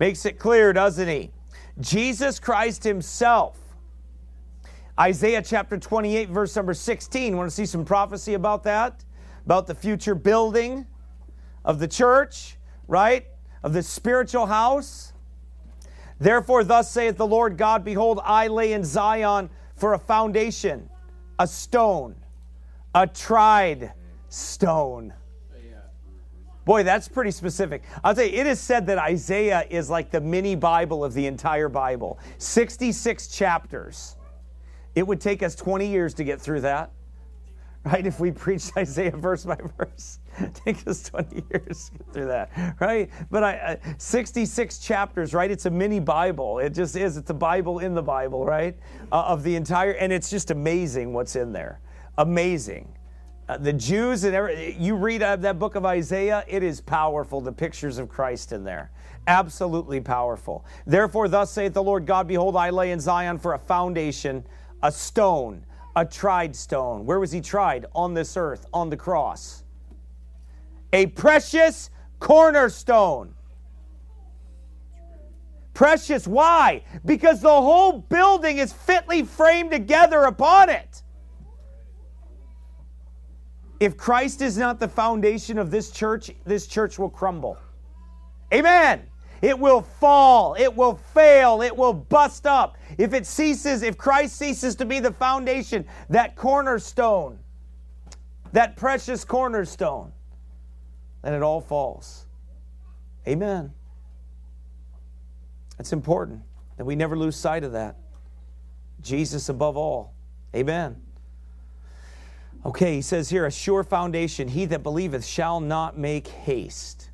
Makes 0.00 0.24
it 0.24 0.38
clear, 0.38 0.72
doesn't 0.72 1.06
he? 1.06 1.32
Jesus 1.80 2.40
Christ 2.40 2.82
himself. 2.82 3.58
Isaiah 5.00 5.42
chapter 5.42 5.78
28, 5.78 6.28
verse 6.28 6.54
number 6.54 6.74
16. 6.74 7.36
Want 7.36 7.48
to 7.48 7.54
see 7.54 7.64
some 7.64 7.84
prophecy 7.84 8.34
about 8.34 8.62
that? 8.64 9.04
About 9.46 9.66
the 9.66 9.74
future 9.74 10.14
building 10.14 10.86
of 11.64 11.78
the 11.78 11.88
church, 11.88 12.56
right? 12.88 13.26
Of 13.62 13.72
the 13.72 13.82
spiritual 13.82 14.46
house. 14.46 15.12
Therefore, 16.18 16.62
thus 16.62 16.90
saith 16.90 17.16
the 17.16 17.26
Lord 17.26 17.56
God 17.56 17.84
Behold, 17.84 18.20
I 18.22 18.48
lay 18.48 18.74
in 18.74 18.84
Zion 18.84 19.48
for 19.76 19.94
a 19.94 19.98
foundation, 19.98 20.88
a 21.38 21.46
stone, 21.46 22.14
a 22.94 23.06
tried 23.06 23.92
stone. 24.28 25.14
Boy, 26.64 26.84
that's 26.84 27.08
pretty 27.08 27.32
specific. 27.32 27.82
I'll 28.04 28.14
you, 28.16 28.22
it 28.22 28.46
is 28.46 28.60
said 28.60 28.86
that 28.86 28.98
Isaiah 28.98 29.66
is 29.68 29.90
like 29.90 30.10
the 30.10 30.20
mini 30.20 30.54
Bible 30.54 31.04
of 31.04 31.12
the 31.12 31.26
entire 31.26 31.68
Bible 31.68 32.20
66 32.38 33.26
chapters. 33.28 34.16
It 34.94 35.06
would 35.06 35.20
take 35.20 35.42
us 35.42 35.54
20 35.54 35.86
years 35.86 36.14
to 36.14 36.24
get 36.24 36.40
through 36.40 36.62
that, 36.62 36.90
right? 37.84 38.06
If 38.06 38.20
we 38.20 38.30
preached 38.30 38.72
Isaiah 38.76 39.16
verse 39.16 39.44
by 39.44 39.58
verse, 39.78 40.18
take 40.54 40.86
us 40.86 41.02
20 41.04 41.44
years 41.50 41.90
to 41.90 41.98
get 41.98 42.12
through 42.12 42.26
that, 42.26 42.76
right? 42.80 43.10
But 43.30 43.44
I, 43.44 43.56
uh, 43.56 43.76
66 43.98 44.78
chapters, 44.78 45.34
right? 45.34 45.50
It's 45.50 45.66
a 45.66 45.70
mini 45.70 46.00
Bible. 46.00 46.58
It 46.58 46.70
just 46.70 46.96
is. 46.96 47.16
It's 47.16 47.30
a 47.30 47.34
Bible 47.34 47.78
in 47.78 47.94
the 47.94 48.02
Bible, 48.02 48.44
right? 48.44 48.76
Uh, 49.10 49.22
of 49.22 49.42
the 49.42 49.56
entire, 49.56 49.92
and 49.92 50.12
it's 50.12 50.30
just 50.30 50.50
amazing 50.50 51.12
what's 51.12 51.36
in 51.36 51.52
there. 51.52 51.80
Amazing. 52.18 52.94
Uh, 53.48 53.58
the 53.58 53.72
Jews 53.72 54.24
and 54.24 54.34
every, 54.34 54.76
you 54.78 54.94
read 54.94 55.20
that 55.20 55.58
book 55.58 55.74
of 55.74 55.84
Isaiah, 55.84 56.44
it 56.46 56.62
is 56.62 56.80
powerful, 56.80 57.40
the 57.40 57.52
pictures 57.52 57.98
of 57.98 58.08
Christ 58.08 58.52
in 58.52 58.62
there. 58.62 58.90
Absolutely 59.26 60.00
powerful. 60.00 60.64
Therefore, 60.86 61.28
thus 61.28 61.50
saith 61.50 61.74
the 61.74 61.82
Lord 61.82 62.06
God, 62.06 62.28
Behold, 62.28 62.56
I 62.56 62.70
lay 62.70 62.92
in 62.92 63.00
Zion 63.00 63.38
for 63.38 63.54
a 63.54 63.58
foundation, 63.58 64.44
a 64.82 64.90
stone, 64.90 65.64
a 65.96 66.04
tried 66.04 66.56
stone. 66.56 67.06
Where 67.06 67.20
was 67.20 67.32
he 67.32 67.40
tried? 67.40 67.86
On 67.94 68.14
this 68.14 68.36
earth, 68.36 68.66
on 68.72 68.90
the 68.90 68.96
cross. 68.96 69.64
A 70.92 71.06
precious 71.06 71.90
cornerstone. 72.18 73.34
Precious, 75.74 76.26
why? 76.26 76.84
Because 77.04 77.40
the 77.40 77.48
whole 77.48 77.92
building 77.92 78.58
is 78.58 78.72
fitly 78.72 79.22
framed 79.22 79.70
together 79.70 80.24
upon 80.24 80.68
it. 80.68 81.02
If 83.80 83.96
Christ 83.96 84.42
is 84.42 84.58
not 84.58 84.78
the 84.78 84.88
foundation 84.88 85.58
of 85.58 85.70
this 85.70 85.90
church, 85.90 86.30
this 86.44 86.66
church 86.66 86.98
will 86.98 87.10
crumble. 87.10 87.56
Amen. 88.52 89.02
It 89.42 89.58
will 89.58 89.82
fall, 89.82 90.54
it 90.54 90.74
will 90.74 90.94
fail, 90.94 91.62
it 91.62 91.76
will 91.76 91.92
bust 91.92 92.46
up. 92.46 92.78
If 92.96 93.12
it 93.12 93.26
ceases, 93.26 93.82
if 93.82 93.98
Christ 93.98 94.36
ceases 94.36 94.76
to 94.76 94.84
be 94.84 95.00
the 95.00 95.12
foundation, 95.12 95.84
that 96.10 96.36
cornerstone, 96.36 97.40
that 98.52 98.76
precious 98.76 99.24
cornerstone, 99.24 100.12
then 101.22 101.34
it 101.34 101.42
all 101.42 101.60
falls. 101.60 102.26
Amen. 103.26 103.72
It's 105.80 105.92
important 105.92 106.42
that 106.76 106.84
we 106.84 106.94
never 106.94 107.18
lose 107.18 107.34
sight 107.34 107.64
of 107.64 107.72
that. 107.72 107.96
Jesus 109.00 109.48
above 109.48 109.76
all. 109.76 110.14
Amen. 110.54 111.02
Okay, 112.64 112.94
he 112.94 113.02
says 113.02 113.28
here, 113.28 113.46
a 113.46 113.50
sure 113.50 113.82
foundation, 113.82 114.46
he 114.46 114.66
that 114.66 114.84
believeth 114.84 115.24
shall 115.24 115.58
not 115.58 115.98
make 115.98 116.28
haste. 116.28 117.10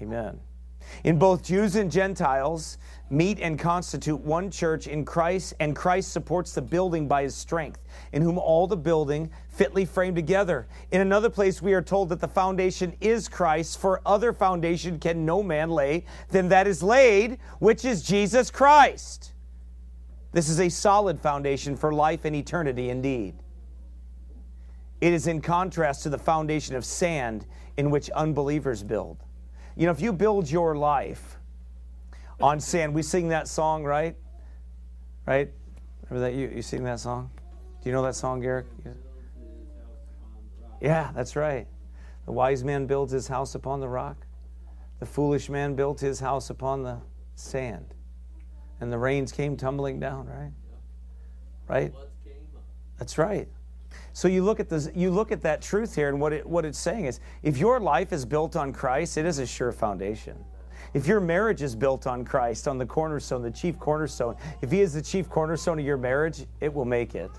Amen. 0.00 0.40
In 1.04 1.18
both 1.18 1.44
Jews 1.44 1.76
and 1.76 1.90
Gentiles 1.90 2.78
meet 3.10 3.38
and 3.40 3.58
constitute 3.58 4.20
one 4.20 4.50
church 4.50 4.86
in 4.86 5.04
Christ, 5.04 5.54
and 5.60 5.74
Christ 5.74 6.12
supports 6.12 6.54
the 6.54 6.62
building 6.62 7.08
by 7.08 7.22
his 7.22 7.34
strength, 7.34 7.80
in 8.12 8.22
whom 8.22 8.38
all 8.38 8.66
the 8.66 8.76
building 8.76 9.30
fitly 9.48 9.84
framed 9.84 10.16
together. 10.16 10.68
In 10.90 11.00
another 11.00 11.30
place, 11.30 11.60
we 11.60 11.74
are 11.74 11.82
told 11.82 12.08
that 12.10 12.20
the 12.20 12.28
foundation 12.28 12.94
is 13.00 13.28
Christ, 13.28 13.78
for 13.78 14.00
other 14.06 14.32
foundation 14.32 14.98
can 14.98 15.24
no 15.24 15.42
man 15.42 15.70
lay 15.70 16.04
than 16.30 16.48
that 16.48 16.66
is 16.66 16.82
laid, 16.82 17.38
which 17.58 17.84
is 17.84 18.02
Jesus 18.02 18.50
Christ. 18.50 19.32
This 20.32 20.48
is 20.48 20.60
a 20.60 20.68
solid 20.68 21.18
foundation 21.18 21.76
for 21.76 21.92
life 21.92 22.24
and 22.24 22.36
eternity 22.36 22.90
indeed. 22.90 23.34
It 25.00 25.12
is 25.12 25.26
in 25.26 25.40
contrast 25.40 26.04
to 26.04 26.10
the 26.10 26.18
foundation 26.18 26.76
of 26.76 26.84
sand 26.84 27.46
in 27.76 27.90
which 27.90 28.10
unbelievers 28.10 28.82
build. 28.82 29.16
You 29.76 29.86
know, 29.86 29.92
if 29.92 30.00
you 30.00 30.12
build 30.12 30.50
your 30.50 30.76
life 30.76 31.38
on 32.40 32.60
sand, 32.60 32.94
we 32.94 33.02
sing 33.02 33.28
that 33.28 33.48
song, 33.48 33.84
right? 33.84 34.16
Right? 35.26 35.50
Remember 36.08 36.28
that? 36.28 36.36
You, 36.36 36.50
you 36.54 36.62
sing 36.62 36.84
that 36.84 37.00
song? 37.00 37.30
Do 37.82 37.88
you 37.88 37.92
know 37.94 38.02
that 38.02 38.14
song, 38.14 38.40
Garrick? 38.40 38.66
Yeah, 40.80 41.10
that's 41.14 41.36
right. 41.36 41.66
The 42.26 42.32
wise 42.32 42.64
man 42.64 42.86
builds 42.86 43.12
his 43.12 43.28
house 43.28 43.54
upon 43.54 43.80
the 43.80 43.88
rock. 43.88 44.26
The 44.98 45.06
foolish 45.06 45.48
man 45.48 45.74
built 45.74 46.00
his 46.00 46.20
house 46.20 46.50
upon 46.50 46.82
the 46.82 46.98
sand 47.34 47.94
and 48.80 48.90
the 48.90 48.98
rains 48.98 49.30
came 49.30 49.56
tumbling 49.56 50.00
down, 50.00 50.26
right? 50.26 50.52
Right? 51.68 51.94
That's 52.98 53.18
right. 53.18 53.48
So 54.12 54.28
you 54.28 54.42
look 54.44 54.60
at 54.60 54.68
this, 54.68 54.88
you 54.94 55.10
look 55.10 55.32
at 55.32 55.42
that 55.42 55.62
truth 55.62 55.94
here, 55.94 56.08
and 56.08 56.20
what 56.20 56.32
it, 56.32 56.46
what 56.46 56.64
it's 56.64 56.78
saying 56.78 57.06
is, 57.06 57.20
if 57.42 57.58
your 57.58 57.80
life 57.80 58.12
is 58.12 58.24
built 58.24 58.56
on 58.56 58.72
Christ, 58.72 59.16
it 59.16 59.26
is 59.26 59.38
a 59.38 59.46
sure 59.46 59.72
foundation. 59.72 60.36
If 60.92 61.06
your 61.06 61.20
marriage 61.20 61.62
is 61.62 61.76
built 61.76 62.06
on 62.06 62.24
Christ, 62.24 62.66
on 62.66 62.78
the 62.78 62.86
cornerstone, 62.86 63.42
the 63.42 63.50
chief 63.50 63.78
cornerstone, 63.78 64.36
if 64.62 64.70
He 64.70 64.80
is 64.80 64.92
the 64.92 65.02
chief 65.02 65.28
cornerstone 65.28 65.78
of 65.78 65.84
your 65.84 65.96
marriage, 65.96 66.46
it 66.60 66.72
will 66.72 66.84
make 66.84 67.14
it. 67.14 67.30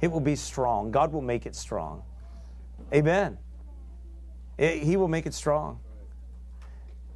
It 0.00 0.10
will 0.10 0.20
be 0.20 0.36
strong. 0.36 0.90
God 0.90 1.12
will 1.12 1.22
make 1.22 1.46
it 1.46 1.56
strong. 1.56 2.02
Amen. 2.92 3.38
It, 4.58 4.82
he 4.82 4.96
will 4.96 5.08
make 5.08 5.26
it 5.26 5.34
strong 5.34 5.80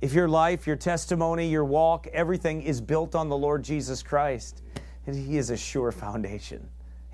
if 0.00 0.12
your 0.14 0.28
life, 0.28 0.66
your 0.66 0.76
testimony, 0.76 1.48
your 1.48 1.64
walk, 1.64 2.06
everything 2.12 2.62
is 2.62 2.80
built 2.80 3.14
on 3.14 3.28
the 3.28 3.36
Lord 3.36 3.64
Jesus 3.64 4.02
Christ, 4.02 4.62
He 5.06 5.38
is 5.38 5.50
a 5.50 5.56
sure 5.56 5.90
foundation. 5.90 6.68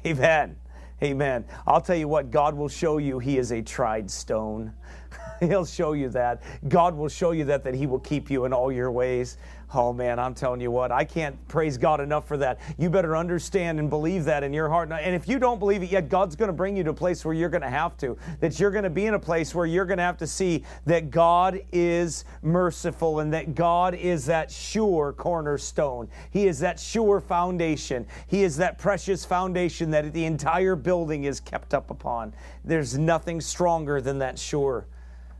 Amen. 0.07 0.57
Amen. 1.05 1.45
I'll 1.67 1.83
tell 1.83 1.97
you 1.97 2.09
what, 2.09 2.31
God 2.31 2.55
will 2.55 2.69
show 2.69 2.97
you 2.97 3.19
He 3.19 3.37
is 3.37 3.53
a 3.53 3.61
tried 3.61 4.11
stone. 4.11 4.73
He'll 5.41 5.67
show 5.67 5.93
you 5.93 6.09
that. 6.11 6.43
God 6.67 6.95
will 6.95 7.11
show 7.11 7.33
you 7.33 7.45
that, 7.45 7.63
that 7.65 7.75
He 7.75 7.87
will 7.87 7.99
keep 7.99 8.31
you 8.31 8.47
in 8.47 8.55
all 8.55 8.73
your 8.73 8.91
ways. 8.91 9.37
Oh 9.77 9.93
man, 9.93 10.21
I'm 10.21 10.35
telling 10.35 10.61
you 10.61 10.71
what, 10.71 10.93
I 10.93 11.05
can't 11.05 11.37
praise 11.49 11.77
God 11.77 12.01
enough 12.01 12.29
for 12.29 12.37
that. 12.37 12.61
You 12.79 12.89
better 12.89 13.17
understand 13.17 13.81
and 13.81 13.91
believe 13.91 14.25
that 14.27 14.45
in 14.45 14.53
your 14.53 14.69
heart. 14.69 14.93
And 14.93 15.17
if 15.17 15.27
you 15.27 15.41
don't 15.41 15.59
believe 15.59 15.83
it 15.83 15.91
yet, 15.91 16.09
God's 16.09 16.37
going 16.37 16.47
to 16.47 16.53
bring 16.53 16.77
you 16.77 16.85
to 16.85 16.91
a 16.91 16.95
place 16.95 17.25
where 17.25 17.35
you're 17.35 17.49
going 17.49 17.63
to 17.63 17.69
have 17.69 17.97
to, 17.99 18.17
that 18.39 18.61
you're 18.61 18.71
going 18.71 18.85
to 18.85 18.91
be 18.91 19.07
in 19.07 19.15
a 19.15 19.19
place 19.19 19.53
where 19.53 19.67
you're 19.67 19.85
going 19.85 19.99
to 19.99 20.05
have 20.05 20.17
to 20.19 20.29
see 20.29 20.63
that 20.87 21.11
God 21.11 21.61
is 21.73 22.25
merciful 22.43 23.19
and 23.19 23.33
that 23.33 23.57
God 23.57 23.95
is 23.95 24.27
that 24.27 24.51
sure 24.51 25.13
cornerstone. 25.13 26.09
He 26.31 26.47
is 26.47 26.61
that 26.61 26.79
sure 26.79 27.21
foundation. 27.21 28.07
He 28.29 28.45
is 28.45 28.57
that 28.59 28.79
precious 28.79 29.25
foundation 29.25 29.91
that 29.91 30.13
the 30.13 30.25
entire 30.25 30.77
building 30.77 31.25
is 31.25 31.41
kept 31.41 31.75
up 31.75 31.91
upon. 31.91 32.33
There's 32.65 32.97
nothing 32.97 33.41
stronger 33.41 34.01
than 34.01 34.21
that 34.21 34.39
sure, 34.39 34.87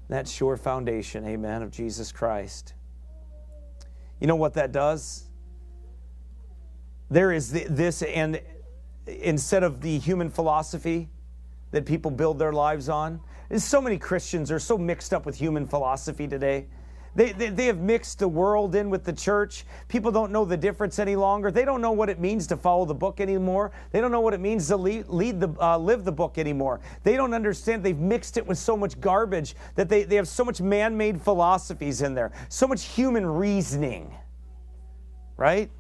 that 0.09 0.27
sure 0.27 0.57
foundation, 0.57 1.25
amen, 1.25 1.63
of 1.63 1.71
Jesus 1.71 2.11
Christ. 2.11 2.75
You 4.21 4.27
know 4.27 4.37
what 4.37 4.55
that 4.55 4.73
does? 4.73 5.25
There 7.11 7.33
is 7.33 7.53
this, 7.53 8.03
and 8.03 8.41
instead 9.07 9.63
of 9.63 9.81
the 9.81 9.99
human 9.99 10.31
philosophy 10.31 11.11
that 11.71 11.85
people 11.85 12.11
build 12.11 12.39
their 12.39 12.53
lives 12.53 12.89
on, 12.89 13.21
so 13.57 13.81
many 13.81 13.99
Christians 13.99 14.51
are 14.51 14.59
so 14.59 14.79
mixed 14.79 15.13
up 15.13 15.27
with 15.27 15.37
human 15.37 15.67
philosophy 15.67 16.27
today. 16.27 16.67
They, 17.17 17.33
they, 17.33 17.49
they, 17.49 17.67
have 17.67 17.79
mixed 17.79 18.19
the 18.19 18.27
world 18.27 18.75
in 18.75 18.91
with 18.91 19.05
the 19.05 19.13
church. 19.13 19.65
People 19.89 20.11
don't 20.11 20.33
know 20.33 20.45
the 20.45 20.57
difference 20.57 20.99
any 20.99 21.15
longer. 21.15 21.53
They 21.53 21.65
don't 21.65 21.81
know 21.81 21.93
what 21.93 22.09
it 22.09 22.19
means 22.19 22.47
to 22.49 22.57
follow 22.57 22.85
the 22.85 22.95
book 22.95 23.21
anymore. 23.21 23.71
They 23.93 24.01
don't 24.01 24.11
know 24.11 24.21
what 24.21 24.35
it 24.35 24.41
means 24.41 24.67
to 24.69 24.77
lead, 24.77 25.09
lead 25.09 25.39
the, 25.39 25.55
uh, 25.61 25.79
live 25.79 26.05
the 26.05 26.13
book 26.13 26.39
anymore. 26.39 26.81
They 27.05 27.17
don't 27.17 27.33
understand. 27.33 27.85
They've 27.85 27.97
mixed 27.97 28.37
it 28.37 28.45
with 28.45 28.59
so 28.59 28.77
much 28.77 29.01
garbage 29.01 29.55
that 29.77 29.89
they, 29.89 30.03
they 30.03 30.17
have 30.17 30.27
so 30.27 30.45
much 30.45 30.61
man 30.61 30.97
made 30.97 31.21
philosophies 31.21 32.03
in 32.03 32.15
there, 32.15 32.33
so 32.49 32.67
much 32.67 32.85
human 32.85 33.25
reasoning, 33.25 34.13
right? 35.37 35.71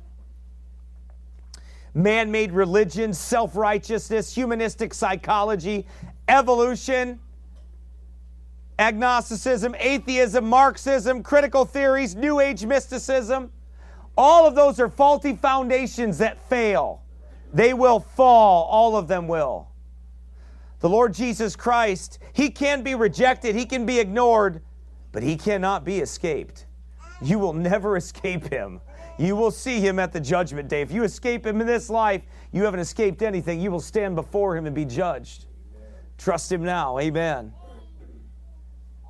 Man 1.94 2.30
made 2.30 2.52
religion, 2.52 3.12
self 3.12 3.56
righteousness, 3.56 4.32
humanistic 4.34 4.94
psychology, 4.94 5.86
evolution 6.28 7.18
agnosticism, 8.78 9.74
atheism, 9.78 10.48
Marxism, 10.48 11.22
critical 11.22 11.64
theories, 11.64 12.14
New 12.14 12.40
Age 12.40 12.64
mysticism. 12.64 13.52
All 14.16 14.46
of 14.46 14.54
those 14.54 14.78
are 14.80 14.88
faulty 14.88 15.34
foundations 15.34 16.18
that 16.18 16.38
fail. 16.48 17.02
They 17.52 17.74
will 17.74 18.00
fall, 18.00 18.64
all 18.64 18.96
of 18.96 19.08
them 19.08 19.28
will. 19.28 19.68
The 20.80 20.88
Lord 20.88 21.14
Jesus 21.14 21.56
Christ, 21.56 22.18
He 22.32 22.50
can 22.50 22.82
be 22.82 22.94
rejected, 22.94 23.54
He 23.54 23.64
can 23.64 23.86
be 23.86 24.00
ignored, 24.00 24.60
but 25.12 25.22
He 25.22 25.36
cannot 25.36 25.84
be 25.84 26.00
escaped. 26.00 26.66
You 27.22 27.38
will 27.38 27.52
never 27.52 27.96
escape 27.96 28.48
Him. 28.52 28.80
You 29.16 29.36
will 29.36 29.52
see 29.52 29.80
Him 29.80 29.98
at 29.98 30.12
the 30.12 30.20
judgment 30.20 30.68
day. 30.68 30.82
If 30.82 30.90
you 30.90 31.04
escape 31.04 31.46
Him 31.46 31.60
in 31.60 31.66
this 31.66 31.88
life, 31.88 32.22
you 32.52 32.64
haven't 32.64 32.80
escaped 32.80 33.22
anything. 33.22 33.60
You 33.60 33.70
will 33.70 33.80
stand 33.80 34.16
before 34.16 34.56
Him 34.56 34.66
and 34.66 34.74
be 34.74 34.84
judged. 34.84 35.46
Trust 36.18 36.50
Him 36.50 36.64
now. 36.64 36.98
Amen. 36.98 37.52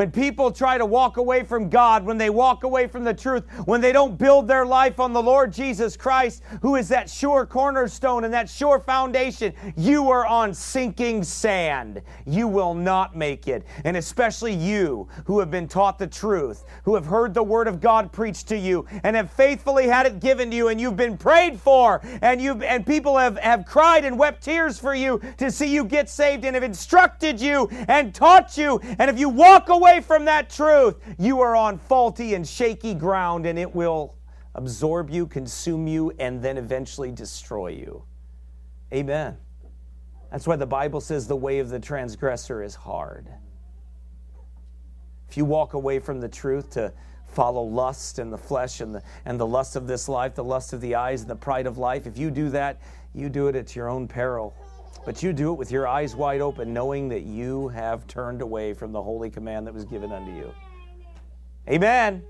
When 0.00 0.10
people 0.10 0.50
try 0.50 0.78
to 0.78 0.86
walk 0.86 1.18
away 1.18 1.42
from 1.42 1.68
God, 1.68 2.06
when 2.06 2.16
they 2.16 2.30
walk 2.30 2.64
away 2.64 2.86
from 2.86 3.04
the 3.04 3.12
truth, 3.12 3.44
when 3.66 3.82
they 3.82 3.92
don't 3.92 4.16
build 4.16 4.48
their 4.48 4.64
life 4.64 4.98
on 4.98 5.12
the 5.12 5.22
Lord 5.22 5.52
Jesus 5.52 5.94
Christ, 5.94 6.42
who 6.62 6.76
is 6.76 6.88
that 6.88 7.10
sure 7.10 7.44
cornerstone 7.44 8.24
and 8.24 8.32
that 8.32 8.48
sure 8.48 8.80
foundation, 8.80 9.52
you 9.76 10.08
are 10.08 10.24
on 10.24 10.54
sinking 10.54 11.22
sand. 11.22 12.00
You 12.24 12.48
will 12.48 12.72
not 12.72 13.14
make 13.14 13.46
it. 13.46 13.66
And 13.84 13.94
especially 13.94 14.54
you 14.54 15.06
who 15.26 15.38
have 15.38 15.50
been 15.50 15.68
taught 15.68 15.98
the 15.98 16.06
truth, 16.06 16.64
who 16.84 16.94
have 16.94 17.04
heard 17.04 17.34
the 17.34 17.42
word 17.42 17.68
of 17.68 17.78
God 17.78 18.10
preached 18.10 18.48
to 18.48 18.56
you 18.56 18.86
and 19.04 19.14
have 19.14 19.30
faithfully 19.30 19.86
had 19.86 20.06
it 20.06 20.18
given 20.18 20.50
to 20.50 20.56
you 20.56 20.68
and 20.68 20.80
you've 20.80 20.96
been 20.96 21.18
prayed 21.18 21.60
for 21.60 22.00
and 22.22 22.40
you 22.40 22.54
and 22.62 22.86
people 22.86 23.18
have, 23.18 23.36
have 23.36 23.66
cried 23.66 24.06
and 24.06 24.18
wept 24.18 24.42
tears 24.42 24.78
for 24.78 24.94
you 24.94 25.20
to 25.36 25.50
see 25.50 25.66
you 25.66 25.84
get 25.84 26.08
saved 26.08 26.46
and 26.46 26.54
have 26.54 26.64
instructed 26.64 27.38
you 27.38 27.68
and 27.86 28.14
taught 28.14 28.56
you. 28.56 28.80
And 28.98 29.10
if 29.10 29.18
you 29.18 29.28
walk 29.28 29.68
away 29.68 29.89
away 29.90 30.00
from 30.00 30.24
that 30.26 30.50
truth, 30.50 30.96
you 31.18 31.40
are 31.40 31.56
on 31.56 31.78
faulty 31.78 32.34
and 32.34 32.46
shaky 32.46 32.94
ground 32.94 33.46
and 33.46 33.58
it 33.58 33.74
will 33.74 34.16
absorb 34.54 35.10
you, 35.10 35.26
consume 35.26 35.86
you, 35.86 36.12
and 36.18 36.42
then 36.42 36.58
eventually 36.58 37.10
destroy 37.10 37.68
you. 37.68 38.04
Amen. 38.92 39.36
That's 40.30 40.46
why 40.46 40.56
the 40.56 40.66
Bible 40.66 41.00
says 41.00 41.26
the 41.26 41.36
way 41.36 41.58
of 41.58 41.70
the 41.70 41.80
transgressor 41.80 42.62
is 42.62 42.74
hard. 42.74 43.28
If 45.28 45.36
you 45.36 45.44
walk 45.44 45.74
away 45.74 45.98
from 45.98 46.20
the 46.20 46.28
truth 46.28 46.70
to 46.70 46.92
follow 47.26 47.62
lust 47.62 48.18
and 48.18 48.32
the 48.32 48.38
flesh 48.38 48.80
and 48.80 48.94
the, 48.94 49.02
and 49.24 49.38
the 49.38 49.46
lust 49.46 49.76
of 49.76 49.86
this 49.86 50.08
life, 50.08 50.34
the 50.34 50.44
lust 50.44 50.72
of 50.72 50.80
the 50.80 50.96
eyes 50.96 51.20
and 51.22 51.30
the 51.30 51.36
pride 51.36 51.66
of 51.66 51.78
life, 51.78 52.06
if 52.06 52.18
you 52.18 52.30
do 52.30 52.48
that, 52.50 52.80
you 53.14 53.28
do 53.28 53.46
it 53.46 53.54
at 53.54 53.76
your 53.76 53.88
own 53.88 54.08
peril. 54.08 54.54
But 55.04 55.22
you 55.22 55.32
do 55.32 55.52
it 55.52 55.56
with 55.56 55.72
your 55.72 55.88
eyes 55.88 56.14
wide 56.14 56.40
open, 56.40 56.74
knowing 56.74 57.08
that 57.08 57.22
you 57.22 57.68
have 57.68 58.06
turned 58.06 58.42
away 58.42 58.74
from 58.74 58.92
the 58.92 59.02
holy 59.02 59.30
command 59.30 59.66
that 59.66 59.74
was 59.74 59.84
given 59.84 60.12
unto 60.12 60.32
you. 60.32 60.52
Amen. 61.68 62.22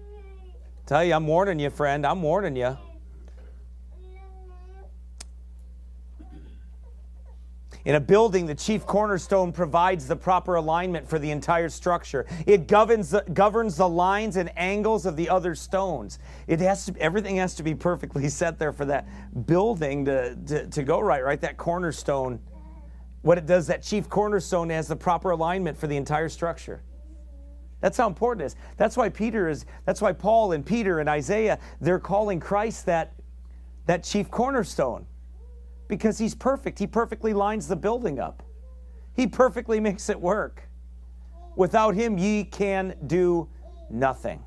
Tell 0.86 1.04
you, 1.04 1.14
I'm 1.14 1.26
warning 1.26 1.58
you, 1.58 1.70
friend. 1.70 2.06
I'm 2.06 2.22
warning 2.22 2.56
you. 2.56 2.76
In 7.84 7.94
a 7.94 8.00
building, 8.00 8.44
the 8.44 8.54
chief 8.54 8.84
cornerstone 8.84 9.52
provides 9.52 10.06
the 10.06 10.14
proper 10.14 10.56
alignment 10.56 11.08
for 11.08 11.18
the 11.18 11.30
entire 11.30 11.70
structure. 11.70 12.26
It 12.46 12.68
governs 12.68 13.10
the, 13.10 13.24
governs 13.32 13.76
the 13.76 13.88
lines 13.88 14.36
and 14.36 14.50
angles 14.56 15.06
of 15.06 15.16
the 15.16 15.30
other 15.30 15.54
stones. 15.54 16.18
It 16.46 16.60
has 16.60 16.86
to, 16.86 16.94
everything 17.00 17.36
has 17.36 17.54
to 17.54 17.62
be 17.62 17.74
perfectly 17.74 18.28
set 18.28 18.58
there 18.58 18.72
for 18.72 18.84
that 18.84 19.08
building 19.46 20.04
to, 20.04 20.36
to, 20.36 20.66
to 20.66 20.82
go 20.82 21.00
right, 21.00 21.24
right? 21.24 21.40
That 21.40 21.56
cornerstone 21.56 22.38
what 23.22 23.38
it 23.38 23.46
does, 23.46 23.66
that 23.66 23.82
chief 23.82 24.08
cornerstone 24.08 24.70
has 24.70 24.88
the 24.88 24.96
proper 24.96 25.30
alignment 25.30 25.76
for 25.76 25.86
the 25.86 25.96
entire 25.96 26.28
structure. 26.28 26.82
That's 27.80 27.96
how 27.96 28.06
important 28.06 28.42
it 28.42 28.46
is. 28.46 28.56
That's 28.76 28.96
why 28.96 29.08
Peter 29.08 29.48
is, 29.48 29.64
that's 29.84 30.02
why 30.02 30.12
Paul 30.12 30.52
and 30.52 30.64
Peter 30.64 31.00
and 31.00 31.08
Isaiah, 31.08 31.58
they're 31.80 31.98
calling 31.98 32.40
Christ 32.40 32.86
that, 32.86 33.14
that 33.86 34.04
chief 34.04 34.30
cornerstone. 34.30 35.06
Because 35.88 36.18
he's 36.18 36.34
perfect. 36.34 36.78
He 36.78 36.86
perfectly 36.86 37.32
lines 37.32 37.66
the 37.66 37.76
building 37.76 38.20
up. 38.20 38.42
He 39.16 39.26
perfectly 39.26 39.80
makes 39.80 40.08
it 40.08 40.20
work. 40.20 40.68
Without 41.56 41.94
him, 41.94 42.16
ye 42.16 42.44
can 42.44 42.94
do 43.06 43.48
nothing. 43.90 44.44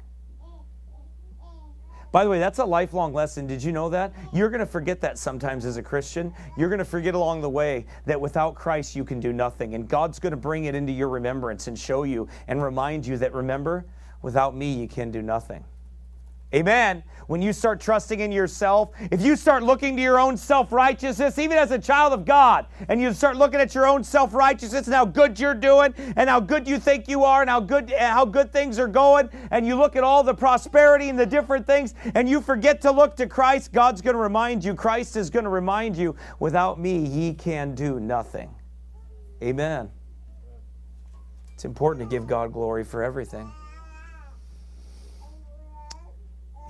By 2.14 2.24
the 2.24 2.30
way, 2.30 2.38
that's 2.38 2.60
a 2.60 2.66
lifelong 2.66 3.12
lesson. 3.12 3.48
Did 3.48 3.64
you 3.64 3.72
know 3.72 3.90
that? 3.90 4.14
You're 4.32 4.50
going 4.50 4.60
to 4.60 4.68
forget 4.68 5.02
that 5.02 5.18
sometimes 5.18 5.66
as 5.66 5.78
a 5.78 5.82
Christian. 5.82 6.32
You're 6.56 6.70
going 6.70 6.78
to 6.78 6.86
forget 6.86 7.16
along 7.16 7.42
the 7.42 7.50
way 7.50 7.88
that 8.06 8.22
without 8.22 8.54
Christ 8.54 8.96
you 8.96 9.04
can 9.04 9.20
do 9.20 9.34
nothing. 9.34 9.74
And 9.74 9.90
God's 9.90 10.20
going 10.20 10.30
to 10.30 10.38
bring 10.38 10.66
it 10.66 10.76
into 10.76 10.92
your 10.92 11.10
remembrance 11.10 11.66
and 11.68 11.78
show 11.78 12.04
you 12.04 12.28
and 12.48 12.62
remind 12.62 13.08
you 13.08 13.18
that 13.18 13.34
remember, 13.34 13.88
without 14.22 14.56
me 14.56 14.72
you 14.74 14.88
can 14.88 15.10
do 15.10 15.24
nothing. 15.24 15.66
Amen. 16.54 17.04
When 17.28 17.42
you 17.42 17.52
start 17.52 17.80
trusting 17.80 18.20
in 18.20 18.32
yourself, 18.32 18.92
if 19.12 19.22
you 19.22 19.36
start 19.36 19.64
looking 19.64 19.96
to 19.96 20.02
your 20.02 20.20
own 20.20 20.38
self 20.38 20.72
righteousness, 20.72 21.40
even 21.40 21.58
as 21.58 21.72
a 21.72 21.80
child 21.80 22.14
of 22.14 22.26
God, 22.26 22.68
and 22.90 23.02
you 23.02 23.12
start 23.14 23.38
looking 23.38 23.60
at 23.60 23.74
your 23.74 23.88
own 23.88 24.04
self 24.04 24.34
righteousness 24.34 24.86
and 24.86 24.94
how 24.94 25.06
good 25.06 25.40
you're 25.40 25.56
doing, 25.56 25.94
and 26.16 26.30
how 26.30 26.40
good 26.40 26.68
you 26.68 26.78
think 26.78 27.08
you 27.08 27.24
are, 27.24 27.42
and 27.42 27.50
how 27.50 27.60
good 27.60 27.92
eh, 27.92 28.12
how 28.12 28.26
good 28.26 28.52
things 28.52 28.78
are 28.78 28.88
going, 28.88 29.30
and 29.52 29.66
you 29.66 29.76
look 29.76 29.96
at 29.96 30.04
all 30.04 30.24
the 30.24 30.34
prosperity 30.34 31.10
and 31.10 31.18
the 31.18 31.26
different 31.26 31.66
things, 31.66 31.96
and 32.14 32.30
you 32.30 32.42
forget 32.42 32.82
to 32.82 32.92
look 32.92 33.16
to 33.16 33.26
Christ, 33.26 33.72
God's 33.72 34.02
going 34.02 34.16
to 34.16 34.22
remind 34.22 34.64
you. 34.64 34.76
Christ 34.76 35.16
is 35.16 35.30
going 35.30 35.46
to 35.46 35.50
remind 35.50 35.96
you. 35.96 36.16
Without 36.40 36.80
me, 36.80 36.98
ye 37.00 37.34
can 37.34 37.74
do 37.74 38.00
nothing. 38.00 38.54
Amen. 39.42 39.90
It's 41.54 41.66
important 41.66 42.10
to 42.10 42.16
give 42.16 42.28
God 42.28 42.52
glory 42.52 42.84
for 42.84 43.04
everything. 43.04 43.52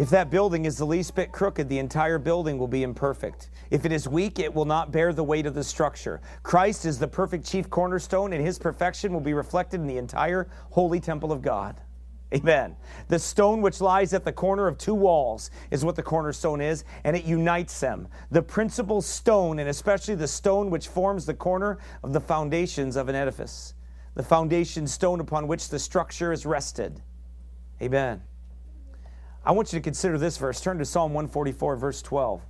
If 0.03 0.09
that 0.09 0.29
building 0.29 0.65
is 0.65 0.77
the 0.77 0.85
least 0.85 1.15
bit 1.15 1.31
crooked, 1.31 1.69
the 1.69 1.79
entire 1.79 2.19
building 2.19 2.57
will 2.57 2.67
be 2.67 2.83
imperfect. 2.83 3.49
If 3.71 3.85
it 3.85 3.93
is 3.93 4.05
weak, 4.05 4.37
it 4.37 4.53
will 4.53 4.65
not 4.65 4.91
bear 4.91 5.13
the 5.13 5.23
weight 5.23 5.45
of 5.45 5.53
the 5.53 5.63
structure. 5.63 6.19
Christ 6.43 6.83
is 6.83 6.99
the 6.99 7.07
perfect 7.07 7.45
chief 7.45 7.69
cornerstone, 7.69 8.33
and 8.33 8.45
his 8.45 8.59
perfection 8.59 9.13
will 9.13 9.21
be 9.21 9.33
reflected 9.33 9.79
in 9.79 9.87
the 9.87 9.97
entire 9.97 10.49
holy 10.71 10.99
temple 10.99 11.31
of 11.31 11.41
God. 11.41 11.79
Amen. 12.33 12.75
The 13.07 13.17
stone 13.17 13.61
which 13.61 13.79
lies 13.79 14.13
at 14.13 14.25
the 14.25 14.33
corner 14.33 14.67
of 14.67 14.77
two 14.77 14.93
walls 14.93 15.51
is 15.71 15.85
what 15.85 15.95
the 15.95 16.03
cornerstone 16.03 16.59
is, 16.59 16.83
and 17.05 17.15
it 17.15 17.23
unites 17.23 17.79
them. 17.79 18.09
The 18.29 18.41
principal 18.41 19.01
stone, 19.01 19.57
and 19.57 19.69
especially 19.69 20.15
the 20.15 20.27
stone 20.27 20.69
which 20.69 20.89
forms 20.89 21.25
the 21.25 21.33
corner 21.33 21.77
of 22.03 22.11
the 22.11 22.19
foundations 22.19 22.97
of 22.97 23.07
an 23.07 23.15
edifice, 23.15 23.73
the 24.15 24.23
foundation 24.23 24.85
stone 24.85 25.21
upon 25.21 25.47
which 25.47 25.69
the 25.69 25.79
structure 25.79 26.33
is 26.33 26.45
rested. 26.45 27.01
Amen. 27.81 28.21
I 29.45 29.51
want 29.51 29.73
you 29.73 29.79
to 29.79 29.83
consider 29.83 30.17
this 30.17 30.37
verse. 30.37 30.61
Turn 30.61 30.77
to 30.77 30.85
Psalm 30.85 31.13
144, 31.13 31.75
verse 31.75 32.01
12. 32.01 32.41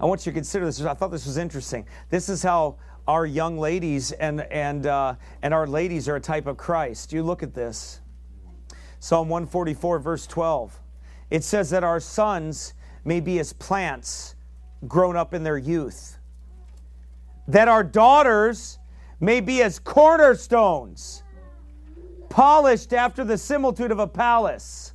I 0.00 0.06
want 0.06 0.26
you 0.26 0.32
to 0.32 0.34
consider 0.34 0.64
this. 0.66 0.80
I 0.80 0.94
thought 0.94 1.12
this 1.12 1.26
was 1.26 1.36
interesting. 1.36 1.86
This 2.10 2.28
is 2.28 2.42
how 2.42 2.76
our 3.06 3.24
young 3.24 3.58
ladies 3.58 4.12
and, 4.12 4.40
and, 4.40 4.86
uh, 4.86 5.14
and 5.42 5.54
our 5.54 5.66
ladies 5.66 6.08
are 6.08 6.16
a 6.16 6.20
type 6.20 6.46
of 6.46 6.56
Christ. 6.56 7.12
You 7.12 7.22
look 7.22 7.42
at 7.42 7.54
this. 7.54 8.00
Psalm 8.98 9.28
144, 9.28 9.98
verse 9.98 10.26
12. 10.26 10.80
It 11.30 11.44
says 11.44 11.70
that 11.70 11.84
our 11.84 12.00
sons 12.00 12.74
may 13.04 13.20
be 13.20 13.38
as 13.38 13.52
plants 13.52 14.34
grown 14.88 15.16
up 15.16 15.34
in 15.34 15.42
their 15.42 15.58
youth, 15.58 16.18
that 17.46 17.68
our 17.68 17.84
daughters 17.84 18.78
may 19.20 19.40
be 19.40 19.62
as 19.62 19.78
cornerstones, 19.78 21.22
polished 22.28 22.92
after 22.92 23.24
the 23.24 23.38
similitude 23.38 23.90
of 23.90 23.98
a 23.98 24.06
palace. 24.06 24.93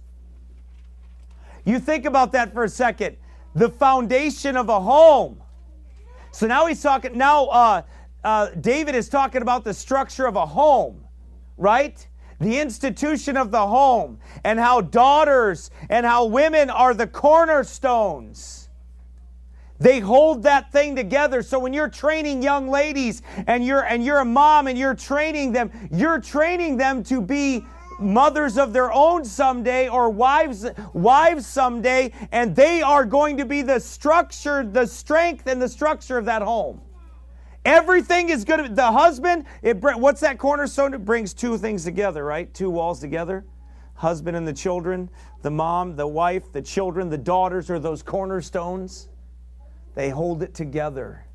You 1.66 1.80
think 1.80 2.06
about 2.06 2.32
that 2.34 2.54
for 2.54 2.64
a 2.64 2.70
second. 2.70 3.18
The 3.56 3.70
foundation 3.70 4.56
of 4.56 4.70
a 4.70 4.80
home. 4.80 5.42
So 6.32 6.48
now 6.48 6.68
he's 6.68 6.82
talking, 6.82 7.18
now 7.18 7.46
uh, 7.48 7.82
uh, 8.24 8.50
David 8.62 8.96
is 8.96 9.10
talking 9.10 9.42
about 9.42 9.64
the 9.64 9.74
structure 9.74 10.28
of 10.28 10.36
a 10.36 10.46
home, 10.46 11.04
right? 11.58 12.06
The 12.40 12.60
institution 12.60 13.36
of 13.36 13.52
the 13.52 13.66
home, 13.66 14.20
and 14.44 14.60
how 14.60 14.82
daughters 14.82 15.72
and 15.90 16.06
how 16.06 16.26
women 16.26 16.70
are 16.70 16.94
the 16.94 17.08
cornerstones. 17.08 18.70
They 19.80 20.00
hold 20.00 20.44
that 20.44 20.72
thing 20.72 20.96
together. 20.96 21.42
So 21.42 21.58
when 21.58 21.74
you're 21.74 21.90
training 21.90 22.44
young 22.44 22.70
ladies 22.70 23.22
and 23.48 23.66
you're 23.66 23.86
and 23.86 24.04
you're 24.04 24.20
a 24.20 24.26
mom 24.26 24.68
and 24.68 24.78
you're 24.78 24.96
training 24.96 25.54
them, 25.54 25.72
you're 25.92 26.20
training 26.20 26.78
them 26.78 27.02
to 27.06 27.22
be 27.22 27.66
mothers 28.00 28.58
of 28.58 28.74
their 28.74 28.92
own 28.92 29.26
someday 29.26 29.88
or 29.88 30.10
wives 30.10 30.66
wives 30.94 31.46
someday 31.46 32.12
and 32.32 32.56
they 32.56 32.82
are 32.82 33.06
going 33.06 33.38
to 33.38 33.46
be 33.46 33.62
the 33.62 33.80
structure 33.80 34.64
the 34.64 34.86
strength 34.86 35.48
and 35.48 35.62
the 35.62 35.70
structure 35.70 36.18
of 36.18 36.26
that 36.26 36.42
home. 36.42 36.82
Everything 37.66 38.30
is 38.30 38.46
to 38.46 38.68
the 38.70 38.92
husband 38.92 39.46
it 39.62 39.82
what's 39.82 40.22
that 40.22 40.38
cornerstone? 40.38 40.94
It 40.94 41.06
brings 41.06 41.34
two 41.34 41.58
things 41.58 41.84
together 41.84 42.24
right? 42.26 42.52
Two 42.54 42.70
walls 42.70 43.00
together. 43.00 43.46
Husband 43.96 44.36
and 44.36 44.48
the 44.48 44.54
children 44.54 45.10
the 45.42 45.52
mom 45.52 45.96
the 45.96 46.08
wife 46.08 46.52
the 46.52 46.62
children 46.62 47.10
the 47.10 47.18
daughters 47.18 47.70
are 47.70 47.80
those 47.80 48.02
cornerstones. 48.02 49.10
They 49.96 50.10
hold 50.10 50.44
it 50.44 50.54
together. 50.54 51.26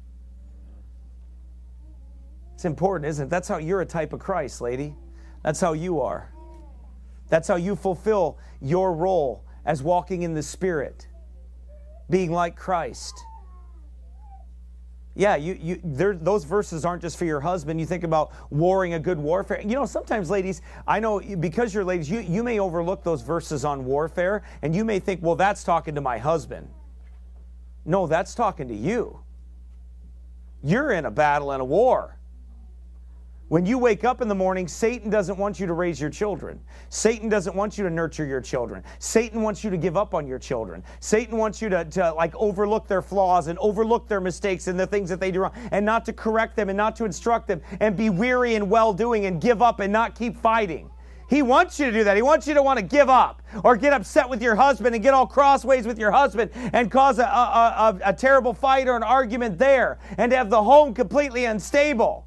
It's 2.55 2.65
important 2.65 3.11
isn't 3.11 3.27
it? 3.27 3.31
That's 3.31 3.49
how 3.49 3.59
you're 3.59 3.83
a 3.83 3.87
type 3.87 4.13
of 4.13 4.21
christ 4.21 4.61
lady. 4.61 4.97
That's 5.43 5.61
how 5.61 5.75
you 5.75 6.01
are 6.01 6.34
that's 7.29 7.49
how 7.49 7.57
you 7.57 7.77
fulfill 7.77 8.39
your 8.61 8.93
role 8.93 9.45
as 9.65 9.83
walking 9.83 10.23
in 10.23 10.35
the 10.35 10.43
Spirit, 10.43 11.09
being 12.11 12.31
like 12.31 12.57
Christ. 12.57 13.25
Yeah, 15.17 15.37
you, 15.37 15.57
you, 15.61 15.81
those 15.85 16.43
verses 16.43 16.85
aren't 16.85 17.01
just 17.01 17.17
for 17.17 17.25
your 17.25 17.41
husband. 17.41 17.79
You 17.79 17.87
think 17.87 18.03
about 18.03 18.33
warring 18.51 18.95
a 18.95 18.99
good 18.99 19.19
warfare. 19.19 19.61
You 19.61 19.77
know, 19.77 19.87
sometimes, 19.87 20.29
ladies, 20.29 20.61
I 20.89 20.99
know 20.99 21.21
because 21.21 21.73
you're 21.73 21.85
ladies, 21.85 22.11
you, 22.11 22.19
you 22.19 22.43
may 22.43 22.59
overlook 22.59 23.05
those 23.05 23.23
verses 23.23 23.65
on 23.65 23.85
warfare 23.85 24.43
and 24.63 24.75
you 24.75 24.85
may 24.85 24.99
think, 24.99 25.23
well, 25.23 25.37
that's 25.37 25.63
talking 25.63 25.95
to 25.95 26.01
my 26.01 26.19
husband. 26.19 26.69
No, 27.85 28.09
that's 28.09 28.35
talking 28.35 28.67
to 28.69 28.75
you. 28.75 29.21
You're 30.65 30.91
in 30.93 31.05
a 31.05 31.11
battle 31.13 31.53
and 31.53 31.63
a 31.63 31.65
war. 31.65 32.19
When 33.55 33.65
you 33.65 33.79
wake 33.79 34.03
up 34.03 34.21
in 34.21 34.27
the 34.27 34.35
morning, 34.35 34.67
Satan 34.67 35.11
doesn't 35.11 35.39
want 35.39 35.61
you 35.61 35.67
to 35.69 35.75
raise 35.75 36.01
your 36.01 36.11
children. 36.11 36.59
Satan 36.89 37.29
doesn't 37.29 37.55
want 37.55 37.79
you 37.79 37.85
to 37.85 37.91
nurture 37.91 38.27
your 38.27 38.41
children. 38.41 38.83
Satan 38.99 39.43
wants 39.43 39.63
you 39.63 39.71
to 39.71 39.77
give 39.77 39.97
up 39.97 40.13
on 40.13 40.27
your 40.27 40.41
children. 40.41 40.83
Satan 40.99 41.39
wants 41.39 41.63
you 41.63 41.69
to, 41.69 41.85
to 41.85 42.13
like 42.15 42.35
overlook 42.35 42.89
their 42.89 43.01
flaws 43.01 43.47
and 43.47 43.57
overlook 43.61 44.09
their 44.09 44.21
mistakes 44.21 44.67
and 44.67 44.77
the 44.77 44.89
things 44.89 45.09
that 45.09 45.21
they 45.21 45.31
do 45.31 45.39
wrong 45.39 45.53
and 45.71 45.87
not 45.87 46.05
to 46.07 46.13
correct 46.13 46.57
them 46.57 46.69
and 46.69 46.77
not 46.77 46.97
to 46.97 47.05
instruct 47.05 47.47
them 47.47 47.63
and 47.79 47.97
be 47.97 48.11
weary 48.11 48.57
and 48.57 48.69
well 48.69 48.93
doing 48.93 49.27
and 49.27 49.41
give 49.41 49.63
up 49.63 49.79
and 49.79 49.93
not 49.93 50.17
keep 50.17 50.37
fighting. 50.37 50.91
He 51.31 51.41
wants 51.43 51.79
you 51.79 51.87
to 51.87 51.93
do 51.93 52.03
that. 52.03 52.17
He 52.17 52.23
wants 52.23 52.49
you 52.49 52.55
to 52.55 52.63
want 52.65 52.81
to 52.81 52.85
give 52.85 53.09
up 53.09 53.41
or 53.63 53.77
get 53.77 53.93
upset 53.93 54.29
with 54.29 54.43
your 54.43 54.57
husband 54.57 54.97
and 54.97 55.05
get 55.05 55.15
all 55.15 55.29
crossways 55.29 55.87
with 55.87 56.01
your 56.01 56.11
husband 56.11 56.51
and 56.73 56.91
cause 56.91 57.21
a, 57.21 57.23
a, 57.23 57.27
a, 57.27 58.11
a 58.11 58.13
terrible 58.13 58.53
fight 58.53 58.89
or 58.89 58.97
an 58.97 59.05
argument 59.05 59.59
there 59.61 60.01
and 60.19 60.33
have 60.33 60.51
the 60.51 60.61
home 60.61 60.93
completely 60.93 61.45
unstable. 61.45 62.24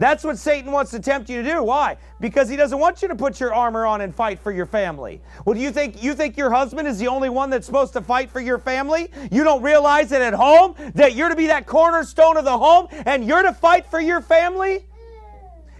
That's 0.00 0.24
what 0.24 0.38
Satan 0.38 0.72
wants 0.72 0.92
to 0.92 0.98
tempt 0.98 1.28
you 1.28 1.42
to 1.42 1.48
do. 1.48 1.62
Why? 1.62 1.98
Because 2.20 2.48
he 2.48 2.56
doesn't 2.56 2.78
want 2.78 3.02
you 3.02 3.08
to 3.08 3.14
put 3.14 3.38
your 3.38 3.52
armor 3.52 3.84
on 3.84 4.00
and 4.00 4.14
fight 4.14 4.38
for 4.38 4.50
your 4.50 4.64
family. 4.64 5.20
Well, 5.44 5.52
do 5.52 5.60
you 5.60 5.70
think 5.70 6.02
you 6.02 6.14
think 6.14 6.38
your 6.38 6.50
husband 6.50 6.88
is 6.88 6.98
the 6.98 7.08
only 7.08 7.28
one 7.28 7.50
that's 7.50 7.66
supposed 7.66 7.92
to 7.92 8.00
fight 8.00 8.30
for 8.30 8.40
your 8.40 8.58
family? 8.58 9.10
You 9.30 9.44
don't 9.44 9.60
realize 9.60 10.08
that 10.08 10.22
at 10.22 10.32
home 10.32 10.74
that 10.94 11.14
you're 11.14 11.28
to 11.28 11.36
be 11.36 11.48
that 11.48 11.66
cornerstone 11.66 12.38
of 12.38 12.46
the 12.46 12.56
home 12.56 12.88
and 13.04 13.26
you're 13.26 13.42
to 13.42 13.52
fight 13.52 13.84
for 13.90 14.00
your 14.00 14.22
family? 14.22 14.86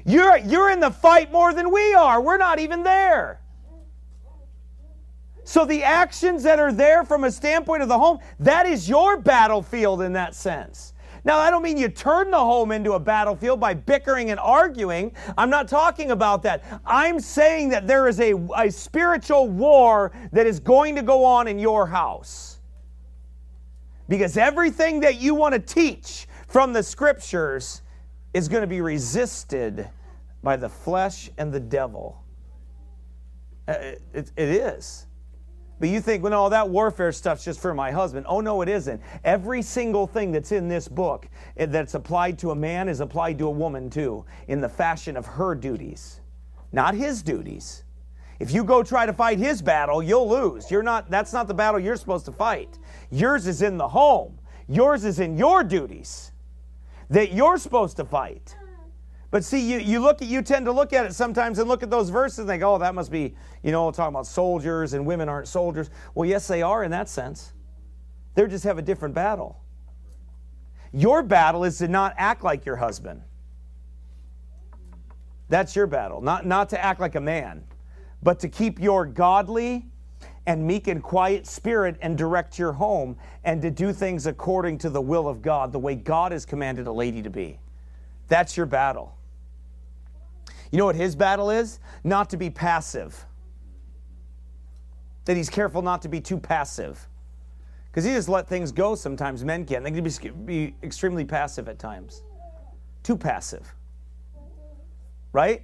You're 0.05 0.37
you're 0.37 0.68
in 0.71 0.81
the 0.81 0.91
fight 0.91 1.33
more 1.33 1.55
than 1.55 1.73
we 1.73 1.95
are. 1.95 2.21
We're 2.21 2.37
not 2.37 2.59
even 2.59 2.83
there. 2.83 3.41
So 5.45 5.64
the 5.64 5.83
actions 5.83 6.43
that 6.43 6.59
are 6.59 6.75
there 6.75 7.05
from 7.05 7.25
a 7.25 7.33
standpoint 7.33 7.83
of 7.83 7.89
the 7.89 7.99
home, 7.99 8.18
that 8.41 8.66
is 8.66 8.87
your 8.87 9.16
battlefield 9.16 10.03
in 10.03 10.12
that 10.12 10.35
sense. 10.35 10.89
Now, 11.25 11.39
I 11.39 11.51
don't 11.51 11.62
mean 11.62 11.77
you 11.77 11.89
turn 11.89 12.31
the 12.31 12.39
home 12.39 12.73
into 12.73 12.93
a 12.93 13.01
battlefield 13.01 13.61
by 13.61 13.75
bickering 13.75 14.31
and 14.31 14.41
arguing. 14.41 15.12
I'm 15.37 15.51
not 15.51 15.68
talking 15.68 16.11
about 16.11 16.43
that. 16.45 16.81
I'm 16.87 17.21
saying 17.21 17.71
that 17.71 17.87
there 17.87 18.09
is 18.09 18.21
a, 18.21 18.35
a 18.57 18.71
spiritual 18.71 19.49
war 19.49 20.12
that 20.33 20.47
is 20.47 20.61
going 20.61 20.97
to 20.97 21.03
go 21.03 21.25
on 21.25 21.49
in 21.49 21.59
your 21.59 21.87
house. 21.87 22.61
Because 24.09 24.37
everything 24.37 25.01
that 25.01 25.21
you 25.21 25.35
want 25.35 25.55
to 25.55 25.61
teach 25.61 26.27
from 26.49 26.73
the 26.73 26.83
scriptures 26.83 27.83
is 28.35 28.49
going 28.49 28.62
to 28.62 28.66
be 28.66 28.81
resisted 28.81 29.89
by 30.43 30.57
the 30.57 30.68
flesh 30.68 31.31
and 31.39 31.53
the 31.53 31.61
devil. 31.61 32.25
Uh, 33.68 33.75
it, 34.14 34.33
it 34.37 34.49
is. 34.49 35.07
But 35.81 35.89
you 35.89 36.01
think, 36.03 36.22
well, 36.22 36.31
no, 36.31 36.49
that 36.51 36.68
warfare 36.68 37.11
stuff's 37.11 37.43
just 37.43 37.59
for 37.59 37.72
my 37.72 37.91
husband. 37.91 38.26
Oh, 38.28 38.41
no, 38.41 38.61
it 38.61 38.68
isn't. 38.68 39.01
Every 39.24 39.62
single 39.62 40.07
thing 40.07 40.31
that's 40.31 40.53
in 40.53 40.68
this 40.68 40.87
book 40.87 41.26
eh, 41.57 41.66
that's 41.66 41.95
applied 41.95 42.39
to 42.41 42.51
a 42.51 42.55
man 42.55 42.87
is 42.87 43.01
applied 43.01 43.39
to 43.39 43.47
a 43.47 43.51
woman 43.51 43.89
too, 43.89 44.26
in 44.47 44.61
the 44.61 44.68
fashion 44.68 45.16
of 45.16 45.24
her 45.24 45.55
duties, 45.55 46.20
not 46.70 46.95
his 46.95 47.22
duties. 47.22 47.85
If 48.39 48.53
you 48.53 48.62
go 48.62 48.83
try 48.83 49.07
to 49.07 49.12
fight 49.12 49.39
his 49.39 49.62
battle, 49.62 50.03
you'll 50.03 50.28
lose. 50.28 50.70
You're 50.70 50.83
not, 50.83 51.11
that's 51.11 51.33
not 51.33 51.49
the 51.49 51.55
battle 51.55 51.81
you're 51.81 51.97
supposed 51.97 52.26
to 52.26 52.33
fight. 52.33 52.78
Yours 53.11 53.47
is 53.47 53.62
in 53.62 53.78
the 53.78 53.89
home, 53.89 54.39
yours 54.68 55.05
is 55.07 55.18
in 55.18 55.39
your 55.39 55.64
duties 55.64 56.33
that 57.09 57.33
you're 57.33 57.59
supposed 57.59 57.97
to 57.97 58.05
fight. 58.05 58.55
But 59.31 59.45
see, 59.45 59.61
you, 59.61 59.78
you 59.78 60.01
look 60.01 60.22
at 60.22 60.28
you 60.28 60.43
tend 60.43 60.66
to 60.66 60.72
look 60.72 60.93
at 60.93 61.07
it 61.07 61.14
sometimes 61.14 61.59
and 61.61 61.68
look 61.68 61.83
at 61.83 61.91
those 61.91 62.11
verses 62.11 62.41
and 62.41 62.49
think, 62.49 62.62
oh, 62.64 62.78
that 62.78 62.95
must 62.95 63.12
be, 63.12 63.35
you 63.62 63.70
know, 63.70 63.91
talking 63.93 64.14
about 64.14 64.26
soldiers 64.26 64.93
and 64.93 65.07
women 65.07 65.28
aren't 65.28 65.47
soldiers. 65.47 65.89
Well, 66.14 66.28
yes, 66.28 66.49
they 66.49 66.62
are 66.62 66.83
in 66.83 66.91
that 66.91 67.09
sense. 67.09 67.53
They 68.35 68.47
just 68.47 68.64
have 68.64 68.78
a 68.78 68.83
different 68.83 69.14
battle. 69.14 69.61
Your 70.93 71.22
battle 71.22 71.62
is 71.62 71.78
to 71.78 71.87
not 71.87 72.14
act 72.16 72.43
like 72.43 72.66
your 72.66 72.76
husband. 72.76 73.22
That's 75.49 75.76
your 75.76 75.87
battle. 75.87 76.20
Not, 76.20 76.47
not 76.47 76.68
to 76.70 76.85
act 76.85 77.01
like 77.01 77.14
a 77.14 77.20
man, 77.20 77.64
but 78.22 78.41
to 78.41 78.49
keep 78.49 78.81
your 78.81 79.07
godly 79.07 79.87
and 80.47 80.66
meek 80.66 80.89
and 80.89 81.03
quiet 81.03 81.47
spirit 81.47 81.97
and 82.01 82.18
direct 82.18 82.59
your 82.59 82.72
home 82.72 83.16
and 83.45 83.62
to 83.62 83.70
do 83.70 83.93
things 83.93 84.26
according 84.26 84.78
to 84.78 84.91
the 84.91 85.01
will 85.01 85.28
of 85.28 85.43
God, 85.43 85.70
the 85.72 85.78
way 85.78 85.95
God 85.95 86.33
has 86.33 86.45
commanded 86.45 86.87
a 86.89 86.93
lady 86.93 87.22
to 87.22 87.31
be. 87.31 87.61
That's 88.28 88.57
your 88.57 88.66
battle. 88.66 89.14
You 90.71 90.79
know 90.79 90.87
what 90.87 90.97
his 90.97 91.16
battle 91.16 91.51
is? 91.51 91.81
Not 92.05 92.31
to 92.31 92.37
be 92.37 92.51
passive. 92.51 93.25
That 95.25 95.37
he's 95.37 95.51
careful 95.51 95.83
not 95.83 96.03
to 96.03 96.09
be 96.09 96.21
too 96.21 96.39
passive. 96.39 97.09
Because 97.91 98.05
he 98.05 98.12
just 98.12 98.29
let 98.29 98.49
things 98.49 98.71
go 98.71 98.95
sometimes, 98.95 99.45
men 99.45 99.64
can. 99.64 99.83
They 99.83 99.91
can 99.91 100.05
be, 100.05 100.31
be 100.45 100.75
extremely 100.83 101.25
passive 101.25 101.68
at 101.68 101.79
times. 101.79 102.23
Too 103.03 103.16
passive. 103.16 103.75
Right? 105.33 105.62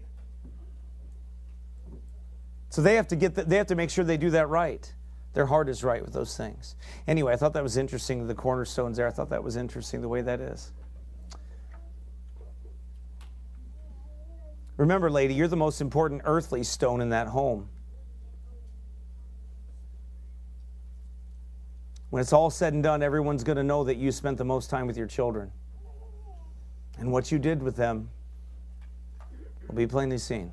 So 2.70 2.82
they 2.82 2.96
have 2.96 3.08
to 3.08 3.16
get 3.16 3.34
the, 3.34 3.44
they 3.44 3.56
have 3.56 3.68
to 3.68 3.76
make 3.76 3.90
sure 3.90 4.04
they 4.04 4.16
do 4.16 4.30
that 4.30 4.48
right. 4.48 4.92
Their 5.34 5.46
heart 5.46 5.68
is 5.68 5.84
right 5.84 6.02
with 6.02 6.12
those 6.12 6.36
things. 6.36 6.76
Anyway, 7.06 7.32
I 7.32 7.36
thought 7.36 7.52
that 7.52 7.62
was 7.62 7.76
interesting, 7.76 8.26
the 8.26 8.34
cornerstones 8.34 8.96
there. 8.96 9.06
I 9.06 9.10
thought 9.10 9.30
that 9.30 9.44
was 9.44 9.56
interesting 9.56 10.00
the 10.00 10.08
way 10.08 10.22
that 10.22 10.40
is. 10.40 10.72
Remember, 14.76 15.10
lady, 15.10 15.34
you're 15.34 15.48
the 15.48 15.56
most 15.56 15.80
important 15.80 16.22
earthly 16.24 16.62
stone 16.62 17.00
in 17.00 17.10
that 17.10 17.28
home. 17.28 17.68
When 22.10 22.20
it's 22.20 22.32
all 22.32 22.50
said 22.50 22.72
and 22.72 22.82
done, 22.82 23.02
everyone's 23.02 23.42
going 23.42 23.56
to 23.56 23.64
know 23.64 23.84
that 23.84 23.96
you 23.96 24.12
spent 24.12 24.38
the 24.38 24.44
most 24.44 24.70
time 24.70 24.86
with 24.86 24.96
your 24.96 25.06
children. 25.06 25.50
And 26.98 27.10
what 27.10 27.32
you 27.32 27.38
did 27.38 27.62
with 27.62 27.76
them 27.76 28.10
will 29.66 29.74
be 29.74 29.86
plainly 29.86 30.18
seen. 30.18 30.52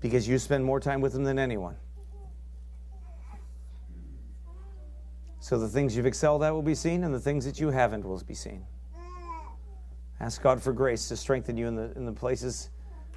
Because 0.00 0.28
you 0.28 0.38
spend 0.38 0.64
more 0.64 0.78
time 0.78 1.00
with 1.00 1.12
them 1.12 1.24
than 1.24 1.38
anyone. 1.38 1.76
So 5.40 5.58
the 5.58 5.68
things 5.68 5.96
you've 5.96 6.06
excelled 6.06 6.42
at 6.42 6.52
will 6.52 6.62
be 6.62 6.74
seen, 6.74 7.04
and 7.04 7.14
the 7.14 7.20
things 7.20 7.44
that 7.44 7.58
you 7.60 7.70
haven't 7.70 8.04
will 8.04 8.20
be 8.26 8.34
seen. 8.34 8.66
Ask 10.20 10.42
God 10.42 10.62
for 10.62 10.72
grace 10.72 11.08
to 11.08 11.16
strengthen 11.16 11.56
you 11.56 11.66
in 11.66 11.74
the, 11.74 11.92
in 11.96 12.06
the 12.06 12.12
places 12.12 12.70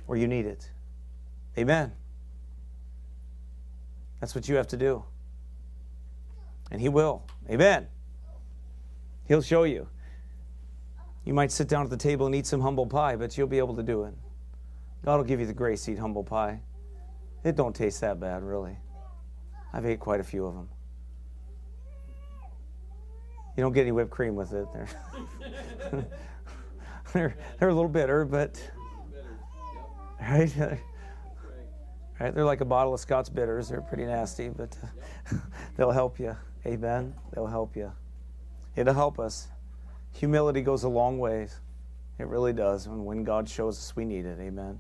where 0.06 0.18
you 0.18 0.28
need 0.28 0.46
it. 0.46 0.70
Amen. 1.58 1.92
That's 4.20 4.36
what 4.36 4.50
you 4.50 4.56
have 4.56 4.68
to 4.68 4.78
do. 4.78 5.04
And 6.72 6.82
He 6.82 6.90
will. 6.90 7.24
Amen. 7.50 7.88
He'll 9.28 9.42
show 9.42 9.64
you. 9.64 9.88
You 11.24 11.34
might 11.34 11.52
sit 11.52 11.68
down 11.68 11.84
at 11.84 11.90
the 11.90 11.98
table 11.98 12.26
and 12.26 12.36
eat 12.36 12.48
some 12.48 12.62
humble 12.62 12.86
pie, 12.86 13.16
but 13.16 13.38
you'll 13.38 13.48
be 13.48 13.60
able 13.60 13.76
to 13.76 13.84
do 13.84 14.04
it. 14.04 14.14
God 15.06 15.18
will 15.18 15.24
give 15.24 15.40
you 15.40 15.46
the 15.46 15.54
grace 15.54 15.86
to 15.86 15.94
eat 15.94 16.00
humble 16.00 16.24
pie. 16.24 16.60
It 17.44 17.56
don't 17.56 17.76
taste 17.76 18.02
that 18.02 18.20
bad, 18.20 18.44
really. 18.44 18.78
I've 19.72 19.86
ate 19.86 20.00
quite 20.00 20.20
a 20.20 20.24
few 20.24 20.46
of 20.46 20.56
them. 20.56 20.70
You 23.56 23.64
don't 23.64 23.74
get 23.74 23.82
any 23.82 23.92
whipped 23.92 24.12
cream 24.12 24.36
with 24.36 24.54
it 24.54 24.68
there. 24.74 24.88
they're, 27.14 27.36
they're 27.60 27.70
a 27.70 27.74
little 27.74 27.90
bitter, 27.90 28.26
but 28.26 28.62
right? 30.22 30.54
right? 32.20 32.36
They're 32.36 32.46
like 32.46 32.62
a 32.62 32.66
bottle 32.66 32.94
of 32.94 33.00
Scotch 33.00 33.34
bitters. 33.34 33.70
They're 33.70 33.82
pretty 33.82 34.06
nasty, 34.06 34.50
but 34.50 34.78
they'll 35.78 35.92
help 35.92 36.20
you. 36.20 36.36
Amen. 36.66 37.16
They'll 37.34 37.48
help 37.48 37.76
you. 37.76 37.92
It'll 38.76 38.94
help 38.94 39.20
us. 39.20 39.48
Humility 40.14 40.62
goes 40.62 40.84
a 40.84 40.90
long 40.90 41.20
ways. 41.20 41.60
It 42.20 42.28
really 42.28 42.54
does. 42.54 42.86
And 42.86 43.06
when 43.06 43.24
God 43.24 43.48
shows 43.48 43.78
us 43.78 43.96
we 43.96 44.06
need 44.06 44.26
it. 44.26 44.40
Amen. 44.40 44.80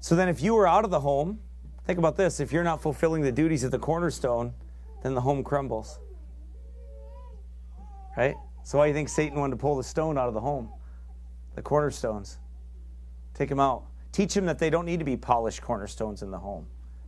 So 0.00 0.14
then, 0.14 0.28
if 0.28 0.42
you 0.42 0.54
were 0.54 0.66
out 0.66 0.84
of 0.84 0.90
the 0.90 1.00
home, 1.00 1.40
think 1.86 1.98
about 1.98 2.16
this 2.16 2.38
if 2.38 2.52
you're 2.52 2.62
not 2.62 2.82
fulfilling 2.82 3.22
the 3.22 3.32
duties 3.32 3.64
of 3.64 3.70
the 3.70 3.78
cornerstone, 3.78 4.52
then 5.02 5.14
the 5.14 5.22
home 5.22 5.42
crumbles. 5.42 5.98
Right? 8.14 8.36
So 8.64 8.78
why 8.78 8.86
do 8.86 8.88
you 8.88 8.94
think 8.94 9.08
Satan 9.08 9.38
wanted 9.38 9.52
to 9.52 9.60
pull 9.60 9.76
the 9.76 9.84
stone 9.84 10.18
out 10.18 10.26
of 10.28 10.34
the 10.34 10.40
home? 10.40 10.70
The 11.54 11.62
cornerstones. 11.62 12.38
Take 13.34 13.48
them 13.48 13.60
out. 13.60 13.84
Teach 14.10 14.34
them 14.34 14.46
that 14.46 14.58
they 14.58 14.70
don't 14.70 14.86
need 14.86 14.98
to 14.98 15.04
be 15.04 15.16
polished 15.16 15.62
cornerstones 15.62 16.22
in 16.22 16.30
the 16.30 16.38
home. 16.38 16.66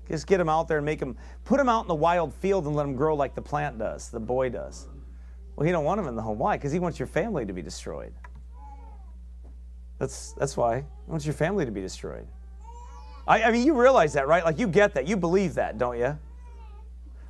Just 0.09 0.27
get 0.27 0.39
them 0.39 0.49
out 0.49 0.69
there 0.69 0.79
and 0.79 0.87
make 0.87 1.01
them, 1.01 1.17
put 1.45 1.57
them 1.57 1.69
out 1.69 1.83
in 1.83 1.89
the 1.89 1.95
wild 1.95 2.33
field 2.35 2.67
and 2.67 2.77
let 2.77 2.85
them 2.85 2.95
grow 2.95 3.17
like 3.17 3.35
the 3.35 3.43
plant 3.43 3.79
does, 3.79 4.11
the 4.11 4.21
boy 4.21 4.51
does. 4.51 4.87
Well, 5.57 5.65
he 5.65 5.73
don't 5.73 5.85
want 5.85 5.99
them 5.99 6.07
in 6.07 6.15
the 6.15 6.23
home. 6.23 6.39
Why? 6.39 6.57
Because 6.57 6.73
he 6.73 6.79
wants 6.79 6.99
your 6.99 7.09
family 7.09 7.47
to 7.47 7.53
be 7.53 7.63
destroyed. 7.63 8.13
That's, 9.99 10.33
that's 10.35 10.57
why. 10.57 10.81
He 10.81 11.11
wants 11.11 11.25
your 11.25 11.35
family 11.35 11.65
to 11.65 11.71
be 11.71 11.81
destroyed. 11.81 12.27
I, 13.27 13.45
I 13.45 13.51
mean, 13.51 13.67
you 13.67 13.75
realize 13.75 14.13
that, 14.13 14.29
right? 14.29 14.45
Like, 14.45 14.59
you 14.59 14.69
get 14.69 14.95
that. 14.95 15.09
You 15.09 15.17
believe 15.17 15.55
that, 15.55 15.79
don't 15.79 15.99
you? 15.99 16.19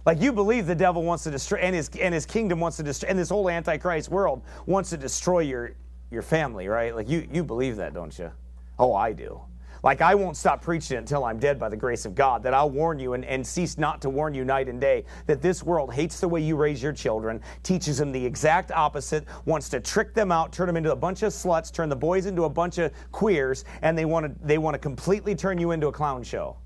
Like 0.07 0.23
you 0.23 0.33
believe 0.33 0.67
the 0.69 0.75
devil 0.75 1.03
wants 1.03 1.25
to 1.25 1.33
destroy, 1.33 1.59
and 1.59 1.75
his 1.75 1.91
and 2.01 2.15
his 2.15 2.25
kingdom 2.25 2.61
wants 2.61 2.77
to 2.77 2.85
destroy, 2.85 3.11
and 3.11 3.19
this 3.19 3.29
whole 3.29 3.51
antichrist 3.51 4.09
world 4.09 4.43
wants 4.65 4.91
to 4.91 4.97
destroy 4.97 5.41
your 5.41 5.73
your 6.13 6.23
family, 6.23 6.69
right? 6.69 6.95
Like 6.95 7.09
you 7.09 7.29
you 7.33 7.43
believe 7.43 7.77
that, 7.77 7.93
don't 7.93 8.17
you? 8.17 8.31
Oh, 8.79 8.95
I 8.95 9.13
do. 9.13 9.41
Like 9.83 10.01
I 10.01 10.15
won't 10.15 10.37
stop 10.37 10.63
preaching 10.63 10.97
until 10.97 11.25
I'm 11.25 11.41
dead 11.41 11.59
by 11.59 11.69
the 11.69 11.77
grace 11.77 12.07
of 12.07 12.15
God. 12.15 12.45
That 12.45 12.55
I'll 12.55 12.71
warn 12.71 13.01
you 13.01 13.15
and, 13.15 13.25
and 13.25 13.45
cease 13.45 13.79
not 13.79 14.01
to 14.03 14.11
warn 14.11 14.33
you 14.33 14.45
night 14.45 14.69
and 14.69 14.81
day. 14.81 15.05
That 15.27 15.43
this 15.43 15.65
world 15.65 15.93
hates 15.93 16.21
the 16.21 16.29
way 16.29 16.41
you 16.41 16.55
raise 16.55 16.81
your 16.81 16.93
children, 16.93 17.41
teaches 17.65 17.99
them 17.99 18.13
the 18.13 18.25
exact 18.25 18.71
opposite, 18.71 19.25
wants 19.45 19.69
to 19.71 19.81
trick 19.81 20.15
them 20.15 20.31
out, 20.31 20.53
turn 20.53 20.69
them 20.69 20.77
into 20.77 20.93
a 20.93 20.97
bunch 20.97 21.25
of 21.25 21.33
sluts, 21.33 21.73
turn 21.73 21.89
the 21.89 21.97
boys 21.97 22.27
into 22.27 22.45
a 22.45 22.51
bunch 22.51 22.79
of 22.79 22.93
queers, 23.11 23.65
and 23.83 23.99
they 23.99 24.05
want 24.05 24.27
to 24.27 24.47
they 24.47 24.59
want 24.59 24.75
to 24.75 24.79
completely 24.79 25.35
turn 25.35 25.59
you 25.59 25.73
into 25.73 25.89
a 25.89 25.93
clown 25.93 26.23
show. 26.23 26.57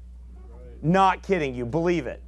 Right. 0.50 0.84
Not 0.84 1.22
kidding 1.22 1.54
you, 1.54 1.64
believe 1.64 2.06
it. 2.06 2.22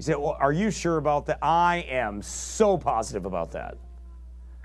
You 0.00 0.04
say, 0.04 0.14
well, 0.14 0.38
are 0.40 0.50
you 0.50 0.70
sure 0.70 0.96
about 0.96 1.26
that? 1.26 1.40
I 1.42 1.84
am 1.86 2.22
so 2.22 2.78
positive 2.78 3.26
about 3.26 3.50
that. 3.50 3.76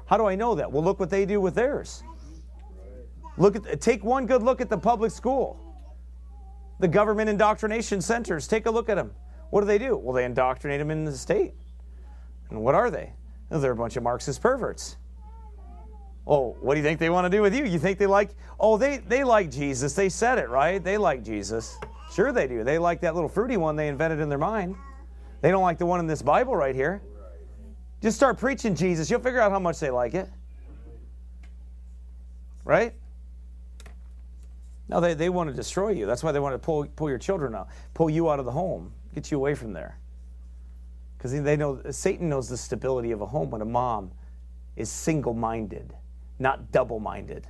How 0.06 0.16
do 0.16 0.28
I 0.28 0.36
know 0.36 0.56
that? 0.56 0.72
Well, 0.72 0.82
look 0.82 0.98
what 0.98 1.10
they 1.10 1.26
do 1.26 1.42
with 1.42 1.56
theirs. 1.56 2.04
Look 3.38 3.58
at 3.58 3.82
take 3.82 4.02
one 4.06 4.28
good 4.28 4.42
look 4.42 4.62
at 4.62 4.70
the 4.70 4.78
public 4.78 5.12
school. 5.12 5.60
The 6.80 6.88
government 6.88 7.30
indoctrination 7.30 8.00
centers. 8.00 8.48
Take 8.48 8.66
a 8.66 8.72
look 8.72 8.88
at 8.88 8.96
them. 8.96 9.12
What 9.50 9.60
do 9.60 9.68
they 9.68 9.78
do? 9.78 9.98
Well, 9.98 10.14
they 10.14 10.24
indoctrinate 10.24 10.80
them 10.80 10.90
in 10.90 11.04
the 11.04 11.12
state. 11.12 11.54
And 12.50 12.62
what 12.62 12.74
are 12.74 12.90
they? 12.90 13.12
Well, 13.50 13.60
they're 13.60 13.74
a 13.74 13.76
bunch 13.76 13.98
of 13.98 14.04
Marxist 14.04 14.42
perverts. 14.42 14.96
Oh, 16.26 16.56
what 16.62 16.76
do 16.76 16.80
you 16.80 16.86
think 16.86 16.98
they 16.98 17.10
want 17.10 17.26
to 17.26 17.30
do 17.30 17.42
with 17.42 17.54
you? 17.54 17.66
You 17.66 17.78
think 17.78 17.98
they 17.98 18.08
like, 18.08 18.30
oh, 18.58 18.78
they, 18.78 19.00
they 19.00 19.26
like 19.26 19.52
Jesus. 19.52 19.96
They 19.96 20.08
said 20.08 20.38
it, 20.38 20.48
right? 20.48 20.82
They 20.82 20.98
like 20.98 21.26
Jesus. 21.26 21.78
Sure, 22.14 22.32
they 22.32 22.48
do. 22.48 22.64
They 22.64 22.78
like 22.78 23.02
that 23.02 23.16
little 23.16 23.28
fruity 23.28 23.58
one 23.58 23.76
they 23.76 23.90
invented 23.90 24.22
in 24.22 24.30
their 24.30 24.38
mind. 24.38 24.78
They 25.46 25.52
don't 25.52 25.62
like 25.62 25.78
the 25.78 25.86
one 25.86 26.00
in 26.00 26.08
this 26.08 26.24
Bible 26.24 26.56
right 26.56 26.74
here. 26.74 27.04
Just 28.02 28.18
start 28.18 28.39
preaching 28.39 28.74
Jesus. 28.74 29.12
You'll 29.12 29.20
figure 29.20 29.39
out 29.39 29.52
how 29.52 29.60
much 29.60 29.80
they 29.80 29.91
like 29.91 30.16
it. 30.16 30.28
Right? 32.64 32.96
No, 34.89 35.00
they, 35.00 35.14
they 35.14 35.30
want 35.30 35.52
to 35.52 35.56
destroy 35.56 35.89
you. 35.89 36.08
That's 36.08 36.24
why 36.24 36.32
they 36.32 36.39
want 36.39 36.56
to 36.56 36.58
pull, 36.58 36.88
pull 36.96 37.10
your 37.10 37.20
children 37.20 37.54
out, 37.54 37.68
pull 37.93 38.10
you 38.10 38.28
out 38.32 38.39
of 38.39 38.46
the 38.46 38.52
home, 38.52 38.91
get 39.14 39.30
you 39.30 39.38
away 39.38 39.54
from 39.54 39.72
there. 39.72 40.00
Because 41.16 41.32
they 41.32 41.56
know 41.56 41.80
Satan 41.91 42.28
knows 42.28 42.50
the 42.50 42.58
stability 42.58 43.12
of 43.12 43.22
a 43.22 43.28
home 43.28 43.52
when 43.52 43.62
a 43.62 43.66
mom 43.66 44.10
is 44.76 44.89
single 44.89 45.36
minded, 45.36 45.93
not 46.39 46.72
double 46.72 47.00
minded, 47.00 47.48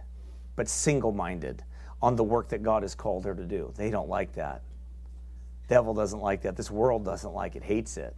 but 0.57 0.67
single 0.67 1.13
minded 1.13 1.63
on 2.01 2.17
the 2.17 2.25
work 2.25 2.49
that 2.49 2.61
God 2.61 2.83
has 2.83 2.93
called 2.93 3.23
her 3.23 3.33
to 3.33 3.45
do. 3.45 3.71
They 3.77 3.89
don't 3.89 4.09
like 4.09 4.33
that. 4.33 4.63
Devil 5.67 5.93
doesn't 5.93 6.19
like 6.19 6.43
that. 6.43 6.55
This 6.55 6.69
world 6.69 7.05
doesn't 7.05 7.33
like 7.33 7.55
it, 7.55 7.63
hates 7.63 7.97
it. 7.97 8.15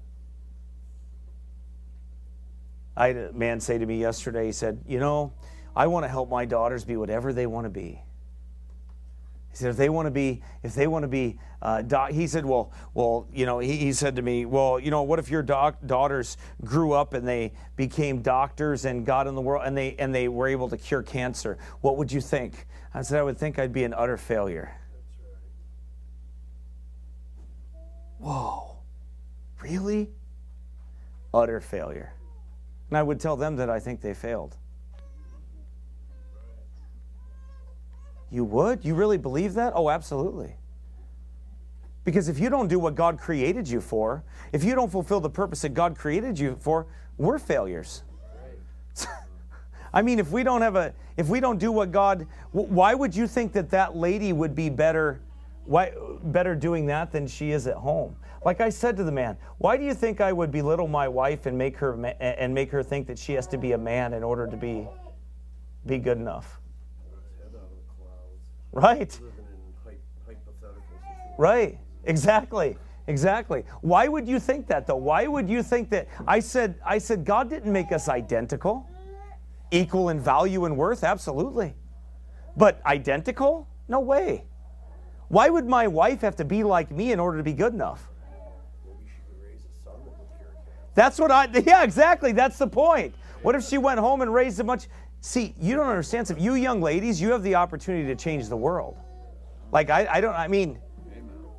I 2.95 3.07
had 3.07 3.17
a 3.17 3.33
man 3.33 3.59
say 3.59 3.77
to 3.77 3.85
me 3.85 3.99
yesterday, 3.99 4.47
he 4.47 4.51
said, 4.51 4.83
You 4.87 4.99
know, 4.99 5.33
I 5.75 5.87
want 5.87 6.03
to 6.05 6.09
help 6.09 6.29
my 6.29 6.45
daughters 6.45 6.83
be 6.83 6.97
whatever 6.97 7.31
they 7.31 7.45
want 7.45 7.65
to 7.65 7.69
be. 7.69 8.01
He 9.51 9.55
said, 9.61 9.69
if 9.69 9.77
they 9.77 9.89
want 9.89 10.07
to 10.07 10.11
be, 10.11 10.41
if 10.61 10.75
they 10.75 10.87
want 10.87 11.03
to 11.03 11.07
be, 11.07 11.39
uh, 11.61 11.81
doc, 11.81 12.11
he 12.11 12.27
said, 12.27 12.45
well, 12.45 12.71
well, 12.93 13.27
you 13.33 13.45
know, 13.45 13.57
he, 13.59 13.75
he 13.77 13.93
said 13.93 14.15
to 14.17 14.21
me, 14.21 14.45
well, 14.45 14.79
you 14.79 14.91
know, 14.91 15.01
what 15.03 15.17
if 15.17 15.31
your 15.31 15.41
doc- 15.41 15.77
daughters 15.85 16.37
grew 16.63 16.93
up 16.93 17.15
and 17.15 17.27
they 17.27 17.53
became 17.75 18.21
doctors 18.21 18.85
and 18.85 19.05
got 19.05 19.25
in 19.25 19.33
the 19.33 19.41
world 19.41 19.63
and 19.65 19.75
they 19.75 19.95
and 19.97 20.13
they 20.13 20.27
were 20.27 20.47
able 20.47 20.69
to 20.69 20.77
cure 20.77 21.01
cancer? 21.01 21.57
What 21.81 21.97
would 21.97 22.11
you 22.11 22.21
think? 22.21 22.67
I 22.93 23.01
said, 23.01 23.19
I 23.19 23.23
would 23.23 23.37
think 23.37 23.57
I'd 23.57 23.73
be 23.73 23.83
an 23.83 23.93
utter 23.95 24.17
failure. 24.17 24.75
Whoa, 28.19 28.77
really? 29.61 30.09
Utter 31.33 31.59
failure. 31.61 32.13
And 32.89 32.97
I 32.97 33.03
would 33.03 33.19
tell 33.19 33.35
them 33.35 33.55
that 33.57 33.69
I 33.69 33.79
think 33.79 34.01
they 34.01 34.13
failed. 34.13 34.55
You 38.29 38.43
would? 38.43 38.83
You 38.83 38.93
really 38.95 39.17
believe 39.17 39.53
that? 39.53 39.73
Oh, 39.75 39.89
absolutely. 39.89 40.55
Because 42.03 42.29
if 42.29 42.39
you 42.39 42.49
don't 42.49 42.67
do 42.67 42.79
what 42.79 42.95
God 42.95 43.19
created 43.19 43.67
you 43.67 43.81
for, 43.81 44.23
if 44.53 44.63
you 44.63 44.75
don't 44.75 44.91
fulfill 44.91 45.19
the 45.19 45.29
purpose 45.29 45.61
that 45.61 45.73
God 45.73 45.97
created 45.97 46.39
you 46.39 46.57
for, 46.59 46.87
we're 47.17 47.39
failures. 47.39 48.03
I 49.93 50.01
mean, 50.01 50.19
if 50.19 50.31
we 50.31 50.43
don't 50.43 50.61
have 50.61 50.75
a, 50.75 50.93
if 51.17 51.27
we 51.27 51.39
don't 51.39 51.57
do 51.57 51.71
what 51.71 51.91
God, 51.91 52.27
why 52.51 52.93
would 52.93 53.15
you 53.15 53.27
think 53.27 53.53
that 53.53 53.69
that 53.71 53.95
lady 53.95 54.31
would 54.33 54.55
be 54.55 54.69
better 54.69 55.19
why, 55.67 55.91
better 56.23 56.55
doing 56.55 56.85
that 56.87 57.11
than 57.11 57.27
she 57.27 57.51
is 57.51 57.67
at 57.67 57.75
home. 57.75 58.15
Like 58.45 58.61
I 58.61 58.69
said 58.69 58.95
to 58.97 59.03
the 59.03 59.11
man, 59.11 59.37
why 59.57 59.75
do 59.75 59.83
you 59.83 59.93
think 59.93 60.21
I 60.21 60.31
would 60.31 60.51
belittle 60.51 60.87
my 60.87 61.07
wife 61.07 61.45
and 61.45 61.57
make 61.57 61.77
her 61.77 61.93
and 62.19 62.53
make 62.53 62.71
her 62.71 62.81
think 62.81 63.07
that 63.07 63.19
she 63.19 63.33
has 63.33 63.47
to 63.47 63.57
be 63.57 63.73
a 63.73 63.77
man 63.77 64.13
in 64.13 64.23
order 64.23 64.47
to 64.47 64.55
be 64.57 64.87
be 65.85 65.97
good 65.97 66.17
enough? 66.17 66.59
Right. 68.71 69.19
Right. 71.37 71.77
Exactly. 72.05 72.77
Exactly. 73.07 73.63
Why 73.81 74.07
would 74.07 74.27
you 74.27 74.39
think 74.39 74.67
that 74.67 74.87
though? 74.87 74.95
Why 74.95 75.27
would 75.27 75.49
you 75.49 75.63
think 75.63 75.89
that 75.89 76.07
I 76.27 76.39
said 76.39 76.75
I 76.85 76.97
said 76.97 77.25
God 77.25 77.49
didn't 77.49 77.71
make 77.71 77.91
us 77.91 78.07
identical? 78.07 78.87
Equal 79.71 80.09
in 80.09 80.19
value 80.19 80.65
and 80.65 80.77
worth? 80.77 81.03
Absolutely. 81.03 81.73
But 82.55 82.81
identical? 82.85 83.67
No 83.87 83.99
way. 83.99 84.45
Why 85.29 85.49
would 85.49 85.65
my 85.65 85.87
wife 85.87 86.21
have 86.21 86.35
to 86.37 86.45
be 86.45 86.63
like 86.63 86.89
me 86.91 87.11
in 87.11 87.19
order 87.19 87.37
to 87.37 87.43
be 87.43 87.53
good 87.53 87.73
enough? 87.73 88.09
That's 90.95 91.19
what 91.19 91.31
I, 91.31 91.47
yeah, 91.65 91.83
exactly. 91.83 92.31
That's 92.31 92.57
the 92.57 92.67
point. 92.67 93.13
What 93.43 93.55
if 93.55 93.63
she 93.63 93.77
went 93.77 93.99
home 93.99 94.21
and 94.21 94.33
raised 94.33 94.59
a 94.59 94.63
bunch? 94.63 94.87
See, 95.21 95.53
you 95.59 95.75
don't 95.75 95.87
understand. 95.87 96.27
Some, 96.27 96.39
you 96.39 96.55
young 96.55 96.81
ladies, 96.81 97.21
you 97.21 97.31
have 97.31 97.43
the 97.43 97.55
opportunity 97.55 98.07
to 98.07 98.15
change 98.15 98.49
the 98.49 98.57
world. 98.57 98.97
Like, 99.71 99.89
I, 99.89 100.07
I 100.09 100.21
don't, 100.21 100.33
I 100.33 100.47
mean, 100.47 100.79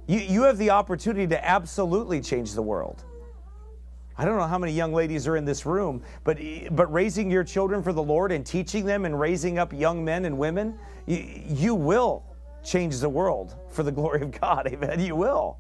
you, 0.07 0.19
you 0.19 0.43
have 0.43 0.59
the 0.59 0.71
opportunity 0.71 1.27
to 1.29 1.49
absolutely 1.49 2.21
change 2.21 2.55
the 2.55 2.63
world. 2.63 3.05
I 4.17 4.25
don't 4.25 4.37
know 4.39 4.47
how 4.47 4.59
many 4.59 4.73
young 4.73 4.93
ladies 4.93 5.29
are 5.29 5.37
in 5.37 5.45
this 5.45 5.65
room, 5.65 6.03
but, 6.25 6.39
but 6.73 6.93
raising 6.93 7.31
your 7.31 7.45
children 7.45 7.83
for 7.85 7.93
the 7.93 8.03
Lord 8.03 8.33
and 8.33 8.45
teaching 8.45 8.85
them 8.85 9.05
and 9.05 9.21
raising 9.21 9.59
up 9.59 9.73
young 9.73 10.05
men 10.05 10.25
and 10.25 10.37
women, 10.37 10.77
you, 11.07 11.25
you 11.47 11.75
will 11.77 12.25
change 12.65 12.99
the 12.99 13.09
world 13.09 13.57
for 13.71 13.83
the 13.83 13.93
glory 13.99 14.23
of 14.23 14.31
God. 14.31 14.67
Amen. 14.67 15.01
You 15.01 15.17
will. 15.17 15.59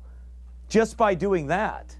Just 0.68 0.96
by 0.96 1.14
doing 1.14 1.46
that. 1.48 1.96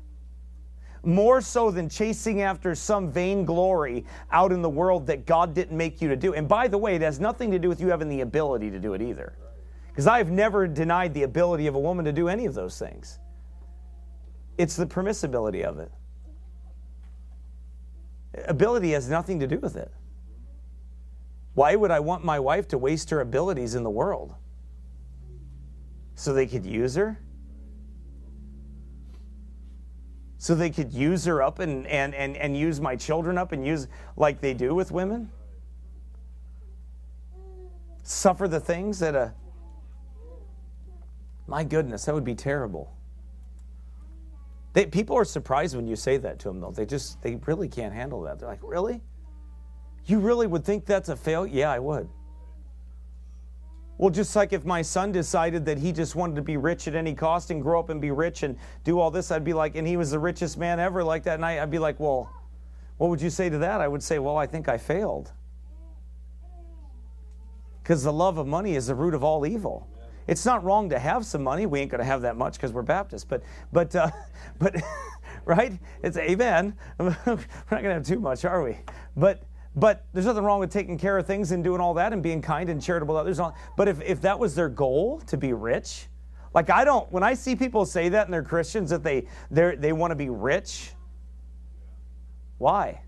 More 1.05 1.41
so 1.41 1.71
than 1.71 1.89
chasing 1.89 2.43
after 2.43 2.75
some 2.75 3.11
vain 3.11 3.45
glory 3.45 4.05
out 4.31 4.53
in 4.53 4.63
the 4.63 4.69
world 4.69 5.07
that 5.07 5.27
God 5.27 5.55
didn't 5.55 5.77
make 5.77 6.03
you 6.03 6.09
to 6.09 6.17
do. 6.17 6.35
And 6.35 6.49
by 6.49 6.69
the 6.69 6.77
way, 6.77 6.97
it 6.97 7.03
has 7.03 7.21
nothing 7.21 7.51
to 7.53 7.59
do 7.59 7.69
with 7.69 7.81
you 7.81 7.89
having 7.89 8.09
the 8.09 8.21
ability 8.21 8.71
to 8.71 8.81
do 8.81 8.95
it 8.95 9.01
either. 9.01 9.39
Because 9.89 10.07
I've 10.07 10.31
never 10.31 10.67
denied 10.67 11.15
the 11.15 11.23
ability 11.23 11.67
of 11.67 11.75
a 11.75 11.81
woman 11.81 12.05
to 12.05 12.13
do 12.13 12.29
any 12.29 12.47
of 12.47 12.55
those 12.55 12.79
things. 12.79 13.19
It's 14.59 14.77
the 14.77 14.87
permissibility 14.87 15.63
of 15.63 15.79
it. 15.79 15.91
Ability 18.47 18.93
has 18.93 19.09
nothing 19.09 19.41
to 19.41 19.47
do 19.47 19.59
with 19.59 19.77
it. 19.77 19.93
Why 21.55 21.75
would 21.75 21.91
I 21.91 22.01
want 22.01 22.25
my 22.25 22.39
wife 22.39 22.69
to 22.69 22.79
waste 22.79 23.11
her 23.11 23.21
abilities 23.21 23.75
in 23.75 23.83
the 23.83 23.91
world? 23.91 24.35
So 26.19 26.33
they 26.33 26.47
could 26.47 26.67
use 26.67 26.95
her? 26.97 27.19
so 30.39 30.55
they 30.55 30.71
could 30.71 30.93
use 30.93 31.25
her 31.25 31.43
up 31.43 31.59
and, 31.59 31.87
and, 31.89 32.15
and, 32.15 32.37
and 32.37 32.57
use 32.57 32.81
my 32.81 32.95
children 32.95 33.37
up 33.37 33.51
and 33.51 33.67
use 33.67 33.89
like 34.17 34.41
they 34.41 34.55
do 34.55 34.73
with 34.73 34.93
women? 34.93 35.31
Suffer 38.05 38.47
the 38.47 38.61
things 38.61 39.01
that 39.01 39.15
a. 39.17 39.35
My 41.49 41.65
goodness, 41.65 42.05
that 42.05 42.15
would 42.15 42.25
be 42.25 42.37
terrible. 42.37 42.95
They, 44.75 44.87
people 44.87 45.17
are 45.17 45.25
surprised 45.25 45.75
when 45.75 45.89
you 45.89 45.97
say 45.97 46.19
that 46.19 46.39
to 46.41 46.49
them, 46.49 46.61
though. 46.61 46.71
They 46.71 46.87
just, 46.87 47.21
they 47.21 47.37
really 47.47 47.69
can't 47.69 47.93
handle 47.93 48.23
that. 48.23 48.39
They're 48.39 48.49
like, 48.49 48.63
really? 48.63 49.03
You 50.07 50.21
really 50.21 50.47
would 50.47 50.65
think 50.65 50.87
that's 50.87 51.09
a 51.09 51.17
failure? 51.17 51.53
Yeah, 51.53 51.73
I 51.73 51.79
would. 51.79 52.09
Well, 53.99 54.11
just 54.11 54.35
like 54.37 54.53
if 54.53 54.65
my 54.65 54.81
son 54.81 55.11
decided 55.11 55.67
that 55.67 55.79
he 55.79 55.91
just 55.91 56.15
wanted 56.15 56.37
to 56.37 56.43
be 56.43 56.57
rich 56.57 56.87
at 56.87 56.95
any 56.95 57.15
cost 57.15 57.51
and 57.51 57.61
grow 57.61 57.81
up 57.81 57.91
and 57.91 58.01
be 58.01 58.13
rich 58.13 58.45
and 58.45 58.57
do 58.85 59.01
all 59.01 59.11
this, 59.11 59.33
I'd 59.33 59.45
be 59.45 59.53
like, 59.53 59.75
and 59.75 59.87
he 59.87 59.97
was 59.97 60.13
the 60.13 60.21
richest 60.21 60.57
man 60.57 60.79
ever 60.79 61.03
like 61.03 61.25
that. 61.25 61.35
And 61.35 61.45
I, 61.45 61.61
I'd 61.61 61.71
be 61.71 61.81
like, 61.81 61.99
well, 61.99 62.33
what 62.99 63.11
would 63.11 63.21
you 63.21 63.29
say 63.29 63.51
to 63.51 63.59
that? 63.59 63.81
I 63.81 63.89
would 63.89 64.03
say, 64.03 64.21
well, 64.21 64.37
I 64.37 64.47
think 64.47 64.69
I 64.69 64.79
failed. 64.79 65.33
Because 67.83 68.05
the 68.05 68.13
love 68.13 68.39
of 68.39 68.47
money 68.47 68.77
is 68.77 68.87
the 68.87 68.95
root 68.95 69.15
of 69.15 69.25
all 69.25 69.45
evil. 69.45 69.89
It's 70.29 70.45
not 70.47 70.63
wrong 70.63 70.91
to 70.91 70.99
have 70.99 71.27
some 71.27 71.43
money. 71.43 71.67
We 71.67 71.81
ain't 71.81 71.91
going 71.91 72.01
to 72.01 72.05
have 72.05 72.23
that 72.23 72.37
much 72.37 72.55
because 72.55 72.73
we're 72.73 72.83
Baptists, 72.83 73.25
but, 73.25 73.43
but, 73.73 73.97
uh, 73.97 74.11
but, 74.61 74.77
right? 75.45 75.73
It's 76.05 76.19
amen. 76.19 76.77
we're 76.99 77.09
not 77.17 77.37
going 77.71 77.85
to 77.85 77.95
have 77.95 78.07
too 78.07 78.21
much, 78.21 78.45
are 78.45 78.63
we? 78.63 78.79
But, 79.17 79.43
but 79.79 80.07
there's 80.13 80.27
nothing 80.27 80.43
wrong 80.43 80.59
with 80.59 80.73
taking 80.73 80.99
care 80.99 81.17
of 81.19 81.27
things 81.27 81.53
and 81.53 81.63
doing 81.63 81.81
all 81.81 81.95
that 81.95 82.13
and 82.13 82.23
being 82.23 82.43
kind 82.43 82.69
and 82.69 82.83
charitable 82.83 83.15
to 83.15 83.21
others. 83.21 83.41
But 83.77 83.87
if, 83.87 84.03
if 84.03 84.21
that 84.23 84.39
was 84.39 84.55
their 84.55 84.69
goal 84.69 85.21
to 85.27 85.37
be 85.37 85.53
rich, 85.53 86.09
like 86.55 86.71
I 86.71 86.85
don't, 86.85 87.11
when 87.13 87.23
I 87.23 87.35
see 87.35 87.55
people 87.55 87.87
say 87.87 88.09
that 88.09 88.27
and 88.27 88.35
they're 88.35 88.43
Christians 88.43 88.91
that 88.91 89.05
they 89.05 89.27
they 89.51 89.93
want 89.93 90.11
to 90.11 90.17
be 90.17 90.31
rich, 90.31 90.93
why? 92.57 93.03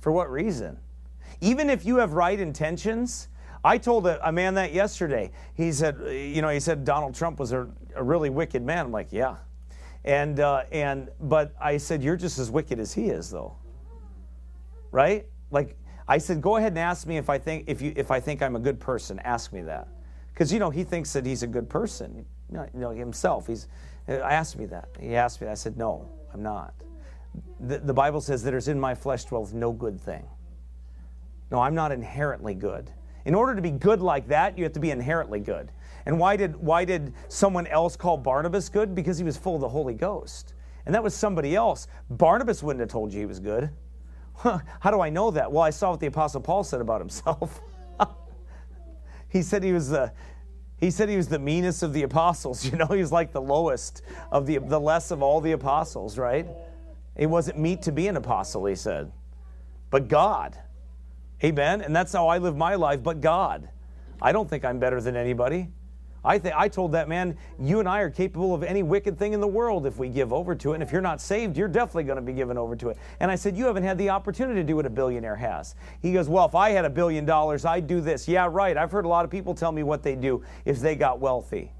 For 0.00 0.12
what 0.12 0.30
reason? 0.30 0.78
Even 1.40 1.70
if 1.70 1.86
you 1.86 1.96
have 1.96 2.12
right 2.12 2.38
intentions, 2.38 3.28
I 3.64 3.78
told 3.78 4.06
a, 4.06 4.28
a 4.28 4.32
man 4.32 4.54
that 4.54 4.72
yesterday. 4.72 5.30
He 5.54 5.72
said, 5.72 5.96
you 6.10 6.42
know, 6.42 6.48
he 6.48 6.60
said 6.60 6.84
Donald 6.84 7.14
Trump 7.14 7.38
was 7.38 7.52
a, 7.52 7.68
a 7.94 8.02
really 8.02 8.28
wicked 8.28 8.62
man. 8.62 8.86
I'm 8.86 8.92
like, 8.92 9.12
yeah, 9.12 9.36
and 10.04 10.40
uh, 10.40 10.64
and 10.72 11.08
but 11.20 11.54
I 11.60 11.78
said 11.78 12.02
you're 12.02 12.16
just 12.16 12.38
as 12.38 12.50
wicked 12.50 12.78
as 12.80 12.92
he 12.92 13.06
is, 13.06 13.30
though, 13.30 13.56
right? 14.90 15.26
Like 15.52 15.76
I 16.08 16.18
said, 16.18 16.40
go 16.40 16.56
ahead 16.56 16.72
and 16.72 16.78
ask 16.78 17.06
me 17.06 17.16
if 17.16 17.30
I 17.30 17.38
think 17.38 17.64
if 17.68 17.80
you 17.80 17.92
if 17.94 18.10
I 18.10 18.18
think 18.18 18.42
I'm 18.42 18.56
a 18.56 18.60
good 18.60 18.80
person. 18.80 19.20
Ask 19.20 19.52
me 19.52 19.62
that, 19.62 19.86
because 20.32 20.52
you 20.52 20.58
know 20.58 20.70
he 20.70 20.82
thinks 20.82 21.12
that 21.12 21.24
he's 21.24 21.44
a 21.44 21.46
good 21.46 21.68
person. 21.68 22.26
You 22.50 22.66
know 22.74 22.90
himself. 22.90 23.46
He's. 23.46 23.68
I 24.08 24.32
asked 24.32 24.58
me 24.58 24.66
that. 24.66 24.88
He 24.98 25.14
asked 25.14 25.40
me. 25.40 25.44
That. 25.46 25.52
I 25.52 25.54
said, 25.54 25.76
no, 25.76 26.08
I'm 26.34 26.42
not. 26.42 26.74
The, 27.60 27.78
the 27.78 27.94
Bible 27.94 28.20
says 28.20 28.42
that 28.42 28.52
is 28.52 28.68
in 28.68 28.80
my 28.80 28.94
flesh 28.94 29.24
dwells 29.24 29.52
no 29.52 29.72
good 29.72 30.00
thing. 30.00 30.24
No, 31.50 31.60
I'm 31.60 31.74
not 31.74 31.92
inherently 31.92 32.54
good. 32.54 32.90
In 33.24 33.34
order 33.34 33.54
to 33.54 33.62
be 33.62 33.70
good 33.70 34.00
like 34.00 34.26
that, 34.28 34.58
you 34.58 34.64
have 34.64 34.72
to 34.72 34.80
be 34.80 34.90
inherently 34.90 35.38
good. 35.38 35.70
And 36.06 36.18
why 36.18 36.36
did 36.36 36.56
why 36.56 36.84
did 36.84 37.14
someone 37.28 37.66
else 37.68 37.94
call 37.94 38.16
Barnabas 38.16 38.68
good? 38.68 38.94
Because 38.94 39.18
he 39.18 39.24
was 39.24 39.36
full 39.36 39.54
of 39.54 39.60
the 39.60 39.68
Holy 39.68 39.94
Ghost. 39.94 40.54
And 40.84 40.94
that 40.94 41.02
was 41.02 41.14
somebody 41.14 41.54
else. 41.54 41.86
Barnabas 42.10 42.62
wouldn't 42.62 42.80
have 42.80 42.88
told 42.88 43.12
you 43.12 43.20
he 43.20 43.26
was 43.26 43.38
good. 43.38 43.70
How 44.34 44.90
do 44.90 45.00
I 45.00 45.10
know 45.10 45.30
that? 45.30 45.52
Well, 45.52 45.62
I 45.62 45.70
saw 45.70 45.90
what 45.90 46.00
the 46.00 46.06
Apostle 46.06 46.40
Paul 46.40 46.64
said 46.64 46.80
about 46.80 47.00
himself. 47.00 47.60
he 49.28 49.42
said 49.42 49.62
he 49.62 49.72
was 49.72 49.88
the 49.88 50.12
he 50.78 50.90
said 50.90 51.08
he 51.08 51.16
was 51.16 51.28
the 51.28 51.38
meanest 51.38 51.84
of 51.84 51.92
the 51.92 52.02
apostles. 52.02 52.64
You 52.72 52.76
know, 52.76 52.86
he 52.86 52.98
was 52.98 53.12
like 53.12 53.32
the 53.32 53.40
lowest 53.40 54.02
of 54.32 54.46
the 54.46 54.58
the 54.58 54.80
less 54.80 55.10
of 55.10 55.22
all 55.22 55.40
the 55.40 55.52
apostles, 55.52 56.18
right? 56.18 56.46
He 57.16 57.26
wasn't 57.26 57.58
meet 57.58 57.82
to 57.82 57.92
be 57.92 58.08
an 58.08 58.16
apostle, 58.16 58.64
he 58.66 58.74
said. 58.74 59.12
But 59.90 60.08
God. 60.08 60.58
Amen. 61.44 61.82
And 61.82 61.94
that's 61.94 62.12
how 62.12 62.28
I 62.28 62.38
live 62.38 62.56
my 62.56 62.74
life, 62.76 63.02
but 63.02 63.20
God. 63.20 63.68
I 64.20 64.32
don't 64.32 64.48
think 64.48 64.64
I'm 64.64 64.78
better 64.78 65.00
than 65.00 65.16
anybody. 65.16 65.68
I, 66.24 66.38
th- 66.38 66.54
I 66.56 66.68
told 66.68 66.92
that 66.92 67.08
man, 67.08 67.36
you 67.58 67.80
and 67.80 67.88
I 67.88 68.00
are 68.00 68.10
capable 68.10 68.54
of 68.54 68.62
any 68.62 68.82
wicked 68.82 69.18
thing 69.18 69.32
in 69.32 69.40
the 69.40 69.48
world 69.48 69.86
if 69.86 69.98
we 69.98 70.08
give 70.08 70.32
over 70.32 70.54
to 70.54 70.70
it. 70.70 70.74
And 70.74 70.82
if 70.82 70.92
you're 70.92 71.00
not 71.00 71.20
saved, 71.20 71.56
you're 71.56 71.66
definitely 71.66 72.04
going 72.04 72.16
to 72.16 72.22
be 72.22 72.32
given 72.32 72.56
over 72.56 72.76
to 72.76 72.90
it. 72.90 72.98
And 73.18 73.30
I 73.30 73.34
said, 73.34 73.56
You 73.56 73.66
haven't 73.66 73.82
had 73.82 73.98
the 73.98 74.10
opportunity 74.10 74.60
to 74.60 74.66
do 74.66 74.76
what 74.76 74.86
a 74.86 74.90
billionaire 74.90 75.36
has. 75.36 75.74
He 76.00 76.12
goes, 76.12 76.28
Well, 76.28 76.46
if 76.46 76.54
I 76.54 76.70
had 76.70 76.84
a 76.84 76.90
billion 76.90 77.24
dollars, 77.24 77.64
I'd 77.64 77.88
do 77.88 78.00
this. 78.00 78.28
Yeah, 78.28 78.48
right. 78.50 78.76
I've 78.76 78.92
heard 78.92 79.04
a 79.04 79.08
lot 79.08 79.24
of 79.24 79.30
people 79.30 79.54
tell 79.54 79.72
me 79.72 79.82
what 79.82 80.02
they 80.02 80.14
do 80.14 80.44
if 80.64 80.78
they 80.78 80.94
got 80.94 81.18
wealthy. 81.18 81.72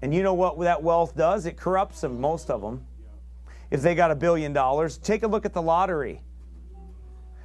And 0.00 0.14
you 0.14 0.22
know 0.22 0.34
what 0.34 0.58
that 0.60 0.82
wealth 0.82 1.14
does? 1.16 1.44
It 1.44 1.56
corrupts 1.56 2.00
them, 2.00 2.20
most 2.20 2.50
of 2.50 2.62
them. 2.62 2.86
If 3.70 3.82
they 3.82 3.94
got 3.94 4.10
a 4.10 4.16
billion 4.16 4.52
dollars, 4.54 4.96
take 4.96 5.24
a 5.24 5.26
look 5.26 5.44
at 5.44 5.52
the 5.52 5.60
lottery. 5.60 6.22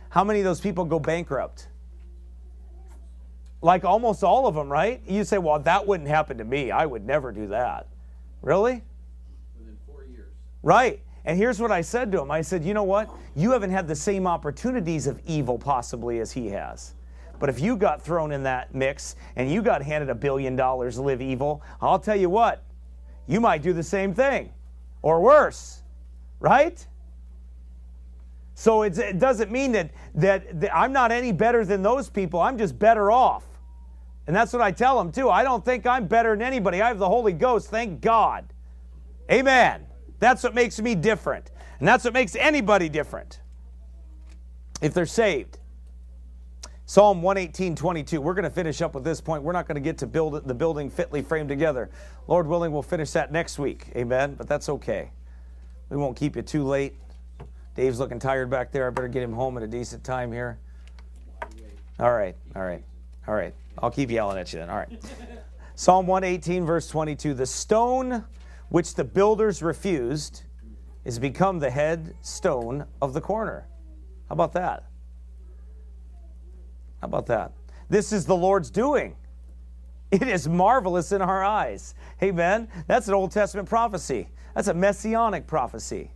How 0.10 0.24
many 0.24 0.40
of 0.40 0.46
those 0.46 0.62
people 0.62 0.86
go 0.86 1.00
bankrupt? 1.00 1.68
Like 3.64 3.86
almost 3.86 4.26
all 4.26 4.46
of 4.46 4.56
them, 4.56 4.70
right? 4.70 5.02
You 5.08 5.24
say, 5.24 5.38
well, 5.38 5.58
that 5.58 5.88
wouldn't 5.88 6.10
happen 6.10 6.38
to 6.38 6.44
me. 6.44 6.70
I 6.70 6.86
would 6.86 7.08
never 7.08 7.32
do 7.32 7.48
that. 7.48 7.88
Really? 8.42 8.84
Within 9.58 9.78
four 9.88 10.04
years. 10.04 10.34
Right. 10.62 11.00
And 11.24 11.38
here's 11.38 11.62
what 11.62 11.72
I 11.72 11.80
said 11.80 12.12
to 12.12 12.22
him 12.22 12.30
I 12.30 12.42
said, 12.42 12.66
you 12.66 12.74
know 12.74 12.84
what? 12.84 13.10
You 13.38 13.52
haven't 13.52 13.72
had 13.72 13.88
the 13.88 13.96
same 13.96 14.28
opportunities 14.28 15.08
of 15.08 15.22
evil 15.26 15.58
possibly 15.58 16.20
as 16.20 16.34
he 16.34 16.48
has. 16.48 16.94
But 17.40 17.48
if 17.48 17.62
you 17.62 17.78
got 17.78 18.02
thrown 18.02 18.34
in 18.34 18.44
that 18.44 18.76
mix 18.76 19.16
and 19.38 19.50
you 19.50 19.62
got 19.62 19.82
handed 19.82 20.10
a 20.10 20.16
billion 20.16 20.58
dollars 20.58 20.96
to 20.96 21.02
live 21.02 21.22
evil, 21.22 21.62
I'll 21.82 22.00
tell 22.00 22.18
you 22.18 22.30
what, 22.30 22.66
you 23.28 23.40
might 23.40 23.62
do 23.62 23.72
the 23.72 23.82
same 23.82 24.14
thing 24.14 24.52
or 25.02 25.22
worse, 25.22 25.84
right? 26.42 26.86
So 28.56 28.84
it 28.84 29.20
doesn't 29.20 29.52
mean 29.52 29.72
that, 29.72 29.92
that, 30.16 30.60
that 30.60 30.76
I'm 30.76 30.92
not 30.92 31.14
any 31.14 31.32
better 31.32 31.64
than 31.64 31.82
those 31.82 32.10
people, 32.10 32.42
I'm 32.42 32.58
just 32.58 32.78
better 32.78 33.10
off. 33.10 33.46
And 34.28 34.36
that's 34.36 34.54
what 34.54 34.62
I 34.62 34.72
tell 34.72 34.98
them 34.98 35.12
too. 35.12 35.30
I 35.30 35.44
don't 35.44 35.64
think 35.64 35.86
I'm 35.86 36.08
better 36.08 36.32
than 36.32 36.42
anybody. 36.42 36.82
I 36.82 36.88
have 36.88 37.00
the 37.00 37.08
Holy 37.08 37.34
Ghost, 37.34 37.70
thank 37.70 38.02
God. 38.02 38.46
Amen. 39.32 39.86
That's 40.20 40.44
what 40.44 40.54
makes 40.54 40.80
me 40.80 40.96
different. 40.96 41.52
And 41.80 41.88
that's 41.88 42.06
what 42.06 42.14
makes 42.14 42.36
anybody 42.36 42.88
different 42.88 43.40
if 44.82 44.94
they're 44.94 45.06
saved. 45.06 45.60
Psalm 46.86 47.22
118, 47.22 47.76
22. 47.76 48.22
We're 48.22 48.34
going 48.34 48.44
to 48.44 48.50
finish 48.50 48.82
up 48.82 48.94
with 48.94 49.04
this 49.04 49.20
point. 49.22 49.44
We're 49.44 49.54
not 49.54 49.68
going 49.68 49.76
to 49.76 49.82
get 49.82 49.98
to 50.00 50.08
build 50.08 50.48
the 50.48 50.54
building 50.54 50.90
fitly 50.90 51.22
framed 51.22 51.50
together. 51.50 51.90
Lord 52.28 52.46
willing, 52.48 52.72
we'll 52.72 52.82
finish 52.82 53.12
that 53.12 53.32
next 53.32 53.58
week. 53.58 53.88
Amen. 53.96 54.36
But 54.36 54.48
that's 54.48 54.70
okay. 54.70 55.12
We 55.90 55.98
won't 55.98 56.18
keep 56.18 56.36
you 56.36 56.42
too 56.42 56.64
late. 56.64 56.96
Dave's 57.76 58.00
looking 58.00 58.20
tired 58.20 58.50
back 58.50 58.72
there. 58.72 58.88
I 58.88 58.90
better 58.92 59.08
get 59.08 59.24
him 59.24 59.34
home 59.34 59.58
at 59.58 59.64
a 59.64 59.68
decent 59.68 60.04
time 60.04 60.32
here. 60.32 60.60
All 62.00 62.12
right. 62.12 62.36
All 62.56 62.64
right. 62.64 62.84
All 63.28 63.34
right. 63.34 63.54
I'll 63.80 63.92
keep 63.92 64.12
yelling 64.12 64.38
at 64.38 64.54
you 64.54 64.60
then. 64.60 64.70
All 64.70 64.78
right. 64.78 65.02
Psalm 65.76 66.06
118, 66.08 66.66
verse 66.66 66.88
22 66.88 67.34
The 67.34 67.46
stone 67.46 68.24
which 68.70 68.96
the 68.96 69.04
builders 69.04 69.62
refused 69.62 70.44
is 71.06 71.20
become 71.20 71.60
the 71.60 71.70
head 71.70 72.16
stone 72.22 72.86
of 73.02 73.14
the 73.14 73.22
corner. 73.22 73.68
How 74.30 74.34
about 74.34 74.54
that? 74.54 74.86
How 77.02 77.08
about 77.08 77.26
that? 77.28 77.52
This 77.90 78.14
is 78.14 78.26
the 78.26 78.36
Lord's 78.36 78.70
doing. 78.72 79.16
It 80.12 80.24
is 80.24 80.48
marvelous 80.48 81.12
in 81.12 81.22
our 81.22 81.44
eyes. 81.44 81.96
Amen. 82.22 82.68
That's 82.88 83.08
an 83.08 83.14
Old 83.14 83.32
Testament 83.32 83.68
prophecy. 83.68 84.30
That's 84.56 84.68
a 84.68 84.74
messianic 84.74 85.48
prophecy, 85.48 86.12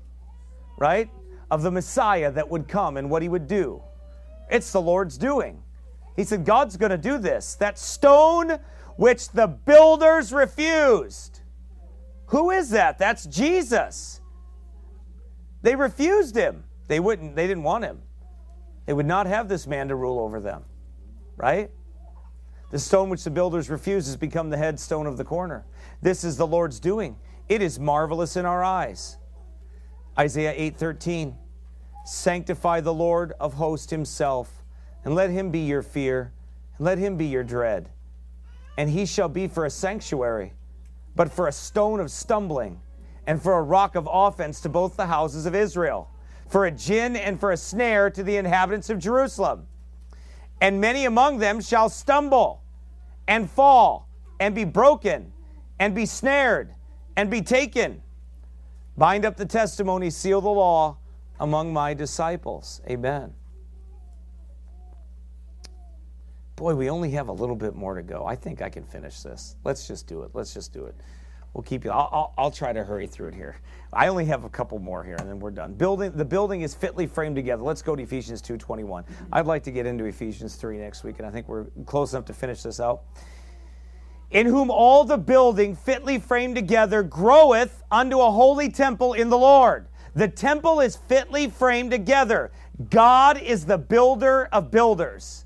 right? 0.77 1.09
Of 1.49 1.63
the 1.63 1.71
Messiah 1.71 2.31
that 2.31 2.47
would 2.49 2.67
come 2.67 2.97
and 2.97 3.09
what 3.09 3.21
he 3.21 3.29
would 3.29 3.47
do. 3.47 3.81
It's 4.49 4.71
the 4.71 4.81
Lord's 4.81 5.17
doing. 5.17 5.63
He 6.17 6.23
said, 6.23 6.43
God's 6.43 6.75
going 6.75 6.89
to 6.89 6.97
do 6.97 7.19
this. 7.19 7.53
That 7.55 7.77
stone 7.77 8.59
which 8.97 9.29
the 9.29 9.47
builders 9.47 10.33
refused. 10.33 11.41
Who 12.27 12.49
is 12.49 12.71
that? 12.71 12.97
That's 12.97 13.25
Jesus. 13.25 14.19
They 15.61 15.75
refused 15.75 16.35
him. 16.35 16.63
They 16.87 16.99
wouldn't 16.99 17.35
they 17.35 17.47
didn't 17.47 17.63
want 17.63 17.83
him. 17.83 18.01
They 18.85 18.93
would 18.93 19.05
not 19.05 19.27
have 19.27 19.47
this 19.47 19.67
man 19.67 19.89
to 19.89 19.95
rule 19.95 20.19
over 20.19 20.39
them. 20.39 20.63
Right? 21.35 21.69
The 22.71 22.79
stone 22.79 23.09
which 23.09 23.23
the 23.23 23.29
builders 23.29 23.69
refused 23.69 24.07
has 24.07 24.17
become 24.17 24.49
the 24.49 24.57
headstone 24.57 25.05
of 25.05 25.17
the 25.17 25.23
corner. 25.23 25.65
This 26.01 26.23
is 26.23 26.35
the 26.35 26.47
Lord's 26.47 26.79
doing. 26.79 27.17
It 27.47 27.61
is 27.61 27.79
marvelous 27.79 28.35
in 28.35 28.45
our 28.45 28.63
eyes. 28.63 29.17
Isaiah 30.17 30.53
8:13 30.53 31.35
Sanctify 32.05 32.81
the 32.81 32.93
Lord 32.93 33.33
of 33.39 33.53
hosts 33.53 33.91
himself 33.91 34.56
and 35.07 35.15
let 35.15 35.29
him 35.29 35.51
be 35.51 35.59
your 35.59 35.81
fear, 35.81 36.33
and 36.77 36.85
let 36.85 36.97
him 36.97 37.15
be 37.15 37.27
your 37.27 37.41
dread. 37.41 37.87
And 38.77 38.89
he 38.89 39.05
shall 39.05 39.29
be 39.29 39.47
for 39.47 39.63
a 39.63 39.69
sanctuary, 39.69 40.51
but 41.15 41.31
for 41.31 41.47
a 41.47 41.51
stone 41.53 42.01
of 42.01 42.11
stumbling, 42.11 42.81
and 43.25 43.41
for 43.41 43.53
a 43.53 43.61
rock 43.61 43.95
of 43.95 44.05
offense 44.11 44.59
to 44.59 44.67
both 44.67 44.97
the 44.97 45.05
houses 45.05 45.45
of 45.45 45.55
Israel, 45.55 46.09
for 46.49 46.65
a 46.65 46.71
gin 46.71 47.15
and 47.15 47.39
for 47.39 47.53
a 47.53 47.57
snare 47.57 48.09
to 48.09 48.21
the 48.21 48.35
inhabitants 48.35 48.89
of 48.89 48.99
Jerusalem. 48.99 49.67
And 50.59 50.81
many 50.81 51.05
among 51.05 51.37
them 51.37 51.61
shall 51.61 51.87
stumble, 51.87 52.61
and 53.29 53.49
fall, 53.49 54.09
and 54.41 54.53
be 54.53 54.65
broken, 54.65 55.31
and 55.79 55.95
be 55.95 56.05
snared, 56.05 56.75
and 57.15 57.31
be 57.31 57.41
taken. 57.41 58.01
Bind 58.97 59.23
up 59.23 59.37
the 59.37 59.45
testimony, 59.45 60.09
seal 60.09 60.41
the 60.41 60.49
law 60.49 60.97
among 61.39 61.71
my 61.71 61.93
disciples. 61.93 62.81
Amen. 62.89 63.33
Boy, 66.57 66.73
we 66.73 66.89
only 66.89 67.11
have 67.11 67.27
a 67.27 67.31
little 67.31 67.55
bit 67.55 67.75
more 67.75 67.93
to 67.93 68.01
go. 68.01 68.25
I 68.25 68.35
think 68.35 68.63
I 68.63 68.69
can 68.69 68.83
finish 68.83 69.21
this. 69.21 69.55
Let's 69.63 69.87
just 69.87 70.07
do 70.07 70.23
it. 70.23 70.31
Let's 70.33 70.55
just 70.55 70.73
do 70.73 70.85
it. 70.85 70.95
We'll 71.53 71.61
keep 71.61 71.85
you. 71.85 71.91
I'll, 71.91 72.09
I'll, 72.11 72.33
I'll, 72.35 72.51
try 72.51 72.73
to 72.73 72.83
hurry 72.83 73.05
through 73.05 73.29
it 73.29 73.35
here. 73.35 73.57
I 73.93 74.07
only 74.07 74.25
have 74.25 74.43
a 74.43 74.49
couple 74.49 74.79
more 74.79 75.03
here, 75.03 75.15
and 75.19 75.29
then 75.29 75.39
we're 75.39 75.51
done. 75.51 75.73
Building 75.73 76.11
the 76.11 76.25
building 76.25 76.61
is 76.61 76.73
fitly 76.73 77.05
framed 77.05 77.35
together. 77.35 77.61
Let's 77.61 77.83
go 77.83 77.95
to 77.95 78.01
Ephesians 78.03 78.41
two 78.41 78.57
twenty 78.57 78.83
one. 78.83 79.03
Mm-hmm. 79.03 79.25
I'd 79.33 79.45
like 79.45 79.63
to 79.63 79.71
get 79.71 79.85
into 79.85 80.05
Ephesians 80.05 80.55
three 80.55 80.77
next 80.77 81.03
week, 81.03 81.19
and 81.19 81.27
I 81.27 81.31
think 81.31 81.47
we're 81.47 81.65
close 81.85 82.13
enough 82.13 82.25
to 82.25 82.33
finish 82.33 82.63
this 82.63 82.79
out. 82.79 83.03
In 84.31 84.45
whom 84.45 84.69
all 84.69 85.03
the 85.03 85.17
building 85.17 85.75
fitly 85.75 86.19
framed 86.19 86.55
together 86.55 87.01
groweth 87.01 87.81
unto 87.89 88.19
a 88.19 88.31
holy 88.31 88.69
temple 88.69 89.13
in 89.13 89.29
the 89.29 89.37
Lord. 89.37 89.87
The 90.15 90.27
temple 90.27 90.81
is 90.81 90.95
fitly 90.95 91.49
framed 91.49 91.91
together. 91.91 92.51
God 92.89 93.41
is 93.41 93.65
the 93.65 93.77
builder 93.77 94.49
of 94.51 94.69
builders. 94.69 95.45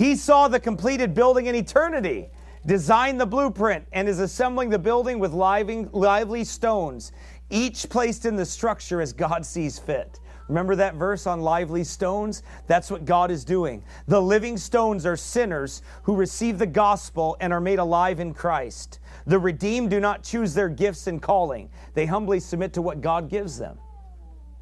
He 0.00 0.16
saw 0.16 0.48
the 0.48 0.58
completed 0.58 1.12
building 1.12 1.44
in 1.44 1.54
eternity, 1.54 2.30
designed 2.64 3.20
the 3.20 3.26
blueprint, 3.26 3.84
and 3.92 4.08
is 4.08 4.18
assembling 4.18 4.70
the 4.70 4.78
building 4.78 5.18
with 5.18 5.34
lively, 5.34 5.88
lively 5.92 6.42
stones, 6.42 7.12
each 7.50 7.86
placed 7.90 8.24
in 8.24 8.34
the 8.34 8.46
structure 8.46 9.02
as 9.02 9.12
God 9.12 9.44
sees 9.44 9.78
fit. 9.78 10.18
Remember 10.48 10.74
that 10.74 10.94
verse 10.94 11.26
on 11.26 11.42
lively 11.42 11.84
stones? 11.84 12.42
That's 12.66 12.90
what 12.90 13.04
God 13.04 13.30
is 13.30 13.44
doing. 13.44 13.84
The 14.08 14.22
living 14.22 14.56
stones 14.56 15.04
are 15.04 15.18
sinners 15.18 15.82
who 16.04 16.16
receive 16.16 16.58
the 16.58 16.66
gospel 16.66 17.36
and 17.38 17.52
are 17.52 17.60
made 17.60 17.78
alive 17.78 18.20
in 18.20 18.32
Christ. 18.32 19.00
The 19.26 19.38
redeemed 19.38 19.90
do 19.90 20.00
not 20.00 20.22
choose 20.22 20.54
their 20.54 20.70
gifts 20.70 21.08
and 21.08 21.20
calling, 21.20 21.68
they 21.92 22.06
humbly 22.06 22.40
submit 22.40 22.72
to 22.72 22.80
what 22.80 23.02
God 23.02 23.28
gives 23.28 23.58
them. 23.58 23.78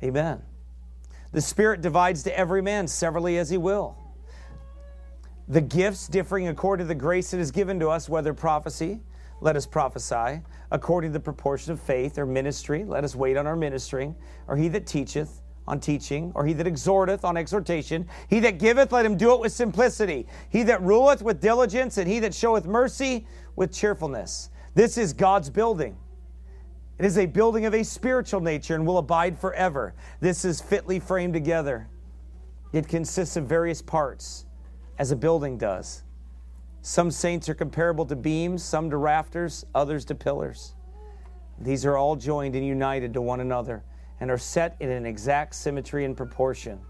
Amen. 0.03 0.43
The 1.31 1.41
Spirit 1.41 1.81
divides 1.81 2.25
to 2.25 2.37
every 2.37 2.61
man 2.61 2.89
severally 2.89 3.39
as 3.39 3.51
he 3.51 3.57
will 3.57 3.98
the 5.49 5.61
gifts 5.61 6.09
differing 6.09 6.49
according 6.49 6.85
to 6.85 6.89
the 6.89 6.95
grace 6.95 7.31
that 7.31 7.41
is 7.41 7.51
given 7.51 7.81
to 7.81 7.89
us, 7.89 8.09
whether 8.09 8.35
prophecy, 8.35 9.01
let 9.41 9.57
us 9.57 9.67
prophesy, 9.67 10.43
according 10.71 11.11
to 11.11 11.13
the 11.13 11.23
proportion 11.23 11.73
of 11.73 11.81
faith, 11.81 12.19
or 12.19 12.27
ministry, 12.27 12.85
let 12.85 13.03
us 13.03 13.15
wait 13.15 13.37
on 13.37 13.47
our 13.47 13.57
ministering, 13.57 14.15
or 14.47 14.57
he 14.57 14.69
that 14.69 14.87
teacheth 14.87 15.41
on 15.67 15.81
teaching, 15.81 16.33
or 16.35 16.45
he 16.45 16.53
that 16.53 16.67
exhorteth 16.67 17.25
on 17.25 17.37
exhortation, 17.37 18.07
he 18.29 18.41
that 18.41 18.59
giveth, 18.59 18.93
let 18.93 19.07
him 19.07 19.17
do 19.17 19.33
it 19.33 19.41
with 19.41 19.53
simplicity, 19.53 20.27
he 20.51 20.63
that 20.65 20.83
ruleth 20.83 21.23
with 21.23 21.41
diligence, 21.41 21.99
and 21.99 22.09
he 22.09 22.19
that 22.19 22.35
showeth 22.35 22.67
mercy 22.67 23.27
with 23.57 23.73
cheerfulness. 23.73 24.51
This 24.75 24.99
is 24.99 25.13
God's 25.13 25.49
building. 25.49 25.97
It 26.99 27.05
is 27.05 27.17
a 27.17 27.27
building 27.27 27.65
of 27.65 27.75
a 27.75 27.85
spiritual 27.85 28.41
nature 28.41 28.75
and 28.75 28.87
will 28.87 28.99
abide 28.99 29.39
forever. 29.39 29.95
This 30.21 30.45
is 30.45 30.61
fitly 30.61 30.99
framed 30.99 31.33
together. 31.33 31.89
It 32.73 32.89
consists 32.89 33.37
of 33.37 33.47
various 33.47 33.81
parts 33.81 34.47
as 34.99 35.11
a 35.11 35.17
building 35.17 35.57
does. 35.57 36.03
Some 36.83 37.11
saints 37.11 37.49
are 37.49 37.55
comparable 37.55 38.07
to 38.07 38.17
beams, 38.17 38.63
some 38.63 38.91
to 38.91 38.97
rafters, 38.97 39.65
others 39.75 40.05
to 40.07 40.15
pillars. 40.15 40.75
These 41.61 41.85
are 41.85 41.97
all 41.97 42.17
joined 42.17 42.55
and 42.55 42.67
united 42.67 43.15
to 43.15 43.23
one 43.23 43.41
another 43.41 43.85
and 44.21 44.31
are 44.31 44.39
set 44.39 44.77
in 44.81 44.91
an 44.91 45.07
exact 45.07 45.55
symmetry 45.55 46.05
and 46.05 46.17
proportion 46.17 46.81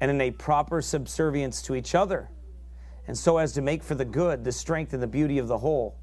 and 0.00 0.10
in 0.10 0.20
a 0.20 0.30
proper 0.30 0.82
subservience 0.82 1.62
to 1.62 1.76
each 1.76 1.94
other, 1.94 2.28
and 3.06 3.16
so 3.16 3.38
as 3.38 3.52
to 3.52 3.62
make 3.62 3.84
for 3.84 3.94
the 3.94 4.04
good, 4.04 4.42
the 4.42 4.50
strength, 4.50 4.92
and 4.92 5.02
the 5.02 5.06
beauty 5.06 5.38
of 5.38 5.46
the 5.46 5.58
whole. 5.58 5.96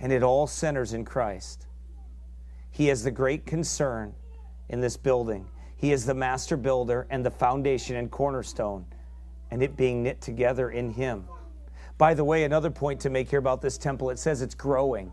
And 0.00 0.12
it 0.12 0.22
all 0.22 0.46
centers 0.46 0.94
in 0.94 1.04
Christ. 1.04 1.66
He 2.70 2.86
has 2.86 3.04
the 3.04 3.10
great 3.10 3.44
concern 3.44 4.14
in 4.70 4.80
this 4.80 4.96
building. 4.96 5.46
He 5.76 5.92
is 5.92 6.06
the 6.06 6.14
master 6.14 6.56
builder 6.56 7.06
and 7.10 7.24
the 7.24 7.30
foundation 7.30 7.96
and 7.96 8.10
cornerstone 8.10 8.86
and 9.52 9.62
it 9.62 9.76
being 9.76 10.02
knit 10.02 10.18
together 10.22 10.70
in 10.70 10.90
Him. 10.90 11.28
By 11.98 12.14
the 12.14 12.24
way, 12.24 12.44
another 12.44 12.70
point 12.70 12.98
to 13.00 13.10
make 13.10 13.28
here 13.28 13.38
about 13.38 13.60
this 13.60 13.76
temple 13.76 14.08
it 14.08 14.18
says 14.18 14.40
it's 14.40 14.54
growing. 14.54 15.12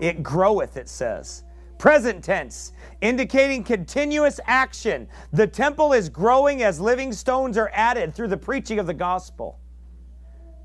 It 0.00 0.22
groweth, 0.22 0.76
it 0.76 0.88
says. 0.88 1.42
Present 1.78 2.22
tense, 2.22 2.72
indicating 3.00 3.64
continuous 3.64 4.38
action. 4.46 5.08
The 5.32 5.48
temple 5.48 5.92
is 5.94 6.08
growing 6.08 6.62
as 6.62 6.80
living 6.80 7.12
stones 7.12 7.58
are 7.58 7.72
added 7.74 8.14
through 8.14 8.28
the 8.28 8.36
preaching 8.36 8.78
of 8.78 8.86
the 8.86 8.94
gospel. 8.94 9.58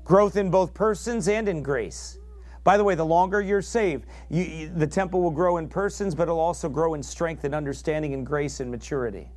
Growth 0.04 0.36
in 0.36 0.48
both 0.48 0.74
persons 0.74 1.26
and 1.26 1.48
in 1.48 1.60
grace. 1.60 2.18
By 2.62 2.76
the 2.76 2.84
way, 2.84 2.94
the 2.94 3.04
longer 3.04 3.40
you're 3.40 3.60
saved, 3.60 4.06
you, 4.30 4.44
you, 4.44 4.68
the 4.68 4.86
temple 4.86 5.22
will 5.22 5.32
grow 5.32 5.56
in 5.56 5.68
persons, 5.68 6.14
but 6.14 6.24
it'll 6.24 6.38
also 6.38 6.68
grow 6.68 6.94
in 6.94 7.02
strength 7.02 7.42
and 7.42 7.52
understanding 7.52 8.14
and 8.14 8.24
grace 8.24 8.60
and 8.60 8.70
maturity. 8.70 9.32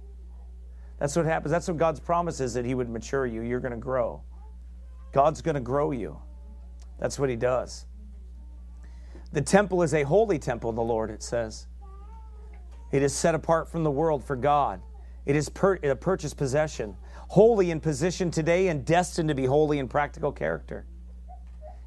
That's 1.00 1.16
what 1.16 1.26
happens. 1.26 1.52
That's 1.52 1.68
what 1.68 1.78
God's 1.78 2.00
promise 2.00 2.40
is 2.40 2.54
that 2.54 2.66
He 2.66 2.76
would 2.76 2.90
mature 2.90 3.26
you. 3.26 3.42
You're 3.42 3.60
going 3.60 3.72
to 3.72 3.78
grow. 3.78 4.22
God's 5.14 5.42
going 5.42 5.56
to 5.56 5.62
grow 5.62 5.92
you. 5.92 6.20
That's 7.00 7.18
what 7.18 7.30
He 7.30 7.36
does. 7.36 7.86
The 9.32 9.42
temple 9.42 9.84
is 9.84 9.94
a 9.94 10.04
holy 10.04 10.40
temple, 10.40 10.72
the 10.74 10.82
Lord, 10.82 11.10
it 11.10 11.24
says. 11.24 11.68
It 12.92 13.04
is 13.04 13.14
set 13.14 13.36
apart 13.36 13.70
from 13.70 13.84
the 13.84 13.92
world 13.92 14.24
for 14.24 14.36
God. 14.36 14.82
It 15.26 15.36
is 15.36 15.48
per- 15.48 15.76
a 15.84 15.96
purchased 15.96 16.38
possession, 16.38 16.98
holy 17.28 17.72
in 17.72 17.80
position 17.80 18.32
today 18.32 18.68
and 18.68 18.84
destined 18.84 19.30
to 19.30 19.36
be 19.36 19.46
holy 19.46 19.78
in 19.78 19.88
practical 19.88 20.32
character. 20.32 20.86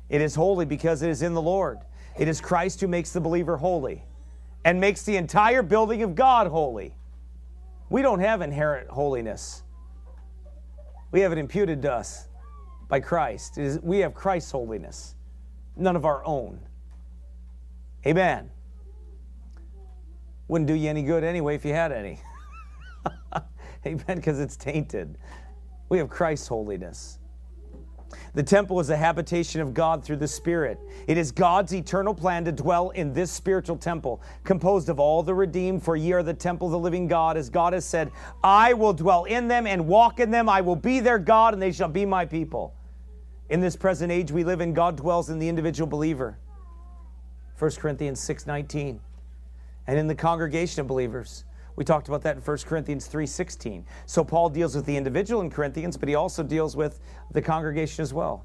It 0.08 0.20
is 0.20 0.34
holy 0.34 0.64
because 0.64 1.02
it 1.02 1.10
is 1.10 1.22
in 1.22 1.34
the 1.34 1.42
Lord. 1.42 1.78
It 2.18 2.28
is 2.28 2.40
Christ 2.40 2.80
who 2.80 2.86
makes 2.86 3.12
the 3.12 3.20
believer 3.20 3.56
holy 3.56 4.04
and 4.64 4.80
makes 4.80 5.02
the 5.02 5.16
entire 5.16 5.62
building 5.62 6.02
of 6.02 6.14
God 6.14 6.46
holy. 6.46 6.94
We 7.92 8.00
don't 8.00 8.20
have 8.20 8.40
inherent 8.40 8.88
holiness. 8.88 9.64
We 11.10 11.20
have 11.20 11.30
it 11.30 11.36
imputed 11.36 11.82
to 11.82 11.92
us 11.92 12.26
by 12.88 13.00
Christ. 13.00 13.58
we 13.82 13.98
have 13.98 14.14
Christ's 14.14 14.50
holiness, 14.50 15.14
none 15.76 15.94
of 15.94 16.06
our 16.06 16.24
own. 16.24 16.58
Amen. 18.06 18.48
Wouldn't 20.48 20.68
do 20.68 20.72
you 20.72 20.88
any 20.88 21.02
good 21.02 21.22
anyway 21.22 21.54
if 21.54 21.66
you 21.66 21.74
had 21.74 21.92
any. 21.92 22.18
Amen, 23.86 24.16
because 24.16 24.40
it's 24.40 24.56
tainted. 24.56 25.18
We 25.90 25.98
have 25.98 26.08
Christ's 26.08 26.48
holiness. 26.48 27.18
The 28.34 28.42
temple 28.42 28.80
is 28.80 28.88
a 28.88 28.96
habitation 28.96 29.60
of 29.60 29.74
God 29.74 30.02
through 30.02 30.16
the 30.16 30.28
Spirit. 30.28 30.80
It 31.06 31.18
is 31.18 31.30
God's 31.30 31.74
eternal 31.74 32.14
plan 32.14 32.46
to 32.46 32.52
dwell 32.52 32.88
in 32.90 33.12
this 33.12 33.30
spiritual 33.30 33.76
temple, 33.76 34.22
composed 34.42 34.88
of 34.88 34.98
all 34.98 35.22
the 35.22 35.34
redeemed, 35.34 35.82
for 35.82 35.96
ye 35.96 36.12
are 36.12 36.22
the 36.22 36.32
temple 36.32 36.68
of 36.68 36.72
the 36.72 36.78
living 36.78 37.06
God. 37.06 37.36
As 37.36 37.50
God 37.50 37.74
has 37.74 37.84
said, 37.84 38.10
I 38.42 38.72
will 38.72 38.94
dwell 38.94 39.24
in 39.24 39.48
them 39.48 39.66
and 39.66 39.86
walk 39.86 40.18
in 40.18 40.30
them. 40.30 40.48
I 40.48 40.62
will 40.62 40.76
be 40.76 40.98
their 41.00 41.18
God, 41.18 41.52
and 41.52 41.62
they 41.62 41.72
shall 41.72 41.88
be 41.88 42.06
my 42.06 42.24
people. 42.24 42.74
In 43.50 43.60
this 43.60 43.76
present 43.76 44.10
age 44.10 44.32
we 44.32 44.44
live 44.44 44.62
in, 44.62 44.72
God 44.72 44.96
dwells 44.96 45.28
in 45.28 45.38
the 45.38 45.48
individual 45.48 45.86
believer. 45.86 46.38
1 47.58 47.70
Corinthians 47.72 48.18
6:19. 48.18 48.98
And 49.86 49.98
in 49.98 50.06
the 50.06 50.14
congregation 50.14 50.80
of 50.80 50.86
believers. 50.86 51.44
We 51.76 51.84
talked 51.84 52.08
about 52.08 52.22
that 52.22 52.36
in 52.36 52.42
1 52.42 52.66
Corinthians 52.66 53.06
3:16. 53.06 53.84
So 54.06 54.24
Paul 54.24 54.50
deals 54.50 54.74
with 54.74 54.84
the 54.84 54.96
individual 54.96 55.40
in 55.40 55.50
Corinthians, 55.50 55.96
but 55.96 56.08
he 56.08 56.14
also 56.14 56.42
deals 56.42 56.76
with 56.76 57.00
the 57.30 57.42
congregation 57.42 58.02
as 58.02 58.12
well. 58.12 58.44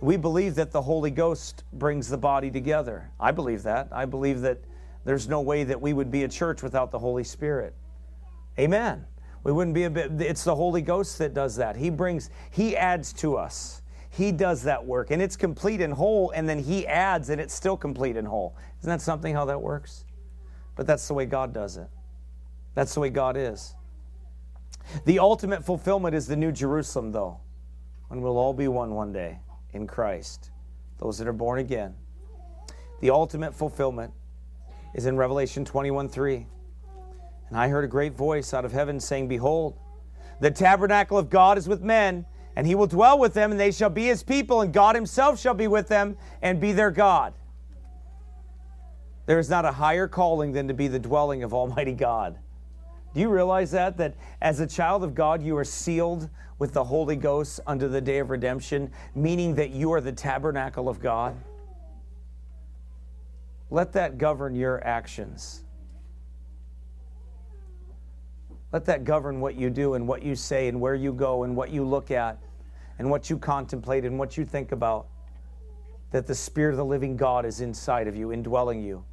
We 0.00 0.16
believe 0.16 0.54
that 0.54 0.70
the 0.70 0.82
Holy 0.82 1.10
Ghost 1.10 1.64
brings 1.72 2.08
the 2.08 2.18
body 2.18 2.50
together. 2.50 3.10
I 3.18 3.32
believe 3.32 3.62
that. 3.64 3.88
I 3.92 4.06
believe 4.06 4.40
that 4.42 4.58
there's 5.04 5.28
no 5.28 5.40
way 5.40 5.64
that 5.64 5.80
we 5.80 5.92
would 5.92 6.10
be 6.10 6.24
a 6.24 6.28
church 6.28 6.62
without 6.62 6.90
the 6.90 6.98
Holy 6.98 7.24
Spirit. 7.24 7.74
Amen. 8.58 9.06
We 9.42 9.52
wouldn't 9.52 9.74
be 9.74 9.84
a 9.84 9.90
bit 9.90 10.20
it's 10.20 10.44
the 10.44 10.54
Holy 10.54 10.82
Ghost 10.82 11.18
that 11.18 11.32
does 11.32 11.56
that. 11.56 11.76
He 11.76 11.88
brings 11.90 12.30
he 12.50 12.76
adds 12.76 13.12
to 13.14 13.36
us. 13.36 13.82
He 14.10 14.32
does 14.32 14.62
that 14.64 14.84
work 14.84 15.10
and 15.10 15.22
it's 15.22 15.36
complete 15.36 15.80
and 15.80 15.94
whole 15.94 16.30
and 16.32 16.48
then 16.48 16.58
he 16.58 16.86
adds 16.86 17.30
and 17.30 17.40
it's 17.40 17.54
still 17.54 17.76
complete 17.76 18.16
and 18.16 18.28
whole. 18.28 18.56
Isn't 18.80 18.90
that 18.90 19.00
something 19.00 19.34
how 19.34 19.46
that 19.46 19.60
works? 19.60 20.04
But 20.76 20.86
that's 20.86 21.06
the 21.08 21.14
way 21.14 21.26
God 21.26 21.52
does 21.52 21.76
it. 21.76 21.88
That's 22.74 22.94
the 22.94 23.00
way 23.00 23.10
God 23.10 23.36
is. 23.36 23.74
The 25.04 25.18
ultimate 25.18 25.64
fulfillment 25.64 26.14
is 26.14 26.26
the 26.26 26.36
New 26.36 26.52
Jerusalem, 26.52 27.12
though, 27.12 27.40
when 28.08 28.20
we'll 28.20 28.38
all 28.38 28.52
be 28.52 28.68
one 28.68 28.94
one 28.94 29.12
day 29.12 29.38
in 29.72 29.86
Christ, 29.86 30.50
those 30.98 31.18
that 31.18 31.28
are 31.28 31.32
born 31.32 31.58
again. 31.58 31.94
The 33.00 33.10
ultimate 33.10 33.54
fulfillment 33.54 34.12
is 34.94 35.06
in 35.06 35.16
Revelation 35.16 35.64
21 35.64 36.08
3. 36.08 36.46
And 37.48 37.58
I 37.58 37.68
heard 37.68 37.84
a 37.84 37.88
great 37.88 38.14
voice 38.14 38.54
out 38.54 38.64
of 38.64 38.72
heaven 38.72 39.00
saying, 39.00 39.28
Behold, 39.28 39.78
the 40.40 40.50
tabernacle 40.50 41.18
of 41.18 41.30
God 41.30 41.58
is 41.58 41.68
with 41.68 41.82
men, 41.82 42.24
and 42.56 42.66
he 42.66 42.74
will 42.74 42.86
dwell 42.86 43.18
with 43.18 43.34
them, 43.34 43.50
and 43.50 43.60
they 43.60 43.72
shall 43.72 43.90
be 43.90 44.04
his 44.04 44.22
people, 44.22 44.60
and 44.60 44.72
God 44.72 44.94
himself 44.94 45.40
shall 45.40 45.54
be 45.54 45.66
with 45.66 45.88
them 45.88 46.16
and 46.42 46.60
be 46.60 46.72
their 46.72 46.90
God. 46.90 47.34
There 49.26 49.38
is 49.38 49.48
not 49.48 49.64
a 49.64 49.72
higher 49.72 50.08
calling 50.08 50.52
than 50.52 50.68
to 50.68 50.74
be 50.74 50.88
the 50.88 50.98
dwelling 50.98 51.42
of 51.42 51.54
Almighty 51.54 51.92
God. 51.92 52.38
Do 53.12 53.20
you 53.20 53.28
realize 53.28 53.70
that? 53.72 53.96
That 53.96 54.14
as 54.40 54.60
a 54.60 54.66
child 54.66 55.02
of 55.02 55.14
God, 55.14 55.42
you 55.42 55.56
are 55.56 55.64
sealed 55.64 56.28
with 56.58 56.72
the 56.72 56.84
Holy 56.84 57.16
Ghost 57.16 57.60
under 57.66 57.88
the 57.88 58.00
day 58.00 58.18
of 58.18 58.30
redemption, 58.30 58.90
meaning 59.14 59.54
that 59.56 59.70
you 59.70 59.92
are 59.92 60.00
the 60.00 60.12
tabernacle 60.12 60.88
of 60.88 61.00
God? 61.00 61.34
Let 63.70 63.92
that 63.92 64.18
govern 64.18 64.54
your 64.54 64.84
actions. 64.86 65.64
Let 68.72 68.84
that 68.84 69.04
govern 69.04 69.40
what 69.40 69.56
you 69.56 69.70
do 69.70 69.94
and 69.94 70.06
what 70.06 70.22
you 70.22 70.36
say 70.36 70.68
and 70.68 70.80
where 70.80 70.94
you 70.94 71.12
go 71.12 71.42
and 71.44 71.56
what 71.56 71.70
you 71.70 71.84
look 71.84 72.10
at 72.10 72.38
and 72.98 73.10
what 73.10 73.30
you 73.30 73.38
contemplate 73.38 74.04
and 74.04 74.18
what 74.18 74.36
you 74.36 74.44
think 74.44 74.70
about. 74.70 75.08
That 76.10 76.26
the 76.26 76.34
Spirit 76.34 76.72
of 76.72 76.76
the 76.76 76.84
living 76.84 77.16
God 77.16 77.46
is 77.46 77.60
inside 77.60 78.06
of 78.06 78.16
you, 78.16 78.32
indwelling 78.32 78.82
you. 78.82 79.04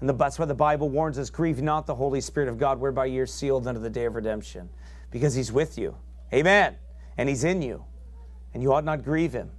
And 0.00 0.08
that's 0.08 0.38
why 0.38 0.46
the 0.46 0.54
Bible 0.54 0.88
warns 0.88 1.18
us 1.18 1.28
grieve 1.30 1.60
not 1.60 1.86
the 1.86 1.94
Holy 1.94 2.20
Spirit 2.20 2.48
of 2.48 2.58
God, 2.58 2.80
whereby 2.80 3.06
you're 3.06 3.26
sealed 3.26 3.66
unto 3.66 3.80
the 3.80 3.90
day 3.90 4.06
of 4.06 4.14
redemption, 4.14 4.70
because 5.10 5.34
He's 5.34 5.52
with 5.52 5.76
you. 5.76 5.96
Amen. 6.32 6.76
And 7.18 7.28
He's 7.28 7.44
in 7.44 7.60
you. 7.60 7.84
And 8.54 8.62
you 8.62 8.72
ought 8.72 8.84
not 8.84 9.04
grieve 9.04 9.32
Him. 9.32 9.50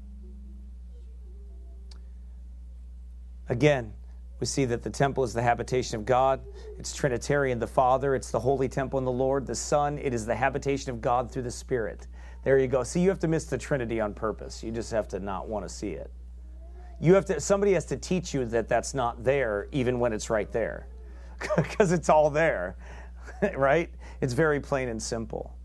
Again, 3.49 3.93
we 4.39 4.47
see 4.47 4.65
that 4.65 4.81
the 4.81 4.89
temple 4.89 5.23
is 5.23 5.33
the 5.33 5.41
habitation 5.43 5.99
of 5.99 6.05
God. 6.05 6.41
It's 6.79 6.95
Trinitarian, 6.95 7.59
the 7.59 7.67
Father. 7.67 8.15
It's 8.15 8.31
the 8.31 8.39
holy 8.39 8.67
temple 8.67 8.97
in 8.97 9.05
the 9.05 9.11
Lord. 9.11 9.45
The 9.45 9.53
Son, 9.53 9.99
it 9.99 10.13
is 10.15 10.25
the 10.25 10.35
habitation 10.35 10.89
of 10.89 11.01
God 11.01 11.29
through 11.29 11.43
the 11.43 11.51
Spirit. 11.51 12.07
There 12.43 12.57
you 12.57 12.67
go. 12.67 12.81
See, 12.81 13.01
you 13.01 13.09
have 13.09 13.19
to 13.19 13.27
miss 13.27 13.45
the 13.45 13.57
Trinity 13.59 14.01
on 14.01 14.15
purpose. 14.15 14.63
You 14.63 14.71
just 14.71 14.89
have 14.91 15.07
to 15.09 15.19
not 15.19 15.47
want 15.47 15.67
to 15.67 15.69
see 15.69 15.91
it. 15.91 16.11
You 17.01 17.15
have 17.15 17.25
to. 17.25 17.41
Somebody 17.41 17.73
has 17.73 17.85
to 17.85 17.97
teach 17.97 18.31
you 18.31 18.45
that 18.45 18.69
that's 18.69 18.93
not 18.93 19.23
there, 19.23 19.67
even 19.71 19.99
when 19.99 20.13
it's 20.13 20.29
right 20.29 20.51
there, 20.51 20.87
because 21.57 21.91
it's 21.91 22.09
all 22.09 22.29
there, 22.29 22.75
right? 23.57 23.89
It's 24.21 24.33
very 24.33 24.59
plain 24.59 24.87
and 24.87 25.01
simple. 25.01 25.55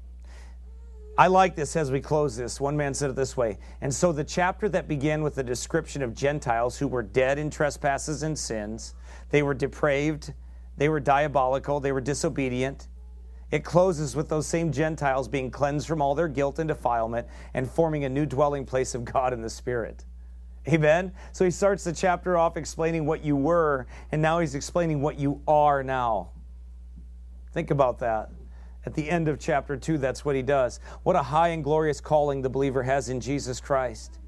I 1.18 1.28
like 1.28 1.54
this 1.54 1.76
as 1.76 1.90
we 1.90 2.00
close 2.00 2.36
this. 2.36 2.60
One 2.60 2.76
man 2.76 2.92
said 2.92 3.10
it 3.10 3.16
this 3.16 3.36
way 3.36 3.58
And 3.80 3.94
so 3.94 4.12
the 4.12 4.24
chapter 4.24 4.68
that 4.70 4.88
began 4.88 5.22
with 5.22 5.34
the 5.34 5.42
description 5.42 6.02
of 6.02 6.14
Gentiles 6.14 6.78
who 6.78 6.88
were 6.88 7.02
dead 7.02 7.38
in 7.38 7.50
trespasses 7.50 8.22
and 8.22 8.38
sins, 8.38 8.94
they 9.30 9.42
were 9.42 9.54
depraved, 9.54 10.32
they 10.78 10.88
were 10.88 11.00
diabolical, 11.00 11.80
they 11.80 11.92
were 11.92 12.00
disobedient. 12.00 12.88
It 13.50 13.62
closes 13.62 14.16
with 14.16 14.28
those 14.28 14.46
same 14.46 14.72
Gentiles 14.72 15.28
being 15.28 15.50
cleansed 15.50 15.86
from 15.86 16.02
all 16.02 16.14
their 16.14 16.28
guilt 16.28 16.58
and 16.58 16.68
defilement 16.68 17.28
and 17.54 17.70
forming 17.70 18.04
a 18.04 18.08
new 18.08 18.26
dwelling 18.26 18.64
place 18.64 18.94
of 18.94 19.04
God 19.04 19.32
in 19.32 19.40
the 19.40 19.50
Spirit. 19.50 20.04
Amen? 20.68 21.12
So 21.32 21.44
he 21.44 21.50
starts 21.50 21.84
the 21.84 21.92
chapter 21.92 22.36
off 22.36 22.56
explaining 22.56 23.06
what 23.06 23.24
you 23.24 23.36
were, 23.36 23.86
and 24.10 24.20
now 24.20 24.40
he's 24.40 24.54
explaining 24.54 25.00
what 25.00 25.18
you 25.18 25.40
are 25.46 25.82
now. 25.82 26.30
Think 27.52 27.70
about 27.70 27.98
that. 28.00 28.30
At 28.84 28.94
the 28.94 29.08
end 29.08 29.28
of 29.28 29.38
chapter 29.38 29.76
2, 29.76 29.98
that's 29.98 30.24
what 30.24 30.36
he 30.36 30.42
does. 30.42 30.80
What 31.02 31.16
a 31.16 31.22
high 31.22 31.48
and 31.48 31.62
glorious 31.62 32.00
calling 32.00 32.42
the 32.42 32.48
believer 32.48 32.82
has 32.82 33.08
in 33.08 33.20
Jesus 33.20 33.60
Christ. 33.60 34.18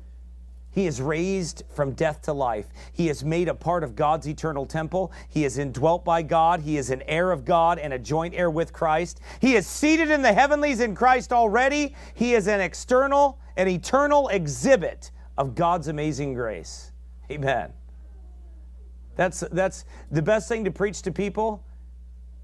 He 0.70 0.86
is 0.86 1.00
raised 1.00 1.64
from 1.74 1.92
death 1.92 2.22
to 2.22 2.32
life. 2.32 2.66
He 2.92 3.08
is 3.08 3.24
made 3.24 3.48
a 3.48 3.54
part 3.54 3.82
of 3.82 3.96
God's 3.96 4.28
eternal 4.28 4.66
temple. 4.66 5.12
He 5.28 5.44
is 5.44 5.58
indwelt 5.58 6.04
by 6.04 6.22
God. 6.22 6.60
He 6.60 6.76
is 6.76 6.90
an 6.90 7.02
heir 7.02 7.32
of 7.32 7.44
God 7.44 7.78
and 7.78 7.92
a 7.92 7.98
joint 7.98 8.34
heir 8.34 8.50
with 8.50 8.72
Christ. 8.72 9.20
He 9.40 9.56
is 9.56 9.66
seated 9.66 10.10
in 10.10 10.22
the 10.22 10.32
heavenlies 10.32 10.80
in 10.80 10.94
Christ 10.94 11.32
already. 11.32 11.96
He 12.14 12.34
is 12.34 12.46
an 12.46 12.60
external, 12.60 13.38
an 13.56 13.66
eternal 13.66 14.28
exhibit 14.28 15.10
of 15.38 15.54
God's 15.54 15.86
amazing 15.86 16.34
grace. 16.34 16.90
Amen. 17.30 17.72
That's, 19.14 19.40
that's 19.52 19.84
the 20.10 20.20
best 20.20 20.48
thing 20.48 20.64
to 20.64 20.70
preach 20.70 21.00
to 21.02 21.12
people 21.12 21.64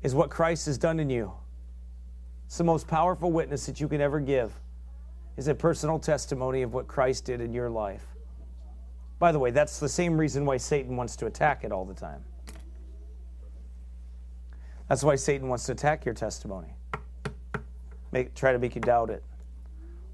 is 0.03 0.15
what 0.15 0.31
Christ 0.31 0.67
has 0.67 0.79
done 0.79 1.01
in 1.01 1.11
you. 1.11 1.33
It's 2.47 2.57
the 2.57 2.65
most 2.65 2.87
powerful 2.87 3.33
witness 3.33 3.67
that 3.67 3.81
you 3.81 3.89
can 3.89 4.01
ever 4.01 4.21
give 4.21 4.53
is 5.37 5.49
a 5.49 5.55
personal 5.55 5.99
testimony 5.99 6.63
of 6.63 6.73
what 6.73 6.87
Christ 6.87 7.25
did 7.25 7.41
in 7.41 7.53
your 7.53 7.69
life. 7.69 8.07
By 9.19 9.33
the 9.33 9.41
way, 9.41 9.51
that's 9.51 9.81
the 9.81 9.89
same 9.89 10.17
reason 10.17 10.45
why 10.45 10.57
Satan 10.59 10.97
wants 10.97 11.17
to 11.17 11.27
attack 11.27 11.65
it 11.65 11.73
all 11.73 11.85
the 11.85 11.95
time. 11.95 12.25
That's 14.89 15.03
why 15.03 15.17
Satan 15.17 15.49
wants 15.49 15.67
to 15.67 15.73
attack 15.73 16.05
your 16.05 16.15
testimony. 16.15 16.75
Make, 18.13 18.35
try 18.35 18.53
to 18.53 18.59
make 18.59 18.77
you 18.77 18.81
doubt 18.81 19.11
it. 19.11 19.25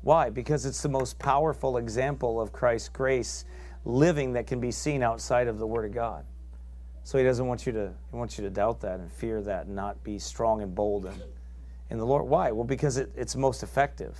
Why? 0.02 0.30
Because 0.30 0.64
it's 0.64 0.82
the 0.82 0.88
most 0.88 1.18
powerful 1.18 1.76
example 1.76 2.40
of 2.40 2.52
Christ's 2.52 2.88
grace 2.88 3.44
living 3.84 4.32
that 4.32 4.46
can 4.46 4.60
be 4.60 4.70
seen 4.70 5.02
outside 5.02 5.46
of 5.46 5.58
the 5.58 5.66
Word 5.66 5.84
of 5.84 5.92
God. 5.92 6.24
So 7.02 7.18
he 7.18 7.24
doesn't 7.24 7.46
want 7.46 7.66
you 7.66 7.72
to 7.72 7.92
he 8.10 8.16
wants 8.16 8.38
you 8.38 8.44
to 8.44 8.50
doubt 8.50 8.80
that 8.80 9.00
and 9.00 9.10
fear 9.10 9.42
that 9.42 9.66
and 9.66 9.74
not 9.74 10.02
be 10.04 10.18
strong 10.18 10.62
and 10.62 10.74
bold 10.74 11.06
in, 11.06 11.14
in 11.90 11.98
the 11.98 12.06
Lord. 12.06 12.26
Why? 12.26 12.50
Well, 12.50 12.64
because 12.64 12.96
it, 12.96 13.10
it's 13.16 13.36
most 13.36 13.62
effective. 13.62 14.18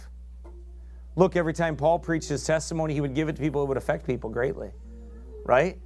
Look, 1.16 1.36
every 1.36 1.52
time 1.52 1.76
Paul 1.76 1.98
preached 1.98 2.28
his 2.28 2.44
testimony, 2.44 2.94
he 2.94 3.00
would 3.00 3.14
give 3.14 3.28
it 3.28 3.36
to 3.36 3.42
people 3.42 3.62
it 3.62 3.68
would 3.68 3.76
affect 3.76 4.06
people 4.06 4.30
greatly. 4.30 4.70
Right? 5.44 5.78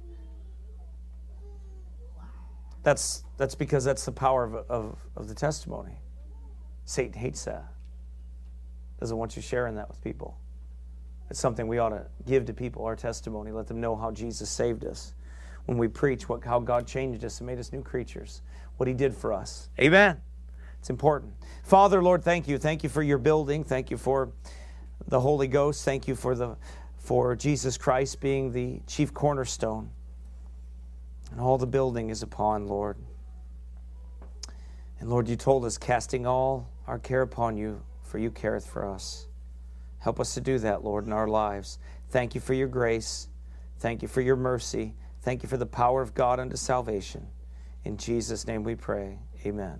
That's 2.83 3.23
that's 3.37 3.55
because 3.55 3.83
that's 3.83 4.05
the 4.05 4.11
power 4.11 4.43
of, 4.43 4.55
of, 4.69 4.97
of 5.15 5.27
the 5.27 5.35
testimony. 5.35 5.99
Satan 6.85 7.13
hates 7.13 7.45
that 7.45 7.74
doesn't 8.99 9.17
want 9.17 9.35
you 9.35 9.41
sharing 9.41 9.75
that 9.75 9.87
with 9.89 10.01
people. 10.03 10.37
It's 11.29 11.39
something 11.39 11.67
we 11.67 11.79
ought 11.79 11.89
to 11.89 12.05
give 12.25 12.45
to 12.45 12.53
people, 12.53 12.85
our 12.85 12.95
testimony, 12.95 13.51
let 13.51 13.67
them 13.67 13.81
know 13.81 13.95
how 13.95 14.11
Jesus 14.11 14.49
saved 14.49 14.85
us. 14.85 15.13
When 15.65 15.77
we 15.77 15.87
preach 15.87 16.29
what, 16.29 16.43
how 16.43 16.59
God 16.59 16.87
changed 16.87 17.25
us 17.25 17.39
and 17.39 17.47
made 17.47 17.57
us 17.57 17.73
new 17.73 17.81
creatures, 17.81 18.41
what 18.77 18.87
He 18.87 18.93
did 18.93 19.15
for 19.15 19.33
us. 19.33 19.69
Amen. 19.79 20.21
It's 20.79 20.91
important. 20.91 21.33
Father, 21.63 22.03
Lord, 22.03 22.23
thank 22.23 22.47
you. 22.47 22.59
Thank 22.59 22.83
you 22.83 22.89
for 22.89 23.01
your 23.01 23.17
building. 23.17 23.63
Thank 23.63 23.89
you 23.89 23.97
for 23.97 24.31
the 25.07 25.19
Holy 25.19 25.47
Ghost. 25.47 25.83
Thank 25.83 26.07
you 26.07 26.15
for 26.15 26.35
the 26.35 26.55
for 27.05 27.35
Jesus 27.35 27.77
Christ 27.77 28.19
being 28.19 28.51
the 28.51 28.81
chief 28.87 29.13
cornerstone. 29.13 29.91
And 31.31 31.39
all 31.39 31.57
the 31.57 31.67
building 31.67 32.09
is 32.09 32.23
upon, 32.23 32.67
Lord. 32.67 32.97
And 34.99 35.09
Lord, 35.09 35.27
you 35.27 35.35
told 35.35 35.65
us, 35.65 35.77
casting 35.77 36.25
all 36.25 36.67
our 36.87 36.97
care 36.97 37.21
upon 37.21 37.57
you, 37.57 37.81
for 38.05 38.19
you 38.19 38.31
careth 38.31 38.65
for 38.67 38.85
us. 38.85 39.27
Help 39.99 40.19
us 40.19 40.33
to 40.35 40.41
do 40.41 40.59
that, 40.59 40.83
Lord, 40.83 41.05
in 41.05 41.13
our 41.13 41.27
lives. 41.27 41.79
Thank 42.09 42.35
you 42.35 42.41
for 42.41 42.53
your 42.53 42.67
grace. 42.67 43.27
Thank 43.79 44.01
you 44.01 44.07
for 44.07 44.21
your 44.21 44.35
mercy. 44.35 44.93
Thank 45.21 45.43
you 45.43 45.49
for 45.49 45.57
the 45.57 45.65
power 45.65 46.01
of 46.01 46.13
God 46.13 46.39
unto 46.39 46.55
salvation. 46.55 47.27
In 47.83 47.97
Jesus' 47.97 48.47
name 48.47 48.63
we 48.63 48.75
pray. 48.75 49.19
Amen. 49.45 49.79